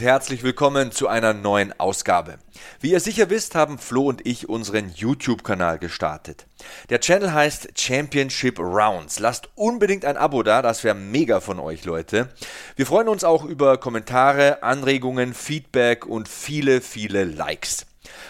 und 0.00 0.06
herzlich 0.06 0.42
willkommen 0.42 0.92
zu 0.92 1.08
einer 1.08 1.34
neuen 1.34 1.78
Ausgabe. 1.78 2.38
Wie 2.80 2.92
ihr 2.92 3.00
sicher 3.00 3.28
wisst, 3.28 3.54
haben 3.54 3.78
Flo 3.78 4.08
und 4.08 4.26
ich 4.26 4.48
unseren 4.48 4.90
YouTube-Kanal 4.94 5.78
gestartet. 5.78 6.46
Der 6.88 7.00
Channel 7.00 7.34
heißt 7.34 7.78
Championship 7.78 8.58
Rounds. 8.58 9.18
Lasst 9.18 9.50
unbedingt 9.56 10.06
ein 10.06 10.16
Abo 10.16 10.42
da, 10.42 10.62
das 10.62 10.84
wäre 10.84 10.94
mega 10.94 11.40
von 11.40 11.58
euch, 11.58 11.84
Leute. 11.84 12.30
Wir 12.76 12.86
freuen 12.86 13.08
uns 13.08 13.24
auch 13.24 13.44
über 13.44 13.76
Kommentare, 13.76 14.62
Anregungen, 14.62 15.34
Feedback 15.34 16.06
und 16.06 16.28
viele, 16.28 16.80
viele 16.80 17.24
Likes. 17.24 17.84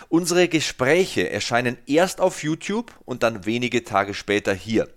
Unsere 0.08 0.48
Gespräche 0.48 1.30
erscheinen 1.30 1.78
erst 1.86 2.20
auf 2.20 2.42
YouTube 2.42 2.92
und 3.04 3.22
dann 3.22 3.46
wenige 3.46 3.84
Tage 3.84 4.14
später 4.14 4.54
hier. 4.54 4.88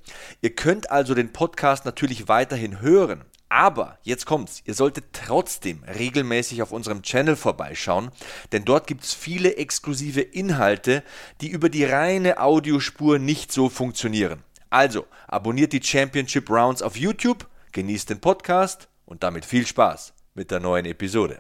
Ihr 0.42 0.56
könnt 0.56 0.90
also 0.90 1.14
den 1.14 1.34
Podcast 1.34 1.86
natürlich 1.86 2.28
weiterhin 2.28 2.82
hören. 2.82 3.26
Aber 3.54 4.00
jetzt 4.02 4.26
kommt's, 4.26 4.64
ihr 4.66 4.74
solltet 4.74 5.14
trotzdem 5.14 5.84
regelmäßig 5.84 6.64
auf 6.64 6.72
unserem 6.72 7.04
Channel 7.04 7.36
vorbeischauen, 7.36 8.10
denn 8.52 8.66
dort 8.66 8.88
gibt's 8.88 9.14
viele 9.14 9.58
exklusive 9.58 10.22
Inhalte, 10.22 11.04
die 11.40 11.50
über 11.50 11.70
die 11.70 11.86
reine 11.86 12.40
Audiospur 12.40 13.20
nicht 13.20 13.52
so 13.52 13.70
funktionieren. 13.70 14.42
Also, 14.72 15.06
abonniert 15.28 15.72
die 15.72 15.84
Championship 15.84 16.50
Rounds 16.50 16.82
auf 16.82 16.98
YouTube, 16.98 17.48
genießt 17.74 18.10
den 18.10 18.22
Podcast 18.22 18.88
und 19.06 19.22
damit 19.22 19.46
viel 19.46 19.68
Spaß 19.68 20.14
mit 20.34 20.50
der 20.50 20.60
neuen 20.60 20.88
Episode. 20.88 21.40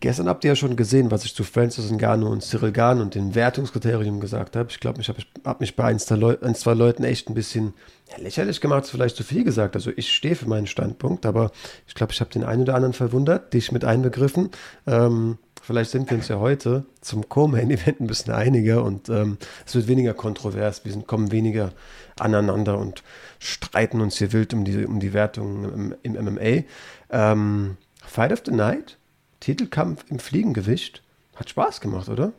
Gestern 0.00 0.28
habt 0.28 0.44
ihr 0.44 0.52
ja 0.52 0.56
schon 0.56 0.76
gesehen, 0.76 1.10
was 1.10 1.26
ich 1.26 1.34
zu 1.34 1.44
Francis 1.44 1.90
Ngannou 1.90 2.30
und 2.30 2.42
Cyril 2.42 2.72
Gahn 2.72 3.02
und 3.02 3.14
den 3.14 3.34
Wertungskriterium 3.34 4.18
gesagt 4.18 4.56
habe. 4.56 4.70
Ich 4.70 4.80
glaube, 4.80 5.02
ich 5.02 5.08
habe 5.08 5.18
hab 5.44 5.60
mich 5.60 5.76
bei 5.76 5.84
ein, 5.84 5.98
zwei 5.98 6.72
Leuten 6.72 7.04
echt 7.04 7.28
ein 7.28 7.34
bisschen 7.34 7.74
lächerlich 8.16 8.62
gemacht, 8.62 8.86
vielleicht 8.86 9.16
zu 9.16 9.24
viel 9.24 9.44
gesagt. 9.44 9.76
Also 9.76 9.90
ich 9.94 10.10
stehe 10.14 10.36
für 10.36 10.48
meinen 10.48 10.66
Standpunkt, 10.66 11.26
aber 11.26 11.52
ich 11.86 11.94
glaube, 11.94 12.14
ich 12.14 12.20
habe 12.20 12.30
den 12.30 12.44
einen 12.44 12.62
oder 12.62 12.76
anderen 12.76 12.94
verwundert, 12.94 13.52
dich 13.52 13.72
mit 13.72 13.84
einbegriffen. 13.84 14.48
Ähm, 14.86 15.36
vielleicht 15.60 15.90
sind 15.90 16.08
wir 16.08 16.16
uns 16.16 16.28
ja 16.28 16.38
heute 16.38 16.86
zum 17.02 17.28
Co-Main-Event 17.28 18.00
ein 18.00 18.06
bisschen 18.06 18.32
einiger 18.32 18.82
und 18.82 19.10
ähm, 19.10 19.36
es 19.66 19.74
wird 19.74 19.86
weniger 19.86 20.14
kontrovers. 20.14 20.82
Wir 20.82 20.92
sind, 20.92 21.06
kommen 21.06 21.30
weniger 21.30 21.72
aneinander 22.18 22.78
und 22.78 23.02
streiten 23.38 24.00
uns 24.00 24.16
hier 24.16 24.32
wild 24.32 24.54
um 24.54 24.64
die, 24.64 24.86
um 24.86 24.98
die 24.98 25.12
Wertung 25.12 25.64
im, 25.64 25.94
im 26.02 26.24
MMA. 26.24 26.64
Ähm, 27.10 27.76
Fight 28.02 28.32
of 28.32 28.40
the 28.46 28.52
Night 28.52 28.96
Titelkampf 29.40 30.04
im 30.10 30.18
Fliegengewicht. 30.18 31.02
Hat 31.34 31.50
Spaß 31.50 31.80
gemacht, 31.80 32.08
oder? 32.08 32.32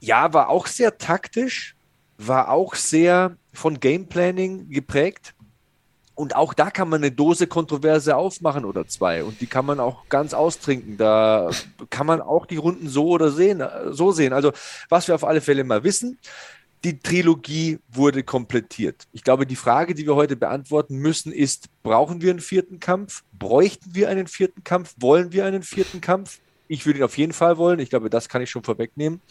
Ja, 0.00 0.32
war 0.32 0.48
auch 0.48 0.66
sehr 0.66 0.98
taktisch, 0.98 1.74
war 2.18 2.50
auch 2.50 2.74
sehr 2.74 3.36
von 3.52 3.80
Gameplanning 3.80 4.70
geprägt. 4.70 5.34
Und 6.14 6.34
auch 6.34 6.52
da 6.52 6.70
kann 6.70 6.88
man 6.88 7.02
eine 7.02 7.12
Dose 7.12 7.46
Kontroverse 7.46 8.16
aufmachen 8.16 8.64
oder 8.64 8.88
zwei. 8.88 9.22
Und 9.22 9.40
die 9.40 9.46
kann 9.46 9.64
man 9.64 9.78
auch 9.78 10.08
ganz 10.08 10.34
austrinken. 10.34 10.96
Da 10.96 11.50
kann 11.90 12.06
man 12.06 12.20
auch 12.20 12.44
die 12.44 12.56
Runden 12.56 12.88
so 12.88 13.06
oder 13.06 13.30
sehen, 13.30 13.62
so 13.90 14.10
sehen. 14.10 14.32
Also, 14.32 14.52
was 14.88 15.06
wir 15.06 15.14
auf 15.14 15.22
alle 15.22 15.40
Fälle 15.40 15.62
mal 15.62 15.84
wissen, 15.84 16.18
die 16.84 16.98
Trilogie 17.00 17.78
wurde 17.88 18.22
komplettiert. 18.22 19.08
Ich 19.12 19.24
glaube, 19.24 19.46
die 19.46 19.56
Frage, 19.56 19.94
die 19.94 20.06
wir 20.06 20.14
heute 20.14 20.36
beantworten 20.36 20.96
müssen, 20.96 21.32
ist, 21.32 21.68
brauchen 21.82 22.22
wir 22.22 22.30
einen 22.30 22.40
vierten 22.40 22.80
Kampf? 22.80 23.24
Bräuchten 23.32 23.94
wir 23.94 24.08
einen 24.08 24.26
vierten 24.26 24.64
Kampf? 24.64 24.94
Wollen 24.98 25.32
wir 25.32 25.44
einen 25.44 25.62
vierten 25.62 26.00
Kampf? 26.00 26.40
Ich 26.68 26.84
würde 26.84 26.98
ihn 26.98 27.04
auf 27.04 27.16
jeden 27.16 27.32
Fall 27.32 27.56
wollen. 27.56 27.80
Ich 27.80 27.90
glaube, 27.90 28.10
das 28.10 28.28
kann 28.28 28.42
ich 28.42 28.50
schon 28.50 28.62
vorwegnehmen. 28.62 29.22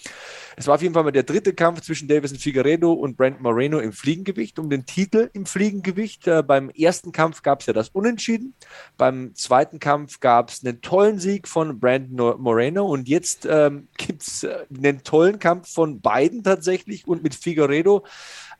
Es 0.55 0.65
war 0.65 0.75
auf 0.75 0.81
jeden 0.81 0.95
Fall 0.95 1.03
mal 1.03 1.11
der 1.11 1.23
dritte 1.23 1.53
Kampf 1.53 1.81
zwischen 1.81 2.07
Davison 2.07 2.39
Figueredo 2.39 2.91
und 2.91 3.15
Brent 3.15 3.41
Moreno 3.41 3.79
im 3.79 3.93
Fliegengewicht 3.93 4.57
um 4.57 4.69
den 4.69 4.87
Titel 4.87 5.29
im 5.33 5.45
Fliegengewicht. 5.45 6.27
Äh, 6.27 6.41
beim 6.41 6.69
ersten 6.71 7.11
Kampf 7.11 7.43
gab 7.43 7.61
es 7.61 7.67
ja 7.67 7.73
das 7.73 7.89
Unentschieden. 7.89 8.55
Beim 8.97 9.35
zweiten 9.35 9.79
Kampf 9.79 10.19
gab 10.19 10.49
es 10.49 10.65
einen 10.65 10.81
tollen 10.81 11.19
Sieg 11.19 11.47
von 11.47 11.79
Brandon 11.79 12.41
Moreno 12.41 12.85
und 12.85 13.07
jetzt 13.07 13.47
ähm, 13.49 13.87
gibt 13.97 14.23
es 14.23 14.43
äh, 14.43 14.65
einen 14.75 15.03
tollen 15.03 15.37
Kampf 15.37 15.71
von 15.71 16.01
beiden 16.01 16.43
tatsächlich 16.43 17.07
und 17.07 17.21
mit 17.21 17.35
Figueredo 17.35 18.03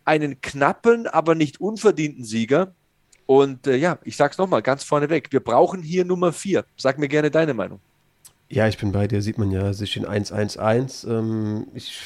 einen 0.05 0.39
knappen, 0.39 1.07
aber 1.07 1.33
nicht 1.35 1.59
unverdienten 1.59 2.23
Sieger. 2.23 2.75
Und 3.25 3.67
äh, 3.67 3.75
ja, 3.75 3.99
ich 4.03 4.15
sage 4.15 4.31
es 4.31 4.37
nochmal 4.37 4.61
ganz 4.61 4.83
vorneweg, 4.83 5.31
wir 5.31 5.41
brauchen 5.41 5.81
hier 5.81 6.05
Nummer 6.05 6.31
vier. 6.31 6.65
Sag 6.77 6.97
mir 6.97 7.09
gerne 7.09 7.29
deine 7.29 7.53
Meinung. 7.53 7.81
Ja, 8.49 8.67
ich 8.67 8.77
bin 8.77 8.91
bei 8.93 9.07
dir, 9.07 9.21
sieht 9.21 9.37
man 9.37 9.51
ja 9.51 9.73
sich 9.73 9.97
in 9.97 10.05
111. 10.05 11.05
Ähm, 11.09 11.67
ich 11.73 11.99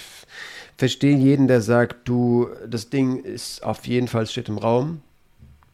verstehe 0.78 1.16
jeden, 1.16 1.48
der 1.48 1.62
sagt, 1.62 2.08
du, 2.08 2.50
das 2.68 2.90
Ding 2.90 3.24
ist 3.24 3.64
auf 3.64 3.86
jeden 3.86 4.08
Fall 4.08 4.26
steht 4.26 4.50
im 4.50 4.58
Raum. 4.58 5.02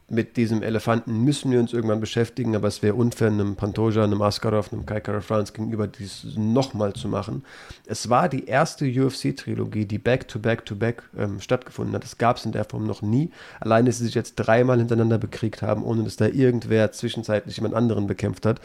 Mit 0.09 0.37
diesem 0.37 0.63
Elefanten 0.63 1.25
müssen 1.25 1.51
wir 1.51 1.59
uns 1.59 1.73
irgendwann 1.73 1.99
beschäftigen, 1.99 2.55
aber 2.55 2.69
es 2.69 2.81
wäre 2.81 2.95
unfair, 2.95 3.27
einem 3.27 3.57
Pantoja, 3.57 4.05
einem 4.05 4.21
Askarov, 4.21 4.71
einem 4.71 4.85
Kai 4.85 5.01
Kara 5.01 5.19
France 5.19 5.51
gegenüber 5.51 5.85
dies 5.85 6.25
nochmal 6.37 6.93
zu 6.93 7.09
machen. 7.09 7.43
Es 7.85 8.09
war 8.09 8.29
die 8.29 8.45
erste 8.45 8.85
UFC-Trilogie, 8.85 9.85
die 9.85 9.97
Back-to-Back-to-Back 9.97 11.03
ähm, 11.17 11.41
stattgefunden 11.41 11.93
hat. 11.93 12.03
Das 12.03 12.17
gab 12.17 12.37
es 12.37 12.45
in 12.45 12.53
der 12.53 12.63
Form 12.63 12.87
noch 12.87 13.01
nie. 13.01 13.31
Allein, 13.59 13.85
dass 13.85 13.97
sie 13.97 14.05
sich 14.05 14.15
jetzt 14.15 14.35
dreimal 14.35 14.77
hintereinander 14.77 15.17
bekriegt 15.17 15.61
haben, 15.61 15.83
ohne 15.83 16.05
dass 16.05 16.15
da 16.15 16.27
irgendwer 16.27 16.93
zwischenzeitlich 16.93 17.57
jemand 17.57 17.75
anderen 17.75 18.07
bekämpft 18.07 18.45
hat, 18.45 18.61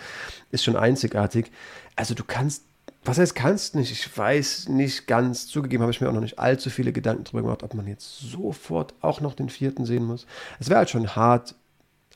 ist 0.53 0.63
schon 0.63 0.77
einzigartig 0.77 1.51
also 1.97 2.15
du 2.15 2.25
kannst, 2.25 2.65
was 3.05 3.19
heißt 3.19 3.35
kannst 3.35 3.75
nicht? 3.75 3.91
Ich 3.91 4.17
weiß 4.17 4.69
nicht 4.69 5.07
ganz, 5.07 5.49
zugegeben 5.49 5.83
habe 5.83 5.93
ich 5.93 6.01
mir 6.01 6.09
auch 6.09 6.15
noch 6.15 6.21
nicht 6.21 6.39
allzu 6.39 6.71
viele 6.71 6.93
Gedanken 6.93 7.25
darüber 7.25 7.43
gemacht, 7.43 7.63
ob 7.63 7.75
man 7.75 7.89
jetzt 7.89 8.21
sofort 8.21 8.95
auch 9.01 9.21
noch 9.21 9.35
den 9.35 9.49
vierten 9.49 9.85
sehen 9.85 10.05
muss. 10.05 10.27
Es 10.61 10.69
wäre 10.69 10.79
halt 10.79 10.91
schon 10.91 11.17
hart 11.17 11.55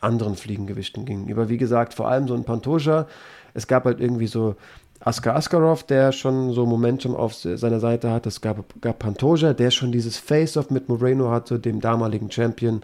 anderen 0.00 0.36
Fliegengewichten 0.36 1.04
gegenüber. 1.04 1.48
Wie 1.48 1.56
gesagt, 1.56 1.94
vor 1.94 2.08
allem 2.08 2.28
so 2.28 2.34
ein 2.34 2.44
Pantoja. 2.44 3.06
Es 3.54 3.66
gab 3.66 3.84
halt 3.84 4.00
irgendwie 4.00 4.26
so 4.26 4.56
Askar 5.00 5.36
Askarov, 5.36 5.84
der 5.84 6.12
schon 6.12 6.52
so 6.52 6.66
Momentum 6.66 7.16
auf 7.16 7.34
seiner 7.34 7.80
Seite 7.80 8.10
hat. 8.10 8.26
Es 8.26 8.40
gab, 8.40 8.64
gab 8.80 8.98
Pantoja, 8.98 9.52
der 9.52 9.70
schon 9.70 9.92
dieses 9.92 10.16
Face-Off 10.18 10.70
mit 10.70 10.88
Moreno 10.88 11.30
hatte, 11.30 11.58
dem 11.58 11.80
damaligen 11.80 12.30
Champion, 12.30 12.82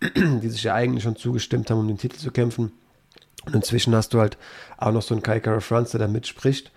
die 0.16 0.48
sich 0.48 0.64
ja 0.64 0.74
eigentlich 0.74 1.04
schon 1.04 1.16
zugestimmt 1.16 1.70
haben, 1.70 1.80
um 1.80 1.88
den 1.88 1.98
Titel 1.98 2.18
zu 2.18 2.30
kämpfen. 2.30 2.72
Und 3.46 3.54
inzwischen 3.54 3.94
hast 3.94 4.14
du 4.14 4.20
halt 4.20 4.38
auch 4.76 4.92
noch 4.92 5.02
so 5.02 5.14
einen 5.14 5.22
Kai 5.22 5.40
Kara 5.40 5.60
France, 5.60 5.92
der 5.96 6.06
da 6.06 6.12
mitspricht. 6.12 6.72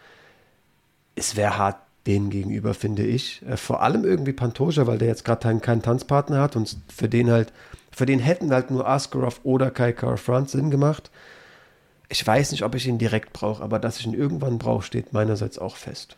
Es 1.18 1.36
wäre 1.36 1.58
hart 1.58 1.78
denen 2.06 2.30
gegenüber, 2.30 2.74
finde 2.74 3.04
ich. 3.04 3.42
Äh, 3.46 3.58
vor 3.58 3.82
allem 3.82 4.06
irgendwie 4.06 4.34
Pantoja, 4.34 4.88
weil 4.88 4.98
der 4.98 5.10
jetzt 5.10 5.26
gerade 5.26 5.60
keinen, 5.60 5.82
Tanzpartner 5.82 6.40
hat 6.40 6.56
und 6.56 6.78
für 6.88 7.10
den 7.10 7.30
halt, 7.30 7.52
für 7.92 8.06
den 8.06 8.20
hätten 8.20 8.52
halt 8.52 8.72
nur 8.72 8.88
Askarov 8.88 9.42
oder 9.44 9.70
Kai 9.72 9.92
Kara 9.92 10.18
France 10.18 10.58
Sinn 10.58 10.72
gemacht. 10.72 11.12
Ich 12.10 12.26
weiß 12.26 12.52
nicht, 12.52 12.64
ob 12.64 12.76
ich 12.76 12.88
ihn 12.88 12.98
direkt 12.98 13.34
brauche, 13.34 13.62
aber 13.62 13.80
dass 13.80 14.00
ich 14.00 14.06
ihn 14.06 14.14
irgendwann 14.14 14.60
brauche, 14.60 14.84
steht 14.84 15.12
meinerseits 15.12 15.60
auch 15.60 15.76
fest. 15.76 16.16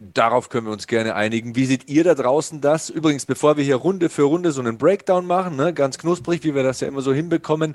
Darauf 0.00 0.48
können 0.48 0.66
wir 0.66 0.72
uns 0.72 0.86
gerne 0.86 1.16
einigen. 1.16 1.56
Wie 1.56 1.66
seht 1.66 1.88
ihr 1.88 2.04
da 2.04 2.14
draußen 2.14 2.60
das? 2.60 2.88
Übrigens, 2.88 3.26
bevor 3.26 3.56
wir 3.56 3.64
hier 3.64 3.74
Runde 3.74 4.08
für 4.08 4.22
Runde 4.22 4.52
so 4.52 4.60
einen 4.60 4.78
Breakdown 4.78 5.26
machen, 5.26 5.56
ne, 5.56 5.74
ganz 5.74 5.98
knusprig, 5.98 6.44
wie 6.44 6.54
wir 6.54 6.62
das 6.62 6.78
ja 6.78 6.86
immer 6.86 7.00
so 7.00 7.12
hinbekommen, 7.12 7.74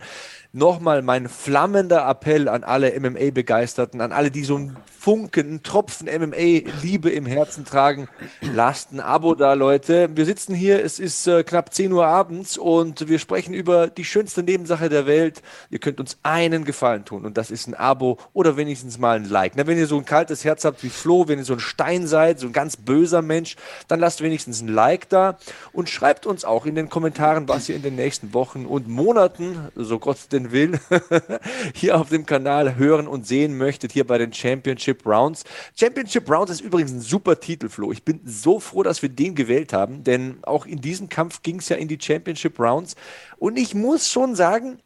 nochmal 0.54 1.02
mein 1.02 1.28
flammender 1.28 2.08
Appell 2.08 2.48
an 2.48 2.64
alle 2.64 2.98
MMA-Begeisterten, 2.98 4.00
an 4.00 4.14
alle, 4.14 4.32
die 4.32 4.46
so 4.46 4.56
einen 4.56 4.78
Funken, 4.86 5.48
einen 5.48 5.64
Tropfen 5.64 6.08
MMA-Liebe 6.08 7.10
im 7.10 7.26
Herzen 7.26 7.66
tragen. 7.66 8.08
Lasst 8.40 8.94
ein 8.94 9.02
Abo 9.02 9.36
da, 9.36 9.52
Leute. 9.54 10.10
Wir 10.16 10.26
sitzen 10.26 10.56
hier, 10.56 10.82
es 10.82 11.00
ist 11.00 11.28
äh, 11.28 11.44
knapp 11.44 11.74
10 11.74 11.92
Uhr 11.92 12.06
abends 12.06 12.58
und 12.58 13.10
wir 13.10 13.20
sprechen 13.20 13.54
über 13.54 13.88
die 13.88 14.06
schönste 14.06 14.44
Nebensache 14.44 14.88
der 14.88 15.08
Welt. 15.08 15.42
Ihr 15.70 15.80
könnt 15.80 16.00
uns 16.00 16.18
einen 16.24 16.64
Gefallen 16.64 17.04
tun 17.04 17.26
und 17.26 17.36
das 17.36 17.52
ist 17.52 17.68
ein 17.68 17.74
Abo 17.74 18.18
oder 18.32 18.56
wenigstens 18.56 18.98
mal 18.98 19.18
ein 19.18 19.28
Like. 19.28 19.54
Na, 19.58 19.68
wenn 19.68 19.78
ihr 19.78 19.88
so 19.88 19.98
ein 19.98 20.06
kaltes 20.06 20.46
Herz 20.46 20.64
habt 20.64 20.84
wie 20.84 20.90
Flo, 20.90 21.28
wenn 21.28 21.40
ihr 21.40 21.46
so 21.46 21.54
ein 21.54 21.60
Stein 21.60 22.08
seid, 22.14 22.40
so 22.40 22.46
ein 22.46 22.54
ganz 22.54 22.78
böser 22.78 23.24
Mensch, 23.24 23.56
dann 23.88 24.00
lasst 24.00 24.22
wenigstens 24.22 24.62
ein 24.62 24.68
Like 24.68 25.10
da 25.10 25.40
und 25.72 25.90
schreibt 25.90 26.28
uns 26.28 26.46
auch 26.46 26.68
in 26.68 26.76
den 26.76 26.88
Kommentaren, 26.88 27.50
was 27.50 27.70
ihr 27.70 27.76
in 27.76 27.82
den 27.82 27.96
nächsten 27.96 28.36
Wochen 28.36 28.68
und 28.68 28.88
Monaten, 28.88 29.58
so 29.76 29.98
Gott 29.98 30.18
denn 30.32 30.52
will, 30.52 30.80
hier 31.74 32.00
auf 32.00 32.10
dem 32.10 32.28
Kanal 32.28 32.76
hören 32.76 33.08
und 33.08 33.26
sehen 33.26 33.58
möchtet, 33.58 33.94
hier 33.94 34.06
bei 34.06 34.20
den 34.20 34.32
Championship 34.32 35.08
Rounds. 35.08 35.44
Championship 35.76 36.30
Rounds 36.30 36.52
ist 36.52 36.62
übrigens 36.62 36.92
ein 36.92 37.02
super 37.02 37.40
Titel, 37.40 37.68
Flo. 37.68 37.92
Ich 37.92 38.04
bin 38.04 38.22
so 38.26 38.60
froh, 38.60 38.84
dass 38.84 39.02
wir 39.02 39.10
den 39.10 39.34
gewählt 39.34 39.74
haben, 39.74 40.04
denn 40.04 40.38
auch 40.44 40.68
in 40.68 40.82
diesem 40.82 41.10
Kampf 41.10 41.42
ging 41.42 41.58
es 41.58 41.70
ja 41.70 41.78
in 41.78 41.88
die 41.88 41.98
Championship 42.00 42.60
Rounds. 42.60 42.96
Und 43.38 43.58
ich 43.58 43.74
muss 43.74 44.08
schon 44.08 44.36
sagen, 44.36 44.78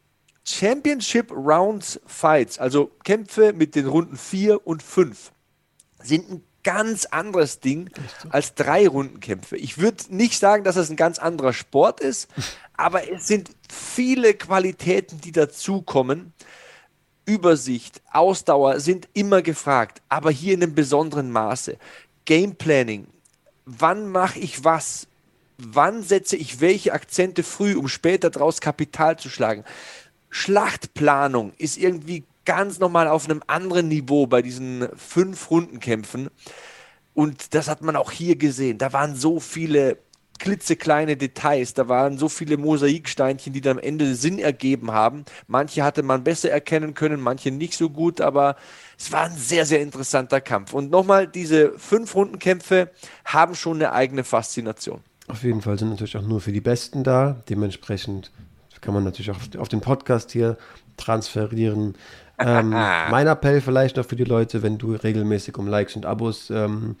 Championship 0.46 1.30
Rounds 1.30 2.00
Fights, 2.06 2.58
also 2.58 2.90
Kämpfe 3.04 3.52
mit 3.52 3.74
den 3.74 3.86
Runden 3.86 4.16
4 4.16 4.66
und 4.66 4.82
5, 4.82 5.30
sind 6.02 6.30
ein 6.30 6.44
ganz 6.64 7.06
anderes 7.06 7.60
Ding 7.60 7.90
als 8.30 8.54
drei 8.54 8.86
Rundenkämpfe. 8.88 9.56
Ich 9.56 9.78
würde 9.78 10.04
nicht 10.10 10.38
sagen, 10.38 10.64
dass 10.64 10.76
es 10.76 10.90
ein 10.90 10.96
ganz 10.96 11.18
anderer 11.18 11.52
Sport 11.52 12.00
ist, 12.00 12.28
aber 12.76 13.10
es 13.10 13.26
sind 13.26 13.50
viele 13.70 14.34
Qualitäten, 14.34 15.20
die 15.20 15.32
dazukommen. 15.32 16.32
Übersicht, 17.24 18.00
Ausdauer 18.10 18.80
sind 18.80 19.08
immer 19.12 19.42
gefragt, 19.42 20.00
aber 20.08 20.30
hier 20.30 20.54
in 20.54 20.62
einem 20.62 20.74
besonderen 20.74 21.30
Maße. 21.30 21.76
Game 22.24 22.56
Planning, 22.56 23.06
wann 23.66 24.08
mache 24.08 24.38
ich 24.38 24.64
was? 24.64 25.06
Wann 25.58 26.02
setze 26.02 26.36
ich 26.36 26.60
welche 26.60 26.92
Akzente 26.92 27.42
früh, 27.42 27.76
um 27.76 27.88
später 27.88 28.30
daraus 28.30 28.60
Kapital 28.60 29.18
zu 29.18 29.28
schlagen? 29.28 29.64
Schlachtplanung 30.30 31.52
ist 31.58 31.76
irgendwie 31.76 32.24
ganz 32.48 32.78
nochmal 32.78 33.08
auf 33.08 33.26
einem 33.28 33.42
anderen 33.46 33.88
Niveau 33.88 34.26
bei 34.26 34.40
diesen 34.40 34.88
fünf 34.96 35.50
Rundenkämpfen. 35.50 36.30
Und 37.12 37.52
das 37.52 37.68
hat 37.68 37.82
man 37.82 37.94
auch 37.94 38.10
hier 38.10 38.36
gesehen. 38.36 38.78
Da 38.78 38.94
waren 38.94 39.14
so 39.14 39.38
viele 39.38 39.98
klitzekleine 40.38 41.18
Details, 41.18 41.74
da 41.74 41.88
waren 41.88 42.16
so 42.16 42.30
viele 42.30 42.56
Mosaiksteinchen, 42.56 43.52
die 43.52 43.60
dann 43.60 43.76
am 43.76 43.82
Ende 43.82 44.14
Sinn 44.14 44.38
ergeben 44.38 44.92
haben. 44.92 45.26
Manche 45.46 45.82
hatte 45.84 46.02
man 46.02 46.24
besser 46.24 46.50
erkennen 46.50 46.94
können, 46.94 47.20
manche 47.20 47.50
nicht 47.50 47.74
so 47.74 47.90
gut, 47.90 48.22
aber 48.22 48.56
es 48.96 49.12
war 49.12 49.24
ein 49.24 49.36
sehr, 49.36 49.66
sehr 49.66 49.82
interessanter 49.82 50.40
Kampf. 50.40 50.72
Und 50.72 50.90
nochmal, 50.90 51.26
diese 51.26 51.78
fünf 51.78 52.14
Rundenkämpfe 52.14 52.90
haben 53.26 53.56
schon 53.56 53.76
eine 53.76 53.92
eigene 53.92 54.24
Faszination. 54.24 55.00
Auf 55.26 55.42
jeden 55.42 55.60
Fall 55.60 55.78
sind 55.78 55.90
natürlich 55.90 56.16
auch 56.16 56.22
nur 56.22 56.40
für 56.40 56.52
die 56.52 56.62
Besten 56.62 57.04
da. 57.04 57.42
Dementsprechend 57.50 58.30
kann 58.80 58.94
man 58.94 59.04
natürlich 59.04 59.30
auch 59.30 59.60
auf 59.60 59.68
den 59.68 59.80
Podcast 59.80 60.30
hier 60.32 60.56
transferieren. 60.96 61.94
Ähm, 62.38 62.70
mein 63.10 63.26
Appell 63.26 63.60
vielleicht 63.60 63.96
noch 63.96 64.06
für 64.06 64.16
die 64.16 64.24
Leute, 64.24 64.62
wenn 64.62 64.78
du 64.78 64.94
regelmäßig 64.94 65.56
um 65.58 65.66
Likes 65.66 65.96
und 65.96 66.06
Abos 66.06 66.50
ähm, 66.50 66.96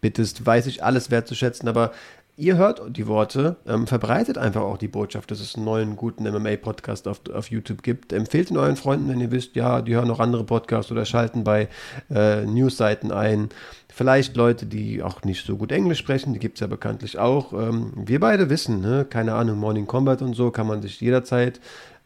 bittest, 0.00 0.44
weiß 0.44 0.66
ich 0.66 0.82
alles 0.82 1.10
wertzuschätzen, 1.10 1.68
aber 1.68 1.92
ihr 2.40 2.56
hört 2.56 2.80
die 2.96 3.06
Worte, 3.06 3.56
ähm, 3.66 3.86
verbreitet 3.86 4.38
einfach 4.38 4.62
auch 4.62 4.78
die 4.78 4.88
Botschaft, 4.88 5.30
dass 5.30 5.40
es 5.40 5.54
einen 5.54 5.64
neuen, 5.64 5.96
guten 5.96 6.24
MMA-Podcast 6.24 7.06
auf, 7.06 7.20
auf 7.32 7.50
YouTube 7.50 7.82
gibt. 7.82 8.12
Empfehlt 8.12 8.50
ihn 8.50 8.56
euren 8.56 8.76
Freunden, 8.76 9.08
wenn 9.08 9.20
ihr 9.20 9.30
wisst, 9.30 9.54
ja, 9.54 9.82
die 9.82 9.94
hören 9.94 10.08
noch 10.08 10.20
andere 10.20 10.44
Podcasts 10.44 10.90
oder 10.90 11.04
schalten 11.04 11.44
bei 11.44 11.68
äh, 12.10 12.44
Newsseiten 12.46 13.12
ein. 13.12 13.50
Vielleicht 13.88 14.36
Leute, 14.36 14.66
die 14.66 15.02
auch 15.02 15.22
nicht 15.22 15.44
so 15.44 15.56
gut 15.56 15.70
Englisch 15.70 15.98
sprechen, 15.98 16.32
die 16.32 16.38
gibt 16.38 16.56
es 16.56 16.60
ja 16.60 16.66
bekanntlich 16.66 17.18
auch. 17.18 17.52
Ähm, 17.52 17.92
wir 17.94 18.20
beide 18.20 18.48
wissen, 18.48 18.80
ne? 18.80 19.06
keine 19.08 19.34
Ahnung, 19.34 19.58
Morning 19.58 19.86
Combat 19.86 20.22
und 20.22 20.34
so 20.34 20.50
kann 20.50 20.66
man 20.66 20.80
sich 20.80 21.00
jederzeit 21.00 21.60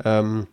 ähm, 0.05 0.49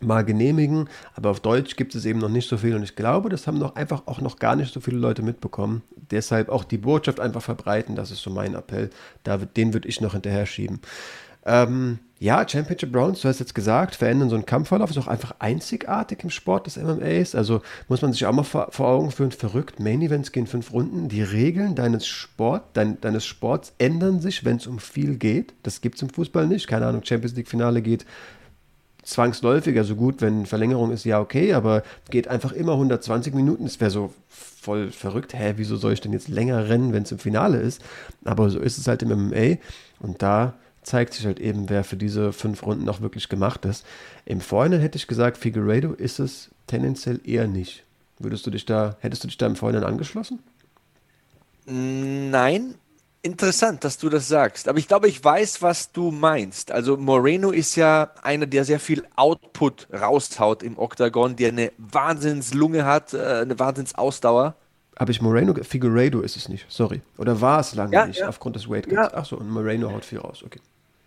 mal 0.00 0.24
genehmigen, 0.24 0.88
aber 1.14 1.30
auf 1.30 1.40
Deutsch 1.40 1.76
gibt 1.76 1.94
es 1.94 2.04
eben 2.04 2.18
noch 2.18 2.28
nicht 2.28 2.48
so 2.48 2.58
viel 2.58 2.74
und 2.74 2.82
ich 2.82 2.96
glaube, 2.96 3.28
das 3.28 3.46
haben 3.46 3.58
noch 3.58 3.76
einfach 3.76 4.02
auch 4.06 4.20
noch 4.20 4.38
gar 4.38 4.56
nicht 4.56 4.72
so 4.72 4.80
viele 4.80 4.98
Leute 4.98 5.22
mitbekommen. 5.22 5.82
Deshalb 6.10 6.48
auch 6.48 6.64
die 6.64 6.78
Botschaft 6.78 7.20
einfach 7.20 7.42
verbreiten, 7.42 7.96
das 7.96 8.10
ist 8.10 8.22
so 8.22 8.30
mein 8.30 8.54
Appell. 8.54 8.90
Da, 9.24 9.38
den 9.38 9.72
würde 9.72 9.88
ich 9.88 10.00
noch 10.00 10.12
hinterher 10.12 10.46
schieben. 10.46 10.80
Ähm, 11.46 12.00
ja, 12.18 12.48
Championship 12.48 12.96
Rounds, 12.96 13.20
du 13.20 13.28
hast 13.28 13.40
jetzt 13.40 13.54
gesagt, 13.54 13.94
verändern 13.94 14.30
so 14.30 14.36
einen 14.36 14.46
Kampfverlauf, 14.46 14.90
ist 14.90 14.96
auch 14.96 15.06
einfach 15.06 15.34
einzigartig 15.38 16.24
im 16.24 16.30
Sport 16.30 16.66
des 16.66 16.76
MMAs. 16.76 17.34
Also 17.34 17.60
muss 17.88 18.00
man 18.00 18.12
sich 18.12 18.24
auch 18.24 18.32
mal 18.32 18.42
vor, 18.42 18.70
Augen 18.80 19.10
führen, 19.10 19.32
verrückt. 19.32 19.78
Main 19.78 20.00
Events 20.00 20.32
gehen 20.32 20.46
fünf 20.46 20.72
Runden. 20.72 21.08
Die 21.08 21.22
Regeln 21.22 21.74
deines, 21.74 22.06
Sport, 22.06 22.64
dein, 22.72 23.00
deines 23.02 23.26
Sports 23.26 23.74
ändern 23.78 24.20
sich, 24.20 24.46
wenn 24.46 24.56
es 24.56 24.66
um 24.66 24.78
viel 24.78 25.16
geht. 25.16 25.52
Das 25.62 25.82
gibt 25.82 25.96
es 25.96 26.02
im 26.02 26.08
Fußball 26.08 26.46
nicht. 26.46 26.66
Keine 26.66 26.86
Ahnung, 26.86 27.04
Champions 27.04 27.36
League 27.36 27.48
Finale 27.48 27.82
geht 27.82 28.06
zwangsläufig, 29.06 29.78
also 29.78 29.94
gut, 29.94 30.20
wenn 30.20 30.46
Verlängerung 30.46 30.90
ist, 30.90 31.04
ja 31.04 31.20
okay, 31.20 31.54
aber 31.54 31.82
geht 32.10 32.28
einfach 32.28 32.52
immer 32.52 32.72
120 32.72 33.34
Minuten. 33.34 33.64
Es 33.64 33.80
wäre 33.80 33.90
so 33.90 34.12
voll 34.28 34.90
verrückt. 34.90 35.32
Hä, 35.32 35.54
wieso 35.56 35.76
soll 35.76 35.92
ich 35.92 36.00
denn 36.00 36.12
jetzt 36.12 36.28
länger 36.28 36.68
rennen, 36.68 36.92
wenn 36.92 37.04
es 37.04 37.12
im 37.12 37.18
Finale 37.18 37.58
ist? 37.58 37.80
Aber 38.24 38.50
so 38.50 38.58
ist 38.58 38.78
es 38.78 38.88
halt 38.88 39.02
im 39.02 39.28
MMA 39.28 39.58
und 40.00 40.22
da 40.22 40.54
zeigt 40.82 41.14
sich 41.14 41.26
halt 41.26 41.40
eben, 41.40 41.68
wer 41.68 41.84
für 41.84 41.96
diese 41.96 42.32
fünf 42.32 42.64
Runden 42.64 42.88
auch 42.88 43.00
wirklich 43.00 43.28
gemacht 43.28 43.64
ist. 43.64 43.84
Im 44.24 44.40
Vorhinein 44.40 44.80
hätte 44.80 44.98
ich 44.98 45.06
gesagt, 45.06 45.36
Figueredo 45.38 45.92
ist 45.92 46.18
es 46.18 46.50
tendenziell 46.66 47.20
eher 47.24 47.48
nicht. 47.48 47.84
Würdest 48.18 48.46
du 48.46 48.50
dich 48.50 48.66
da, 48.66 48.96
hättest 49.00 49.24
du 49.24 49.28
dich 49.28 49.38
da 49.38 49.46
im 49.46 49.56
Vorhinein 49.56 49.84
angeschlossen? 49.84 50.40
Nein, 51.66 52.74
Interessant, 53.26 53.82
dass 53.82 53.98
du 53.98 54.08
das 54.08 54.28
sagst. 54.28 54.68
Aber 54.68 54.78
ich 54.78 54.86
glaube, 54.86 55.08
ich 55.08 55.22
weiß, 55.22 55.60
was 55.60 55.90
du 55.90 56.12
meinst. 56.12 56.70
Also 56.70 56.96
Moreno 56.96 57.50
ist 57.50 57.74
ja 57.74 58.12
einer, 58.22 58.46
der 58.46 58.64
sehr 58.64 58.78
viel 58.78 59.04
Output 59.16 59.88
raushaut 59.92 60.62
im 60.62 60.78
Oktagon, 60.78 61.34
der 61.34 61.48
eine 61.48 61.72
Wahnsinnslunge 61.76 62.84
hat, 62.84 63.14
äh, 63.14 63.40
eine 63.42 63.58
Wahnsinnsausdauer. 63.58 64.54
Aber 64.94 65.10
ich 65.10 65.20
Moreno, 65.20 65.54
Figueredo 65.60 66.20
ist 66.20 66.36
es 66.36 66.48
nicht, 66.48 66.66
sorry. 66.68 67.02
Oder 67.18 67.40
war 67.40 67.58
es 67.58 67.74
lange 67.74 67.92
ja, 67.92 68.06
nicht, 68.06 68.20
ja. 68.20 68.28
aufgrund 68.28 68.54
des 68.54 68.70
Weight 68.70 68.86
Ja. 68.90 69.12
Achso, 69.12 69.36
und 69.36 69.50
Moreno 69.50 69.90
haut 69.90 70.04
viel 70.04 70.20
raus, 70.20 70.44
okay. 70.46 70.60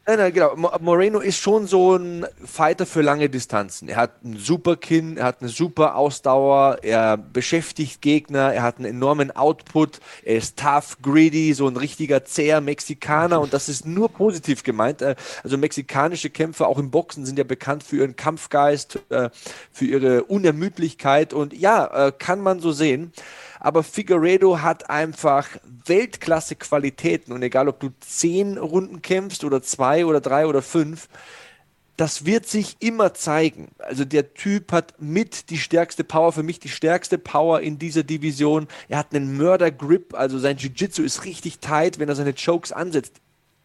Nein, 0.09 0.17
nein, 0.17 0.33
genau. 0.33 0.55
Mo- 0.55 0.71
Moreno 0.79 1.19
ist 1.19 1.37
schon 1.37 1.67
so 1.67 1.95
ein 1.95 2.25
Fighter 2.43 2.87
für 2.87 3.03
lange 3.03 3.29
Distanzen. 3.29 3.89
Er 3.89 3.97
hat 3.97 4.23
ein 4.25 4.37
super 4.37 4.75
Kinn, 4.75 5.17
er 5.17 5.25
hat 5.25 5.41
eine 5.41 5.49
super 5.49 5.95
Ausdauer, 5.95 6.79
er 6.81 7.15
beschäftigt 7.15 8.01
Gegner, 8.01 8.51
er 8.51 8.63
hat 8.63 8.77
einen 8.77 8.87
enormen 8.87 9.29
Output, 9.29 9.99
er 10.23 10.37
ist 10.37 10.57
tough, 10.57 10.97
greedy, 11.03 11.53
so 11.53 11.67
ein 11.67 11.77
richtiger 11.77 12.25
zäher 12.25 12.59
Mexikaner 12.59 13.39
und 13.39 13.53
das 13.53 13.69
ist 13.69 13.85
nur 13.85 14.09
positiv 14.09 14.63
gemeint. 14.63 15.03
Äh, 15.03 15.13
Also 15.43 15.59
mexikanische 15.59 16.31
Kämpfer, 16.31 16.67
auch 16.69 16.79
im 16.79 16.89
Boxen, 16.89 17.27
sind 17.27 17.37
ja 17.37 17.43
bekannt 17.43 17.83
für 17.83 17.97
ihren 17.97 18.15
Kampfgeist, 18.15 18.97
äh, 19.09 19.29
für 19.71 19.85
ihre 19.85 20.23
Unermüdlichkeit 20.23 21.33
und 21.35 21.53
ja, 21.53 22.07
äh, 22.07 22.11
kann 22.17 22.41
man 22.41 22.61
so 22.61 22.71
sehen. 22.71 23.13
Aber 23.59 23.83
Figueredo 23.83 24.61
hat 24.61 24.89
einfach 24.89 25.47
Weltklasse-Qualitäten 25.85 27.33
und 27.33 27.43
egal, 27.43 27.67
ob 27.67 27.79
du 27.79 27.89
zehn 27.99 28.57
Runden 28.57 29.01
kämpfst 29.01 29.43
oder 29.43 29.61
zwei 29.61 30.05
oder 30.05 30.21
drei 30.21 30.47
oder 30.47 30.61
fünf, 30.61 31.09
das 31.97 32.25
wird 32.25 32.47
sich 32.47 32.77
immer 32.79 33.13
zeigen. 33.13 33.71
Also 33.79 34.05
der 34.05 34.33
Typ 34.33 34.71
hat 34.71 34.93
mit 35.01 35.49
die 35.49 35.57
stärkste 35.57 36.05
Power, 36.05 36.31
für 36.31 36.43
mich 36.43 36.61
die 36.61 36.69
stärkste 36.69 37.17
Power 37.17 37.59
in 37.59 37.77
dieser 37.77 38.03
Division. 38.03 38.69
Er 38.87 38.99
hat 38.99 39.13
einen 39.13 39.35
Mörder-Grip, 39.35 40.13
also 40.13 40.39
sein 40.39 40.55
Jiu-Jitsu 40.55 41.03
ist 41.03 41.25
richtig 41.25 41.59
tight, 41.59 41.99
wenn 41.99 42.07
er 42.07 42.15
seine 42.15 42.33
Chokes 42.33 42.71
ansetzt. 42.71 43.15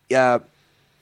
Er 0.08 0.42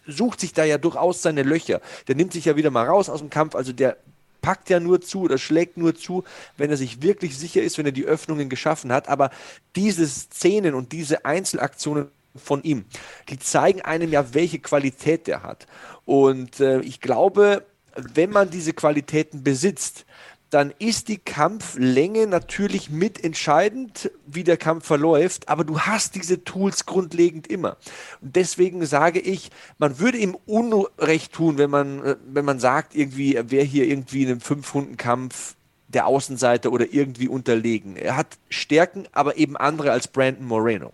sucht 0.06 0.40
sich 0.40 0.52
da 0.52 0.64
ja 0.64 0.76
durchaus 0.76 1.22
seine 1.22 1.42
Löcher. 1.42 1.80
Der 2.06 2.16
nimmt 2.16 2.34
sich 2.34 2.44
ja 2.44 2.56
wieder 2.56 2.70
mal 2.70 2.86
raus 2.86 3.08
aus 3.08 3.20
dem 3.20 3.30
Kampf, 3.30 3.54
also 3.54 3.72
der 3.72 3.96
packt 4.42 4.68
ja 4.68 4.80
nur 4.80 5.00
zu 5.00 5.22
oder 5.22 5.38
schlägt 5.38 5.78
nur 5.78 5.94
zu, 5.94 6.24
wenn 6.58 6.70
er 6.70 6.76
sich 6.76 7.00
wirklich 7.00 7.38
sicher 7.38 7.62
ist, 7.62 7.78
wenn 7.78 7.86
er 7.86 7.92
die 7.92 8.04
Öffnungen 8.04 8.48
geschaffen 8.50 8.92
hat. 8.92 9.08
Aber 9.08 9.30
diese 9.74 10.06
Szenen 10.06 10.74
und 10.74 10.92
diese 10.92 11.24
Einzelaktionen 11.24 12.08
von 12.36 12.62
ihm, 12.62 12.84
die 13.28 13.38
zeigen 13.38 13.82
einem 13.82 14.10
ja, 14.10 14.34
welche 14.34 14.58
Qualität 14.58 15.26
der 15.26 15.42
hat. 15.42 15.66
Und 16.04 16.60
äh, 16.60 16.80
ich 16.80 17.00
glaube, 17.00 17.64
wenn 17.94 18.30
man 18.30 18.50
diese 18.50 18.72
Qualitäten 18.72 19.42
besitzt, 19.42 20.04
dann 20.52 20.70
ist 20.78 21.08
die 21.08 21.16
Kampflänge 21.16 22.26
natürlich 22.26 22.90
mitentscheidend, 22.90 24.10
wie 24.26 24.44
der 24.44 24.58
Kampf 24.58 24.86
verläuft, 24.86 25.48
aber 25.48 25.64
du 25.64 25.80
hast 25.80 26.14
diese 26.14 26.44
Tools 26.44 26.84
grundlegend 26.84 27.46
immer. 27.46 27.78
Und 28.20 28.36
deswegen 28.36 28.84
sage 28.84 29.18
ich, 29.18 29.48
man 29.78 29.98
würde 29.98 30.18
ihm 30.18 30.36
Unrecht 30.44 31.32
tun, 31.32 31.56
wenn 31.56 31.70
man, 31.70 32.04
äh, 32.04 32.16
wenn 32.26 32.44
man 32.44 32.58
sagt, 32.58 32.94
irgendwie, 32.94 33.34
er 33.34 33.50
wäre 33.50 33.64
hier 33.64 33.86
irgendwie 33.86 34.24
in 34.24 34.28
einem 34.28 34.40
Fünf-Runden-Kampf 34.42 35.54
der 35.88 36.06
Außenseiter 36.06 36.70
oder 36.70 36.92
irgendwie 36.92 37.28
unterlegen. 37.28 37.96
Er 37.96 38.18
hat 38.18 38.36
Stärken, 38.50 39.08
aber 39.12 39.38
eben 39.38 39.56
andere 39.56 39.90
als 39.90 40.06
Brandon 40.06 40.44
Moreno. 40.44 40.92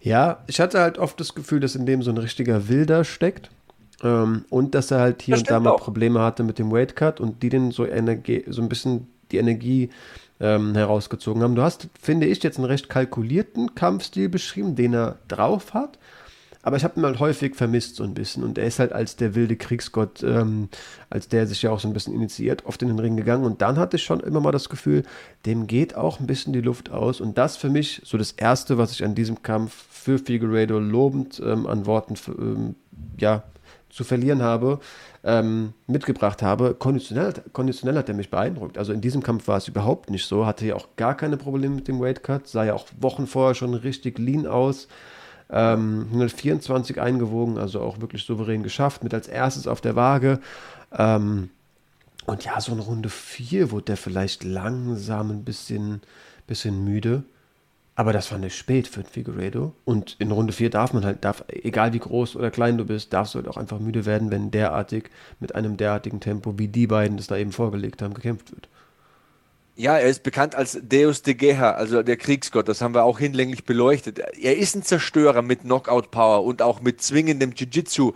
Ja, 0.00 0.44
ich 0.46 0.60
hatte 0.60 0.78
halt 0.78 0.98
oft 0.98 1.18
das 1.18 1.34
Gefühl, 1.34 1.58
dass 1.58 1.74
in 1.74 1.84
dem 1.84 2.04
so 2.04 2.12
ein 2.12 2.18
richtiger 2.18 2.68
Wilder 2.68 3.02
steckt. 3.02 3.50
Ähm, 4.02 4.44
und 4.50 4.74
dass 4.74 4.90
er 4.90 5.00
halt 5.00 5.22
hier 5.22 5.34
Das 5.34 5.42
und 5.42 5.50
da 5.50 5.60
mal 5.60 5.70
auch. 5.70 5.80
Probleme 5.80 6.20
hatte 6.20 6.42
mit 6.42 6.58
dem 6.58 6.70
Weight 6.70 6.96
Cut 6.96 7.20
und 7.20 7.42
die 7.42 7.48
den 7.48 7.70
so, 7.70 7.86
Energie, 7.86 8.44
so 8.46 8.62
ein 8.62 8.68
bisschen 8.68 9.08
die 9.32 9.38
Energie 9.38 9.90
ähm, 10.40 10.74
herausgezogen 10.74 11.42
haben. 11.42 11.54
Du 11.54 11.62
hast, 11.62 11.88
finde 12.00 12.26
ich, 12.26 12.42
jetzt 12.42 12.58
einen 12.58 12.66
recht 12.66 12.88
kalkulierten 12.88 13.74
Kampfstil 13.74 14.28
beschrieben, 14.28 14.76
den 14.76 14.94
er 14.94 15.18
drauf 15.26 15.74
hat. 15.74 15.98
Aber 16.62 16.76
ich 16.76 16.84
habe 16.84 17.00
ihn 17.00 17.06
halt 17.06 17.18
häufig 17.18 17.54
vermisst 17.54 17.96
so 17.96 18.04
ein 18.04 18.14
bisschen. 18.14 18.42
Und 18.42 18.58
er 18.58 18.66
ist 18.66 18.78
halt 18.78 18.92
als 18.92 19.16
der 19.16 19.34
wilde 19.34 19.56
Kriegsgott, 19.56 20.22
ähm, 20.22 20.68
als 21.08 21.28
der 21.28 21.46
sich 21.46 21.62
ja 21.62 21.70
auch 21.70 21.80
so 21.80 21.88
ein 21.88 21.94
bisschen 21.94 22.14
initiiert, 22.14 22.66
oft 22.66 22.82
in 22.82 22.88
den 22.88 22.98
Ring 22.98 23.16
gegangen. 23.16 23.44
Und 23.44 23.62
dann 23.62 23.78
hatte 23.78 23.96
ich 23.96 24.02
schon 24.02 24.20
immer 24.20 24.40
mal 24.40 24.52
das 24.52 24.68
Gefühl, 24.68 25.04
dem 25.46 25.66
geht 25.66 25.94
auch 25.94 26.20
ein 26.20 26.26
bisschen 26.26 26.52
die 26.52 26.60
Luft 26.60 26.90
aus. 26.90 27.20
Und 27.20 27.38
das 27.38 27.56
für 27.56 27.70
mich 27.70 28.02
so 28.04 28.18
das 28.18 28.32
Erste, 28.32 28.76
was 28.76 28.92
ich 28.92 29.04
an 29.04 29.14
diesem 29.14 29.42
Kampf 29.42 29.86
für 29.90 30.18
Figueiredo 30.18 30.78
lobend 30.78 31.40
ähm, 31.44 31.66
an 31.66 31.86
Worten 31.86 32.14
ähm, 32.38 32.74
ja, 33.18 33.44
zu 33.90 34.04
verlieren 34.04 34.42
habe, 34.42 34.80
ähm, 35.24 35.72
mitgebracht 35.86 36.42
habe. 36.42 36.74
Konditionell, 36.74 37.32
konditionell 37.52 37.96
hat 37.96 38.08
er 38.08 38.14
mich 38.14 38.30
beeindruckt. 38.30 38.78
Also 38.78 38.92
in 38.92 39.00
diesem 39.00 39.22
Kampf 39.22 39.48
war 39.48 39.56
es 39.58 39.68
überhaupt 39.68 40.10
nicht 40.10 40.26
so. 40.26 40.46
Hatte 40.46 40.66
ja 40.66 40.74
auch 40.74 40.88
gar 40.96 41.16
keine 41.16 41.36
Probleme 41.36 41.76
mit 41.76 41.88
dem 41.88 42.00
Weight 42.00 42.22
Cut. 42.22 42.46
Sah 42.48 42.64
ja 42.64 42.74
auch 42.74 42.86
Wochen 43.00 43.26
vorher 43.26 43.54
schon 43.54 43.74
richtig 43.74 44.18
lean 44.18 44.46
aus. 44.46 44.88
Ähm, 45.50 46.06
124 46.10 47.00
eingewogen, 47.00 47.58
also 47.58 47.80
auch 47.80 48.00
wirklich 48.00 48.24
souverän 48.24 48.62
geschafft. 48.62 49.02
Mit 49.04 49.14
als 49.14 49.28
erstes 49.28 49.66
auf 49.66 49.80
der 49.80 49.96
Waage. 49.96 50.40
Ähm, 50.92 51.50
Und 52.26 52.44
ja, 52.44 52.60
so 52.60 52.72
in 52.72 52.80
Runde 52.80 53.08
4 53.08 53.70
wurde 53.70 53.86
der 53.86 53.96
vielleicht 53.96 54.44
langsam 54.44 55.30
ein 55.30 55.44
bisschen, 55.44 56.02
bisschen 56.46 56.84
müde. 56.84 57.24
Aber 57.98 58.12
das 58.12 58.30
war 58.30 58.38
nicht 58.38 58.56
spät 58.56 58.86
für 58.86 59.02
Figueredo. 59.02 59.74
Und 59.84 60.14
in 60.20 60.30
Runde 60.30 60.52
4 60.52 60.70
darf 60.70 60.92
man 60.92 61.04
halt, 61.04 61.24
darf, 61.24 61.42
egal 61.48 61.92
wie 61.94 61.98
groß 61.98 62.36
oder 62.36 62.52
klein 62.52 62.78
du 62.78 62.84
bist, 62.84 63.12
darfst 63.12 63.34
du 63.34 63.38
halt 63.38 63.48
auch 63.48 63.56
einfach 63.56 63.80
müde 63.80 64.06
werden, 64.06 64.30
wenn 64.30 64.52
derartig, 64.52 65.10
mit 65.40 65.56
einem 65.56 65.76
derartigen 65.76 66.20
Tempo, 66.20 66.56
wie 66.60 66.68
die 66.68 66.86
beiden 66.86 67.16
das 67.16 67.26
da 67.26 67.36
eben 67.36 67.50
vorgelegt 67.50 68.00
haben, 68.00 68.14
gekämpft 68.14 68.52
wird. 68.52 68.68
Ja, 69.74 69.98
er 69.98 70.08
ist 70.08 70.22
bekannt 70.22 70.54
als 70.54 70.78
Deus 70.80 71.22
de 71.22 71.34
Guerra, 71.34 71.72
also 71.72 72.04
der 72.04 72.16
Kriegsgott. 72.16 72.68
Das 72.68 72.82
haben 72.82 72.94
wir 72.94 73.02
auch 73.02 73.18
hinlänglich 73.18 73.64
beleuchtet. 73.64 74.20
Er 74.20 74.56
ist 74.56 74.76
ein 74.76 74.84
Zerstörer 74.84 75.42
mit 75.42 75.62
Knockout-Power 75.62 76.44
und 76.44 76.62
auch 76.62 76.80
mit 76.80 77.02
zwingendem 77.02 77.50
Jiu-Jitsu. 77.50 78.12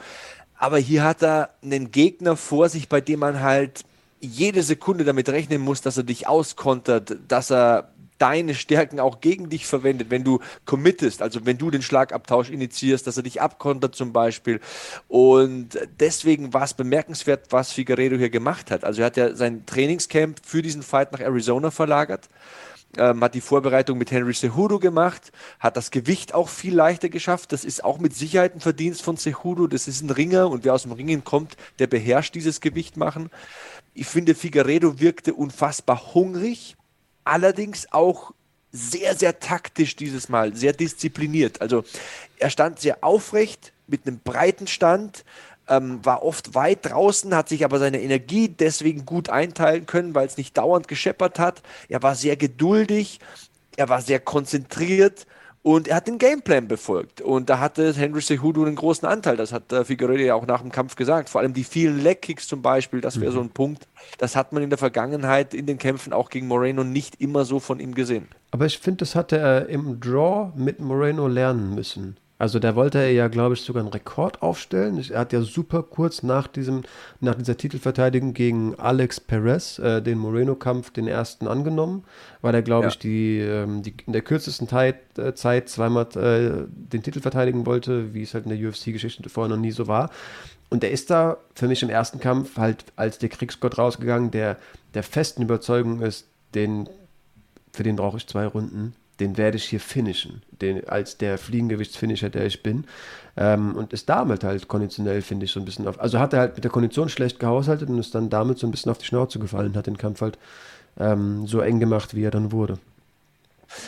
Aber 0.55 0.79
hier 0.79 1.03
hat 1.03 1.25
er 1.25 1.57
einen 1.61 1.91
Gegner 1.91 2.37
vor 2.37 2.69
sich, 2.69 2.89
bei 2.89 3.01
dem 3.01 3.19
man 3.19 3.41
halt 3.41 3.85
jede 4.21 4.63
Sekunde 4.63 5.03
damit 5.03 5.29
rechnen 5.29 5.61
muss, 5.61 5.81
dass 5.81 5.97
er 5.97 6.05
dich 6.05 6.29
auskontert, 6.29 7.17
dass 7.27 7.51
er 7.51 7.93
deine 8.23 8.55
Stärken 8.55 9.01
auch 9.01 9.21
gegen 9.21 9.51
dich 9.51 9.67
verwendet, 9.67 10.11
wenn 10.11 10.23
du 10.23 10.39
committest, 10.65 11.23
also 11.23 11.45
wenn 11.45 11.59
du 11.59 11.73
den 11.73 11.83
Schlagabtausch 11.83 12.51
initiierst, 12.51 13.05
dass 13.09 13.17
er 13.17 13.25
dich 13.25 13.43
abkontert 13.43 13.97
zum 13.97 14.13
Beispiel. 14.13 14.61
Und 15.09 15.71
deswegen 15.99 16.55
war 16.55 16.63
es 16.63 16.75
bemerkenswert, 16.75 17.47
was 17.51 17.73
Figueredo 17.73 18.17
hier 18.17 18.31
gemacht 18.31 18.71
hat. 18.71 18.85
Also 18.85 19.03
er 19.03 19.07
hat 19.07 19.17
ja 19.17 19.35
sein 19.35 19.67
Trainingscamp 19.67 20.39
für 20.45 20.63
diesen 20.63 20.83
Fight 20.83 21.11
nach 21.11 21.19
Arizona 21.19 21.73
verlagert. 21.73 22.29
Ähm, 22.97 23.25
hat 23.25 23.35
die 23.35 23.41
Vorbereitung 23.41 23.99
mit 23.99 24.11
Henry 24.11 24.35
Cejudo 24.35 24.79
gemacht, 24.79 25.33
hat 25.59 25.77
das 25.79 25.91
Gewicht 25.91 26.35
auch 26.35 26.51
viel 26.51 26.75
leichter 26.75 27.09
geschafft. 27.09 27.51
Das 27.51 27.65
ist 27.65 27.83
auch 27.83 27.99
mit 27.99 28.15
Sicherheit 28.15 28.55
ein 28.55 28.61
Verdienst 28.61 29.03
von 29.03 29.17
Cejudo. 29.17 29.67
Das 29.67 29.89
ist 29.89 30.03
ein 30.03 30.11
Ringer 30.11 30.49
und 30.49 30.65
wer 30.65 30.75
aus 30.75 30.83
dem 30.83 30.93
Ringen 30.93 31.25
kommt, 31.25 31.57
der 31.81 31.89
beherrscht 31.89 32.37
dieses 32.37 32.61
Gewicht 32.61 32.97
machen. 32.97 33.31
Ich 33.95 34.07
finde, 34.07 34.35
Figueredo 34.37 35.01
wirkte 35.01 35.35
unfassbar 35.35 36.15
hungrig, 36.15 36.77
allerdings 37.25 37.93
auch 37.93 38.33
sehr, 38.73 39.15
sehr 39.15 39.39
taktisch 39.39 39.97
dieses 39.97 40.29
Mal, 40.29 40.57
sehr 40.57 40.73
diszipliniert. 40.73 41.61
Also 41.61 41.85
er 42.39 42.51
stand 42.51 42.81
sehr 42.81 43.05
aufrecht 43.05 43.73
mit 43.87 44.07
einem 44.07 44.19
breiten 44.19 44.67
Stand, 44.67 45.25
ähm, 45.69 46.05
war 46.05 46.23
oft 46.23 46.55
weit 46.55 46.87
draußen, 46.87 47.35
hat 47.35 47.49
sich 47.49 47.65
aber 47.65 47.79
seine 47.79 48.01
Energie 48.01 48.49
deswegen 48.49 49.05
gut 49.05 49.29
einteilen 49.29 49.87
können, 49.87 50.15
weil 50.15 50.27
es 50.27 50.39
nicht 50.39 50.57
dauernd 50.57 50.89
gescheppert 50.89 51.39
hat. 51.39 51.63
Er 51.89 52.03
war 52.03 52.15
sehr 52.15 52.37
geduldig, 52.37 53.21
er 53.77 53.89
war 53.89 54.01
sehr 54.01 54.21
konzentriert 54.21 55.27
und 55.63 55.87
er 55.87 55.97
hat 55.97 56.09
den 56.09 56.19
Gameplan 56.19 56.67
befolgt. 56.67 57.21
Und 57.21 57.49
da 57.49 57.61
hatte 57.61 57.93
Henry 57.95 58.21
Cejudo 58.21 58.65
einen 58.65 58.75
großen 58.75 59.07
Anteil. 59.07 59.37
Das 59.37 59.53
hat 59.53 59.73
äh, 59.73 59.85
Figueredo 59.85 60.23
ja 60.23 60.35
auch 60.35 60.47
nach 60.47 60.61
dem 60.61 60.73
Kampf 60.73 60.97
gesagt. 60.97 61.29
Vor 61.29 61.41
allem 61.41 61.55
die 61.55 61.65
vielen 61.65 62.03
Leg-Kicks 62.03 62.49
zum 62.49 62.63
Beispiel, 62.63 63.01
das 63.01 63.21
wäre 63.21 63.31
mhm. 63.31 63.37
so 63.37 63.41
ein 63.43 63.51
Punkt. 63.51 63.87
Das 64.19 64.35
hat 64.35 64.53
man 64.53 64.63
in 64.63 64.71
der 64.71 64.79
Vergangenheit 64.79 65.55
in 65.55 65.67
den 65.67 65.79
Kämpfen 65.79 66.13
auch 66.13 66.31
gegen 66.31 66.49
Moreno 66.49 66.83
nicht 66.83 67.21
immer 67.21 67.45
so 67.45 67.61
von 67.61 67.79
ihm 67.79 67.95
gesehen. 67.95 68.29
Aber 68.51 68.67
ich 68.67 68.79
finde, 68.79 68.99
das 68.99 69.15
hatte 69.15 69.39
er 69.39 69.69
im 69.69 70.01
Draw 70.01 70.53
mit 70.57 70.81
Moreno 70.81 71.29
lernen 71.29 71.75
müssen. 71.75 72.17
Also 72.43 72.59
da 72.59 72.75
wollte 72.75 72.99
er 72.99 73.13
ja, 73.13 73.29
glaube 73.29 73.55
ich, 73.55 73.61
sogar 73.61 73.85
einen 73.85 73.93
Rekord 73.93 74.43
aufstellen. 74.43 75.01
Er 75.09 75.21
hat 75.21 75.33
ja 75.33 75.43
super 75.43 75.85
kurz 75.85 76.25
nach 76.25 76.49
diesem, 76.49 76.83
nach 77.21 77.37
dieser 77.37 77.57
Titelverteidigung 77.57 78.35
gegen 78.35 78.75
Alex 78.81 79.21
Perez 79.21 79.79
äh, 79.79 80.03
den 80.03 80.19
Moreno-Kampf, 80.19 80.91
den 80.91 81.07
ersten 81.07 81.47
angenommen, 81.47 82.03
weil 82.41 82.53
er, 82.53 82.63
glaube 82.63 82.87
ja. 82.87 82.89
ich, 82.89 82.99
die, 82.99 83.39
ähm, 83.39 83.85
die, 83.85 83.95
in 84.09 84.13
der 84.13 84.23
kürzesten 84.23 84.67
Zeit, 84.67 84.97
äh, 85.19 85.35
Zeit 85.35 85.69
zweimal 85.69 86.09
äh, 86.17 86.67
den 86.69 87.05
Titel 87.05 87.21
verteidigen 87.21 87.65
wollte, 87.65 88.13
wie 88.13 88.23
es 88.23 88.35
halt 88.35 88.45
in 88.47 88.51
der 88.51 88.69
UFC-Geschichte 88.69 89.29
vorher 89.29 89.55
noch 89.55 89.63
nie 89.63 89.71
so 89.71 89.87
war. 89.87 90.11
Und 90.69 90.83
er 90.83 90.91
ist 90.91 91.11
da 91.11 91.37
für 91.55 91.69
mich 91.69 91.85
im 91.85 91.91
ersten 91.91 92.19
Kampf 92.19 92.57
halt 92.57 92.87
als 92.97 93.19
der 93.19 93.29
Kriegsgott 93.29 93.79
rausgegangen, 93.79 94.33
der 94.33 94.59
der 94.95 95.05
festen 95.05 95.43
Überzeugung 95.43 96.03
ist, 96.03 96.27
den, 96.57 96.89
für 97.73 97.85
den 97.85 97.95
brauche 97.95 98.17
ich 98.17 98.27
zwei 98.27 98.49
Runden 98.49 98.97
den 99.23 99.39
werde 99.39 99.57
ich 99.57 99.65
hier 99.65 99.79
finishen, 99.79 100.43
den, 100.51 100.87
als 100.89 101.17
der 101.17 101.39
Fliegengewichtsfinisher, 101.39 102.29
der 102.29 102.45
ich 102.45 102.63
bin. 102.63 102.85
Ähm, 103.37 103.77
und 103.77 103.93
ist 103.93 104.09
damit 104.09 104.43
halt 104.43 104.67
konditionell, 104.67 105.23
finde 105.23 105.47
ich, 105.47 105.53
so 105.53 105.61
ein 105.61 105.65
bisschen 105.65 105.87
auf. 105.87 106.01
Also 106.01 106.19
hat 106.19 106.33
er 106.33 106.41
halt 106.41 106.55
mit 106.57 106.65
der 106.65 106.73
Kondition 106.73 107.09
schlecht 107.09 107.39
gehaushaltet 107.39 107.89
und 107.89 107.99
ist 107.99 108.15
dann 108.15 108.31
damit 108.31 108.59
so 108.59 108.67
ein 108.67 108.73
bisschen 108.73 108.91
auf 108.91 108.99
die 108.99 109.07
Schnauze 109.07 109.39
gefallen, 109.39 109.77
hat 109.77 109.87
den 109.87 109.97
Kampf 109.97 110.21
halt 110.21 110.39
ähm, 110.99 111.47
so 111.47 111.61
eng 111.61 111.79
gemacht, 111.79 112.15
wie 112.15 112.25
er 112.25 112.33
dann 112.33 112.51
wurde. 112.51 112.79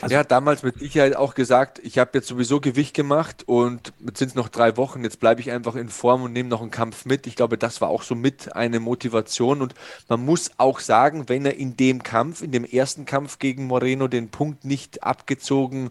Also, 0.00 0.14
er 0.14 0.20
hat 0.20 0.30
damals 0.30 0.62
mit 0.62 0.78
Sicherheit 0.78 1.16
auch 1.16 1.34
gesagt, 1.34 1.80
ich 1.82 1.98
habe 1.98 2.10
jetzt 2.14 2.28
sowieso 2.28 2.60
Gewicht 2.60 2.94
gemacht 2.94 3.44
und 3.46 3.92
jetzt 4.04 4.18
sind 4.18 4.28
es 4.28 4.34
noch 4.34 4.48
drei 4.48 4.76
Wochen, 4.76 5.04
jetzt 5.04 5.20
bleibe 5.20 5.40
ich 5.40 5.50
einfach 5.50 5.74
in 5.74 5.88
Form 5.88 6.22
und 6.22 6.32
nehme 6.32 6.48
noch 6.48 6.62
einen 6.62 6.70
Kampf 6.70 7.04
mit. 7.04 7.26
Ich 7.26 7.36
glaube, 7.36 7.58
das 7.58 7.80
war 7.80 7.88
auch 7.88 8.02
so 8.02 8.14
mit 8.14 8.54
eine 8.54 8.80
Motivation 8.80 9.62
und 9.62 9.74
man 10.08 10.24
muss 10.24 10.50
auch 10.58 10.80
sagen, 10.80 11.28
wenn 11.28 11.46
er 11.46 11.56
in 11.56 11.76
dem 11.76 12.02
Kampf, 12.02 12.42
in 12.42 12.52
dem 12.52 12.64
ersten 12.64 13.04
Kampf 13.04 13.38
gegen 13.38 13.66
Moreno 13.66 14.08
den 14.08 14.28
Punkt 14.28 14.64
nicht 14.64 15.02
abgezogen 15.02 15.90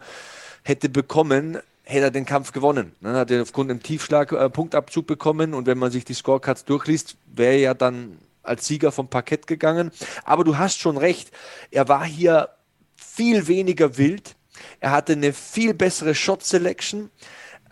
hätte 0.64 0.90
bekommen, 0.90 1.60
hätte 1.84 2.06
er 2.06 2.12
den 2.12 2.26
Kampf 2.26 2.52
gewonnen. 2.52 2.94
Dann 3.02 3.16
hat 3.16 3.30
er 3.32 3.42
aufgrund 3.42 3.70
einem 3.70 3.84
Tiefschlag 3.84 4.32
äh, 4.32 4.50
Punktabzug 4.50 5.06
bekommen 5.06 5.54
und 5.54 5.68
wenn 5.68 5.78
man 5.78 5.92
sich 5.92 6.06
die 6.06 6.14
Scorecards 6.14 6.66
durchliest, 6.66 7.18
wäre 7.34 7.54
er 7.54 7.60
ja 7.60 7.74
dann 7.74 8.18
als 8.42 8.68
Sieger 8.68 8.92
vom 8.92 9.08
Parkett 9.08 9.48
gegangen. 9.48 9.92
Aber 10.26 10.44
du 10.44 10.58
hast 10.58 10.80
schon 10.80 10.98
recht, 10.98 11.32
er 11.72 11.88
war 11.88 12.06
hier 12.06 12.50
viel 13.03 13.48
weniger 13.48 13.98
wild. 13.98 14.36
Er 14.79 14.91
hatte 14.91 15.13
eine 15.13 15.33
viel 15.33 15.74
bessere 15.74 16.15
Shot 16.15 16.43
Selection. 16.43 17.10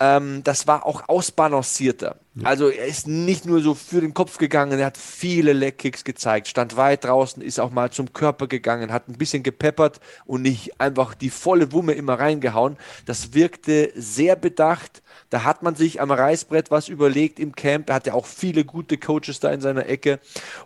Ähm, 0.02 0.44
das 0.44 0.66
war 0.66 0.88
auch 0.88 1.08
ausbalancierter. 1.10 2.16
Ja. 2.34 2.48
Also 2.48 2.70
er 2.70 2.88
ist 2.88 3.08
nicht 3.08 3.46
nur 3.46 3.62
so 3.62 3.76
für 3.76 4.02
den 4.02 4.16
Kopf 4.16 4.40
gegangen, 4.40 4.80
er 4.80 4.88
hat 4.88 4.98
viele 4.98 5.54
Leckkicks 5.54 6.04
gezeigt, 6.04 6.48
stand 6.48 6.76
weit 6.76 7.04
draußen, 7.04 7.44
ist 7.44 7.60
auch 7.60 7.70
mal 7.70 7.92
zum 7.92 8.12
Körper 8.12 8.48
gegangen, 8.48 8.92
hat 8.92 9.08
ein 9.10 9.18
bisschen 9.20 9.44
gepeppert 9.44 10.00
und 10.26 10.42
nicht 10.42 10.82
einfach 10.82 11.14
die 11.14 11.30
volle 11.30 11.72
Wumme 11.72 11.94
immer 11.94 12.16
reingehauen. 12.16 12.78
Das 13.06 13.36
wirkte 13.36 13.92
sehr 13.96 14.36
bedacht. 14.36 15.04
Da 15.30 15.44
hat 15.44 15.62
man 15.62 15.76
sich 15.76 16.02
am 16.02 16.10
Reißbrett 16.10 16.72
was 16.72 16.88
überlegt 16.88 17.40
im 17.40 17.54
Camp. 17.54 17.90
Er 17.90 17.96
hatte 17.96 18.16
auch 18.16 18.26
viele 18.26 18.66
gute 18.66 18.98
Coaches 18.98 19.40
da 19.40 19.52
in 19.52 19.62
seiner 19.62 19.86
Ecke. 19.86 20.20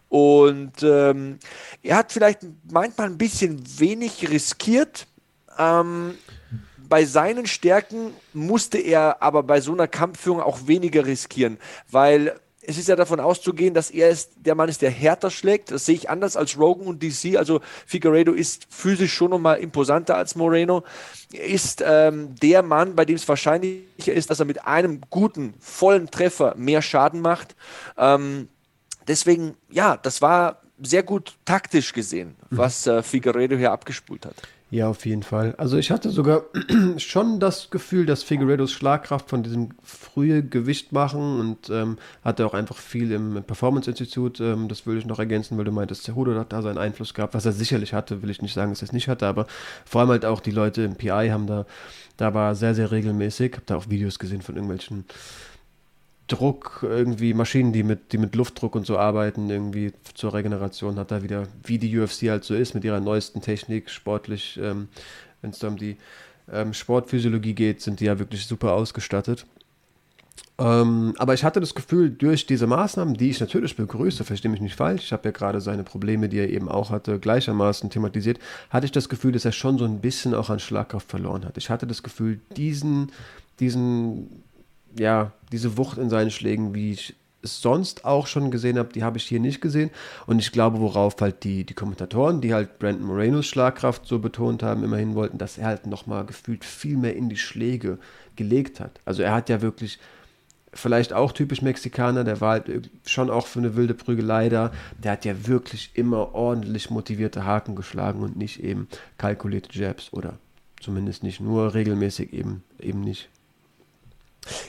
Und 0.08 0.82
ähm, 0.82 1.40
er 1.84 1.98
hat 1.98 2.14
vielleicht 2.14 2.40
manchmal 2.72 3.08
ein 3.08 3.18
bisschen 3.18 3.62
wenig 3.80 4.30
riskiert. 4.30 5.08
Ähm, 5.60 6.16
bei 6.90 7.06
seinen 7.06 7.46
Stärken 7.46 8.14
musste 8.34 8.78
er 8.78 9.22
aber 9.22 9.44
bei 9.44 9.62
so 9.62 9.74
einer 9.74 9.88
Kampfführung 9.88 10.42
auch 10.42 10.68
weniger 10.68 11.06
riskieren, 11.06 11.58
weil 11.90 12.40
es 12.68 12.78
ist 12.78 12.88
ja 12.88 12.96
davon 12.96 13.20
auszugehen, 13.20 13.74
dass 13.74 13.92
er 13.92 14.10
ist, 14.10 14.32
der 14.38 14.56
Mann 14.56 14.70
ist, 14.70 14.82
der 14.82 14.90
härter 14.90 15.30
schlägt. 15.30 15.72
Das 15.72 15.86
sehe 15.86 15.96
ich 15.96 16.10
anders 16.10 16.36
als 16.36 16.58
Rogan 16.58 16.88
und 16.88 17.04
DC. 17.04 17.38
Also 17.38 17.62
Figueredo 17.86 18.34
ist 18.34 18.68
physisch 18.70 19.14
schon 19.14 19.32
nochmal 19.32 19.60
imposanter 19.60 20.18
als 20.18 20.36
Moreno. 20.36 20.84
Er 21.32 21.46
ist 21.46 21.84
ähm, 21.86 22.36
der 22.42 22.64
Mann, 22.64 22.96
bei 22.96 23.06
dem 23.06 23.16
es 23.16 23.28
wahrscheinlicher 23.28 24.14
ist, 24.14 24.30
dass 24.30 24.40
er 24.40 24.46
mit 24.46 24.66
einem 24.66 25.02
guten, 25.10 25.54
vollen 25.60 26.10
Treffer 26.10 26.56
mehr 26.58 26.82
Schaden 26.82 27.22
macht. 27.22 27.56
Ähm, 27.98 28.50
deswegen, 29.08 29.56
ja, 29.70 29.98
das 29.98 30.22
war 30.22 30.62
sehr 30.82 31.04
gut 31.04 31.38
taktisch 31.46 31.94
gesehen, 31.94 32.36
was 32.50 32.88
äh, 32.88 33.02
Figueredo 33.02 33.56
hier 33.56 33.72
abgespult 33.72 34.26
hat. 34.26 34.36
Ja, 34.72 34.90
auf 34.90 35.06
jeden 35.06 35.22
Fall. 35.22 35.54
Also 35.58 35.78
ich 35.78 35.92
hatte 35.92 36.10
sogar 36.10 36.44
schon 36.98 37.40
das 37.40 37.70
Gefühl, 37.70 38.08
dass 38.08 38.24
Figueredos 38.24 38.72
Schlagkraft 38.72 39.30
von 39.30 39.44
diesem 39.44 39.70
frühe 39.84 40.42
Gewicht 40.42 40.92
machen 40.92 41.40
und 41.40 41.70
ähm, 41.70 41.98
hatte 42.24 42.48
auch 42.48 42.56
einfach 42.56 42.78
viel 42.78 43.12
im 43.12 43.44
Performance-Institut. 43.44 44.40
Ähm, 44.40 44.68
das 44.68 44.88
würde 44.88 45.00
ich 45.00 45.06
noch 45.06 45.20
ergänzen, 45.20 45.58
weil 45.58 45.66
du 45.66 45.72
meintest, 45.72 46.04
Cejudo 46.04 46.34
hat 46.40 46.52
da 46.52 46.64
seinen 46.64 46.80
Einfluss 46.80 47.14
gehabt, 47.14 47.36
was 47.36 47.46
er 47.46 47.52
sicherlich 47.52 47.94
hatte, 47.94 48.24
will 48.24 48.32
ich 48.32 48.42
nicht 48.42 48.56
sagen, 48.56 48.72
dass 48.72 48.82
er 48.82 48.88
es 48.88 48.92
nicht 48.92 49.08
hatte, 49.08 49.28
aber 49.28 49.46
vor 49.86 50.02
allem 50.02 50.10
halt 50.10 50.26
auch 50.26 50.40
die 50.40 50.52
Leute 50.52 50.82
im 50.82 50.96
PI 50.96 51.30
haben 51.30 51.46
da, 51.46 51.68
da 52.18 52.34
war 52.34 52.56
sehr, 52.56 52.74
sehr 52.74 52.92
regelmäßig. 52.92 53.54
Hab 53.56 53.68
da 53.68 53.76
auch 53.76 53.90
Videos 53.90 54.18
gesehen 54.18 54.42
von 54.42 54.56
irgendwelchen 54.56 55.06
Druck, 56.28 56.80
irgendwie 56.82 57.34
Maschinen, 57.34 57.72
die 57.72 57.84
mit, 57.84 58.12
die 58.12 58.18
mit 58.18 58.36
Luftdruck 58.36 58.76
und 58.76 58.86
so 58.86 58.98
arbeiten, 58.98 59.50
irgendwie 59.50 59.94
zur 60.16 60.34
Regeneration, 60.34 60.98
hat 60.98 61.12
da 61.12 61.22
wieder, 61.22 61.48
wie 61.64 61.78
die 61.78 61.98
UFC 61.98 62.30
halt 62.30 62.44
so 62.44 62.56
ist, 62.56 62.74
mit 62.74 62.84
ihrer 62.84 63.00
neuesten 63.00 63.42
Technik, 63.42 63.90
sportlich, 63.90 64.60
ähm, 64.62 64.88
wenn 65.42 65.52
es 65.52 65.60
da 65.60 65.68
um 65.68 65.78
die 65.78 65.98
ähm, 66.52 66.74
Sportphysiologie 66.74 67.54
geht, 67.54 67.82
sind 67.82 68.00
die 68.00 68.06
ja 68.06 68.18
wirklich 68.18 68.48
super 68.48 68.74
ausgestattet. 68.74 69.46
Ähm, 70.58 71.14
aber 71.18 71.34
ich 71.34 71.44
hatte 71.44 71.60
das 71.60 71.76
Gefühl, 71.76 72.10
durch 72.10 72.46
diese 72.46 72.66
Maßnahmen, 72.66 73.16
die 73.16 73.30
ich 73.30 73.40
natürlich 73.42 73.76
begrüße, 73.76 74.24
verstehe 74.24 74.50
mich 74.50 74.62
nicht 74.62 74.76
falsch, 74.76 75.04
ich 75.04 75.14
habe 75.14 75.26
ja 75.26 75.32
gerade 75.32 75.60
seine 75.60 75.84
Probleme, 75.84 76.30
die 76.30 76.40
er 76.40 76.50
eben 76.50 76.70
auch 76.70 76.92
hatte, 76.92 77.20
gleichermaßen 77.20 77.90
thematisiert, 77.90 78.40
hatte 78.70 78.86
ich 78.86 78.92
das 78.92 79.10
Gefühl, 79.10 79.34
dass 79.34 79.44
er 79.44 79.52
schon 79.52 79.78
so 79.78 79.86
ein 79.86 80.00
bisschen 80.00 80.34
auch 80.34 80.50
an 80.50 80.60
Schlagkraft 80.60 81.10
verloren 81.10 81.46
hat. 81.46 81.58
Ich 81.58 81.70
hatte 81.70 81.86
das 81.86 82.04
Gefühl, 82.04 82.40
diesen, 82.56 83.12
diesen 83.60 84.45
ja, 84.98 85.32
diese 85.52 85.78
Wucht 85.78 85.98
in 85.98 86.10
seinen 86.10 86.32
Schlägen, 86.32 86.74
wie 86.74 86.92
ich 86.92 87.16
es 87.42 87.62
sonst 87.62 88.06
auch 88.06 88.28
schon 88.28 88.52
gesehen 88.52 88.78
habe, 88.78 88.92
die 88.92 89.04
habe 89.04 89.18
ich 89.18 89.26
hier 89.26 89.40
nicht 89.40 89.62
gesehen. 89.62 89.92
Und 90.26 90.40
ich 90.40 90.52
glaube, 90.52 90.80
worauf 90.80 91.16
halt 91.22 91.44
die, 91.44 91.64
die 91.64 91.74
Kommentatoren, 91.74 92.42
die 92.42 92.54
halt 92.54 92.80
Brandon 92.80 93.08
Morenos 93.08 93.46
Schlagkraft 93.46 94.06
so 94.06 94.20
betont 94.20 94.64
haben, 94.64 94.84
immerhin 94.84 95.16
wollten, 95.16 95.38
dass 95.38 95.58
er 95.58 95.68
halt 95.68 95.88
nochmal 95.88 96.26
gefühlt 96.26 96.66
viel 96.66 96.98
mehr 96.98 97.16
in 97.16 97.30
die 97.30 97.38
Schläge 97.38 98.00
gelegt 98.36 98.80
hat. 98.80 99.00
Also 99.06 99.22
er 99.22 99.34
hat 99.34 99.50
ja 99.50 99.62
wirklich 99.62 100.00
vielleicht 100.74 101.14
auch 101.14 101.32
typisch 101.32 101.62
Mexikaner, 101.62 102.24
der 102.24 102.42
war 102.42 102.52
halt 102.52 102.90
schon 103.06 103.30
auch 103.30 103.48
für 103.48 103.60
eine 103.60 103.76
wilde 103.76 103.94
Prügelei 103.94 104.50
da. 104.50 104.72
Der 105.02 105.14
hat 105.14 105.24
ja 105.24 105.48
wirklich 105.48 105.92
immer 105.94 106.36
ordentlich 106.36 106.90
motivierte 106.90 107.46
Haken 107.46 107.76
geschlagen 107.76 108.22
und 108.22 108.36
nicht 108.36 108.62
eben 108.62 108.88
kalkulierte 109.18 109.78
Jabs 109.78 110.12
oder 110.12 110.38
zumindest 110.82 111.24
nicht 111.24 111.40
nur 111.40 111.74
regelmäßig 111.74 112.34
eben, 112.34 112.64
eben 112.80 113.02
nicht. 113.02 113.30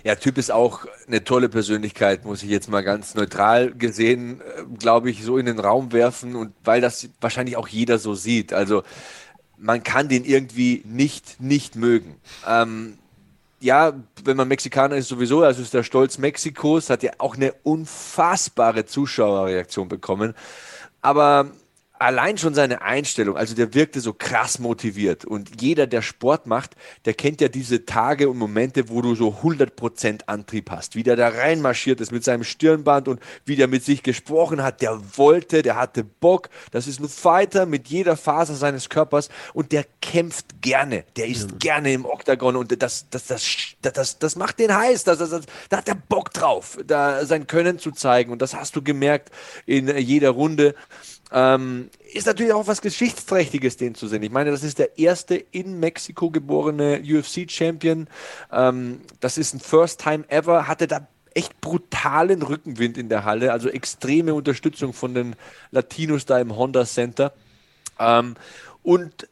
Ja, 0.04 0.14
Typ 0.14 0.38
ist 0.38 0.50
auch 0.50 0.86
eine 1.06 1.24
tolle 1.24 1.48
Persönlichkeit, 1.48 2.24
muss 2.24 2.42
ich 2.42 2.50
jetzt 2.50 2.68
mal 2.68 2.82
ganz 2.82 3.14
neutral 3.14 3.72
gesehen, 3.72 4.40
äh, 4.40 4.62
glaube 4.78 5.10
ich, 5.10 5.22
so 5.22 5.38
in 5.38 5.46
den 5.46 5.58
Raum 5.58 5.92
werfen 5.92 6.34
und 6.36 6.52
weil 6.64 6.80
das 6.80 7.08
wahrscheinlich 7.20 7.56
auch 7.56 7.68
jeder 7.68 7.98
so 7.98 8.14
sieht. 8.14 8.52
Also 8.52 8.82
man 9.58 9.82
kann 9.82 10.08
den 10.08 10.24
irgendwie 10.24 10.82
nicht, 10.84 11.40
nicht 11.40 11.76
mögen. 11.76 12.16
Ähm, 12.46 12.98
ja, 13.60 13.94
wenn 14.24 14.36
man 14.36 14.48
Mexikaner 14.48 14.96
ist 14.96 15.08
sowieso, 15.08 15.42
also 15.42 15.62
ist 15.62 15.74
der 15.74 15.82
Stolz 15.82 16.18
Mexikos, 16.18 16.90
hat 16.90 17.02
ja 17.02 17.12
auch 17.18 17.36
eine 17.36 17.54
unfassbare 17.62 18.84
Zuschauerreaktion 18.84 19.88
bekommen. 19.88 20.34
Aber 21.00 21.50
allein 21.98 22.38
schon 22.38 22.54
seine 22.54 22.82
Einstellung, 22.82 23.36
also 23.36 23.54
der 23.54 23.74
wirkte 23.74 24.00
so 24.00 24.12
krass 24.12 24.58
motiviert. 24.58 25.24
Und 25.24 25.60
jeder, 25.60 25.86
der 25.86 26.02
Sport 26.02 26.46
macht, 26.46 26.76
der 27.04 27.14
kennt 27.14 27.40
ja 27.40 27.48
diese 27.48 27.84
Tage 27.84 28.28
und 28.28 28.38
Momente, 28.38 28.88
wo 28.88 29.02
du 29.02 29.14
so 29.14 29.38
100% 29.42 30.22
Antrieb 30.26 30.70
hast. 30.70 30.94
Wie 30.94 31.02
der 31.02 31.16
da 31.16 31.28
reinmarschiert 31.28 32.00
ist 32.00 32.12
mit 32.12 32.24
seinem 32.24 32.44
Stirnband 32.44 33.08
und 33.08 33.20
wie 33.44 33.56
der 33.56 33.68
mit 33.68 33.84
sich 33.84 34.02
gesprochen 34.02 34.62
hat. 34.62 34.82
Der 34.82 35.00
wollte, 35.16 35.62
der 35.62 35.76
hatte 35.76 36.04
Bock. 36.04 36.48
Das 36.70 36.86
ist 36.86 37.00
ein 37.00 37.08
Fighter 37.08 37.66
mit 37.66 37.88
jeder 37.88 38.16
Faser 38.16 38.54
seines 38.54 38.88
Körpers 38.88 39.28
und 39.54 39.72
der 39.72 39.84
kämpft 40.00 40.62
gerne. 40.62 41.04
Der 41.16 41.26
ist 41.26 41.52
mhm. 41.52 41.58
gerne 41.58 41.92
im 41.92 42.04
Oktagon 42.04 42.56
und 42.56 42.82
das, 42.82 43.06
das, 43.10 43.26
das, 43.26 43.76
das, 43.82 44.18
das, 44.18 44.36
macht 44.36 44.58
den 44.58 44.74
heiß. 44.74 45.04
Das, 45.04 45.18
das, 45.18 45.30
das, 45.30 45.46
da 45.68 45.78
hat 45.78 45.88
er 45.88 45.94
Bock 45.94 46.32
drauf, 46.32 46.78
da 46.86 47.24
sein 47.24 47.46
Können 47.46 47.78
zu 47.78 47.90
zeigen. 47.90 48.32
Und 48.32 48.42
das 48.42 48.54
hast 48.54 48.76
du 48.76 48.82
gemerkt 48.82 49.30
in 49.64 49.88
jeder 49.96 50.30
Runde. 50.30 50.74
Ähm, 51.32 51.90
ist 52.12 52.26
natürlich 52.26 52.52
auch 52.52 52.66
was 52.66 52.80
Geschichtsträchtiges, 52.80 53.76
den 53.76 53.94
zu 53.94 54.06
sehen. 54.06 54.22
Ich 54.22 54.30
meine, 54.30 54.50
das 54.50 54.62
ist 54.62 54.78
der 54.78 54.98
erste 54.98 55.34
in 55.34 55.80
Mexiko 55.80 56.30
geborene 56.30 57.02
UFC-Champion. 57.04 58.08
Ähm, 58.52 59.00
das 59.20 59.38
ist 59.38 59.54
ein 59.54 59.60
First 59.60 60.00
Time 60.00 60.24
ever. 60.28 60.68
Hatte 60.68 60.86
da 60.86 61.08
echt 61.34 61.60
brutalen 61.60 62.42
Rückenwind 62.42 62.96
in 62.96 63.08
der 63.08 63.24
Halle, 63.24 63.52
also 63.52 63.68
extreme 63.68 64.34
Unterstützung 64.34 64.92
von 64.92 65.14
den 65.14 65.36
Latinos 65.70 66.24
da 66.24 66.38
im 66.38 66.56
Honda 66.56 66.86
Center. 66.86 67.32
Ähm, 67.98 68.36
und 68.82 69.28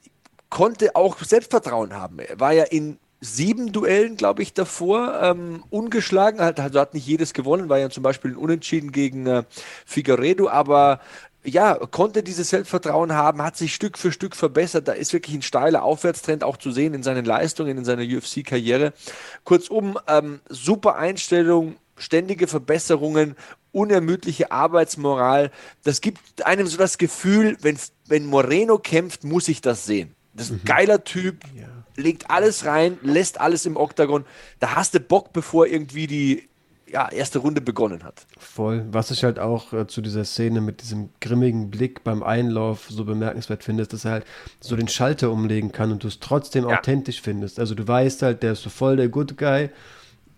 konnte 0.51 0.97
auch 0.97 1.19
Selbstvertrauen 1.19 1.95
haben. 1.95 2.19
Er 2.19 2.39
war 2.39 2.53
ja 2.53 2.65
in 2.65 2.99
sieben 3.21 3.73
Duellen, 3.73 4.17
glaube 4.17 4.43
ich, 4.43 4.53
davor 4.53 5.21
ähm, 5.23 5.65
ungeschlagen. 5.71 6.41
Also 6.41 6.79
hat 6.79 6.95
nicht 6.95 7.07
jedes 7.07 7.33
gewonnen, 7.33 7.69
war 7.69 7.79
ja 7.79 7.89
zum 7.89 8.03
Beispiel 8.03 8.33
ein 8.33 8.37
Unentschieden 8.37 8.93
gegen 8.93 9.27
äh, 9.27 9.45
Figueredo, 9.87 10.49
aber 10.49 11.01
ja, 11.45 11.75
konnte 11.75 12.23
dieses 12.23 12.51
Selbstvertrauen 12.51 13.13
haben, 13.13 13.43
hat 13.43 13.57
sich 13.57 13.75
Stück 13.75 13.99
für 13.99 14.13
Stück 14.13 14.35
verbessert. 14.35 14.89
Da 14.89 14.93
ist 14.93 15.13
wirklich 15.13 15.37
ein 15.37 15.43
steiler 15.43 15.83
Aufwärtstrend 15.83 16.43
auch 16.43 16.57
zu 16.57 16.71
sehen 16.71 16.95
in 16.95 17.03
seinen 17.03 17.25
Leistungen, 17.25 17.77
in 17.77 17.85
seiner 17.85 18.03
UFC-Karriere. 18.03 18.93
Kurzum, 19.45 19.99
ähm, 20.09 20.41
super 20.49 20.97
Einstellung, 20.97 21.77
ständige 21.97 22.47
Verbesserungen, 22.47 23.37
unermüdliche 23.73 24.53
Arbeitsmoral. 24.53 25.51
Das 25.83 26.01
gibt 26.01 26.47
einem 26.47 26.67
so 26.67 26.79
das 26.79 26.97
Gefühl, 26.97 27.59
wenn, 27.61 27.79
wenn 28.07 28.27
Moreno 28.27 28.79
kämpft, 28.79 29.25
muss 29.25 29.49
ich 29.49 29.61
das 29.61 29.85
sehen. 29.85 30.15
Das 30.33 30.47
ist 30.47 30.53
ein 30.53 30.61
mhm. 30.63 30.67
geiler 30.67 31.05
Typ, 31.05 31.45
ja. 31.55 31.67
legt 31.97 32.31
alles 32.31 32.65
rein, 32.65 32.99
lässt 33.03 33.41
alles 33.41 33.67
im 33.67 33.77
Oktagon. 33.77 34.25
Da 34.61 34.75
hast 34.75 34.95
du 34.95 35.01
Bock, 35.01 35.33
bevor 35.33 35.67
irgendwie 35.67 36.07
die 36.07 36.49
ja, 36.91 37.09
erste 37.11 37.39
Runde 37.39 37.61
begonnen 37.61 38.05
hat. 38.05 38.27
Voll. 38.39 38.85
Was 38.91 39.11
ich 39.11 39.25
halt 39.25 39.39
auch 39.39 39.73
äh, 39.73 39.87
zu 39.87 40.01
dieser 40.01 40.25
Szene 40.25 40.61
mit 40.61 40.83
diesem 40.83 41.11
grimmigen 41.21 41.71
Blick 41.71 42.05
beim 42.05 42.23
Einlauf 42.23 42.87
so 42.91 43.05
bemerkenswert 43.05 43.65
finde, 43.65 43.83
ist, 43.83 43.93
dass 43.93 44.05
er 44.05 44.13
halt 44.13 44.27
so 44.61 44.77
den 44.77 44.89
Schalter 44.89 45.31
umlegen 45.31 45.73
kann 45.73 45.93
und 45.93 46.05
du 46.05 46.09
es 46.09 46.21
trotzdem 46.21 46.69
ja. 46.69 46.79
authentisch 46.79 47.21
findest. 47.21 47.59
Also 47.59 47.75
du 47.75 47.87
weißt 47.87 48.23
halt, 48.23 48.43
der 48.43 48.53
ist 48.53 48.63
so 48.63 48.71
voll 48.71 48.97
der 48.97 49.09
Good 49.09 49.37
Guy, 49.39 49.71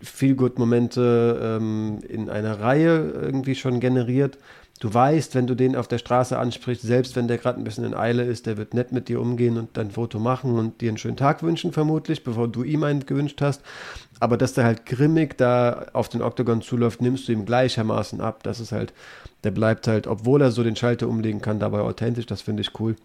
viel 0.00 0.34
Good 0.34 0.58
Momente 0.58 1.58
ähm, 1.60 2.00
in 2.08 2.30
einer 2.30 2.60
Reihe 2.60 3.10
irgendwie 3.10 3.54
schon 3.54 3.80
generiert. 3.80 4.38
Du 4.78 4.92
weißt, 4.92 5.34
wenn 5.34 5.46
du 5.46 5.54
den 5.54 5.74
auf 5.74 5.88
der 5.88 5.96
Straße 5.96 6.38
ansprichst, 6.38 6.82
selbst 6.82 7.16
wenn 7.16 7.28
der 7.28 7.38
gerade 7.38 7.58
ein 7.58 7.64
bisschen 7.64 7.84
in 7.84 7.94
Eile 7.94 8.24
ist, 8.24 8.44
der 8.44 8.58
wird 8.58 8.74
nett 8.74 8.92
mit 8.92 9.08
dir 9.08 9.22
umgehen 9.22 9.56
und 9.56 9.70
dein 9.78 9.90
Foto 9.90 10.18
machen 10.18 10.58
und 10.58 10.82
dir 10.82 10.90
einen 10.90 10.98
schönen 10.98 11.16
Tag 11.16 11.42
wünschen, 11.42 11.72
vermutlich, 11.72 12.24
bevor 12.24 12.46
du 12.46 12.62
ihm 12.62 12.84
einen 12.84 13.06
gewünscht 13.06 13.40
hast. 13.40 13.62
Aber 14.18 14.36
dass 14.36 14.54
der 14.54 14.64
halt 14.64 14.86
grimmig 14.86 15.36
da 15.36 15.86
auf 15.92 16.08
den 16.08 16.22
Oktagon 16.22 16.62
zuläuft, 16.62 17.02
nimmst 17.02 17.28
du 17.28 17.32
ihm 17.32 17.44
gleichermaßen 17.44 18.20
ab. 18.20 18.42
Das 18.42 18.60
ist 18.60 18.72
halt, 18.72 18.92
der 19.44 19.50
bleibt 19.50 19.86
halt, 19.88 20.06
obwohl 20.06 20.40
er 20.40 20.52
so 20.52 20.62
den 20.62 20.76
Schalter 20.76 21.08
umlegen 21.08 21.42
kann, 21.42 21.58
dabei 21.58 21.80
authentisch. 21.80 22.26
Das 22.26 22.42
finde 22.42 22.62
ich 22.62 22.80
cool. 22.80 22.96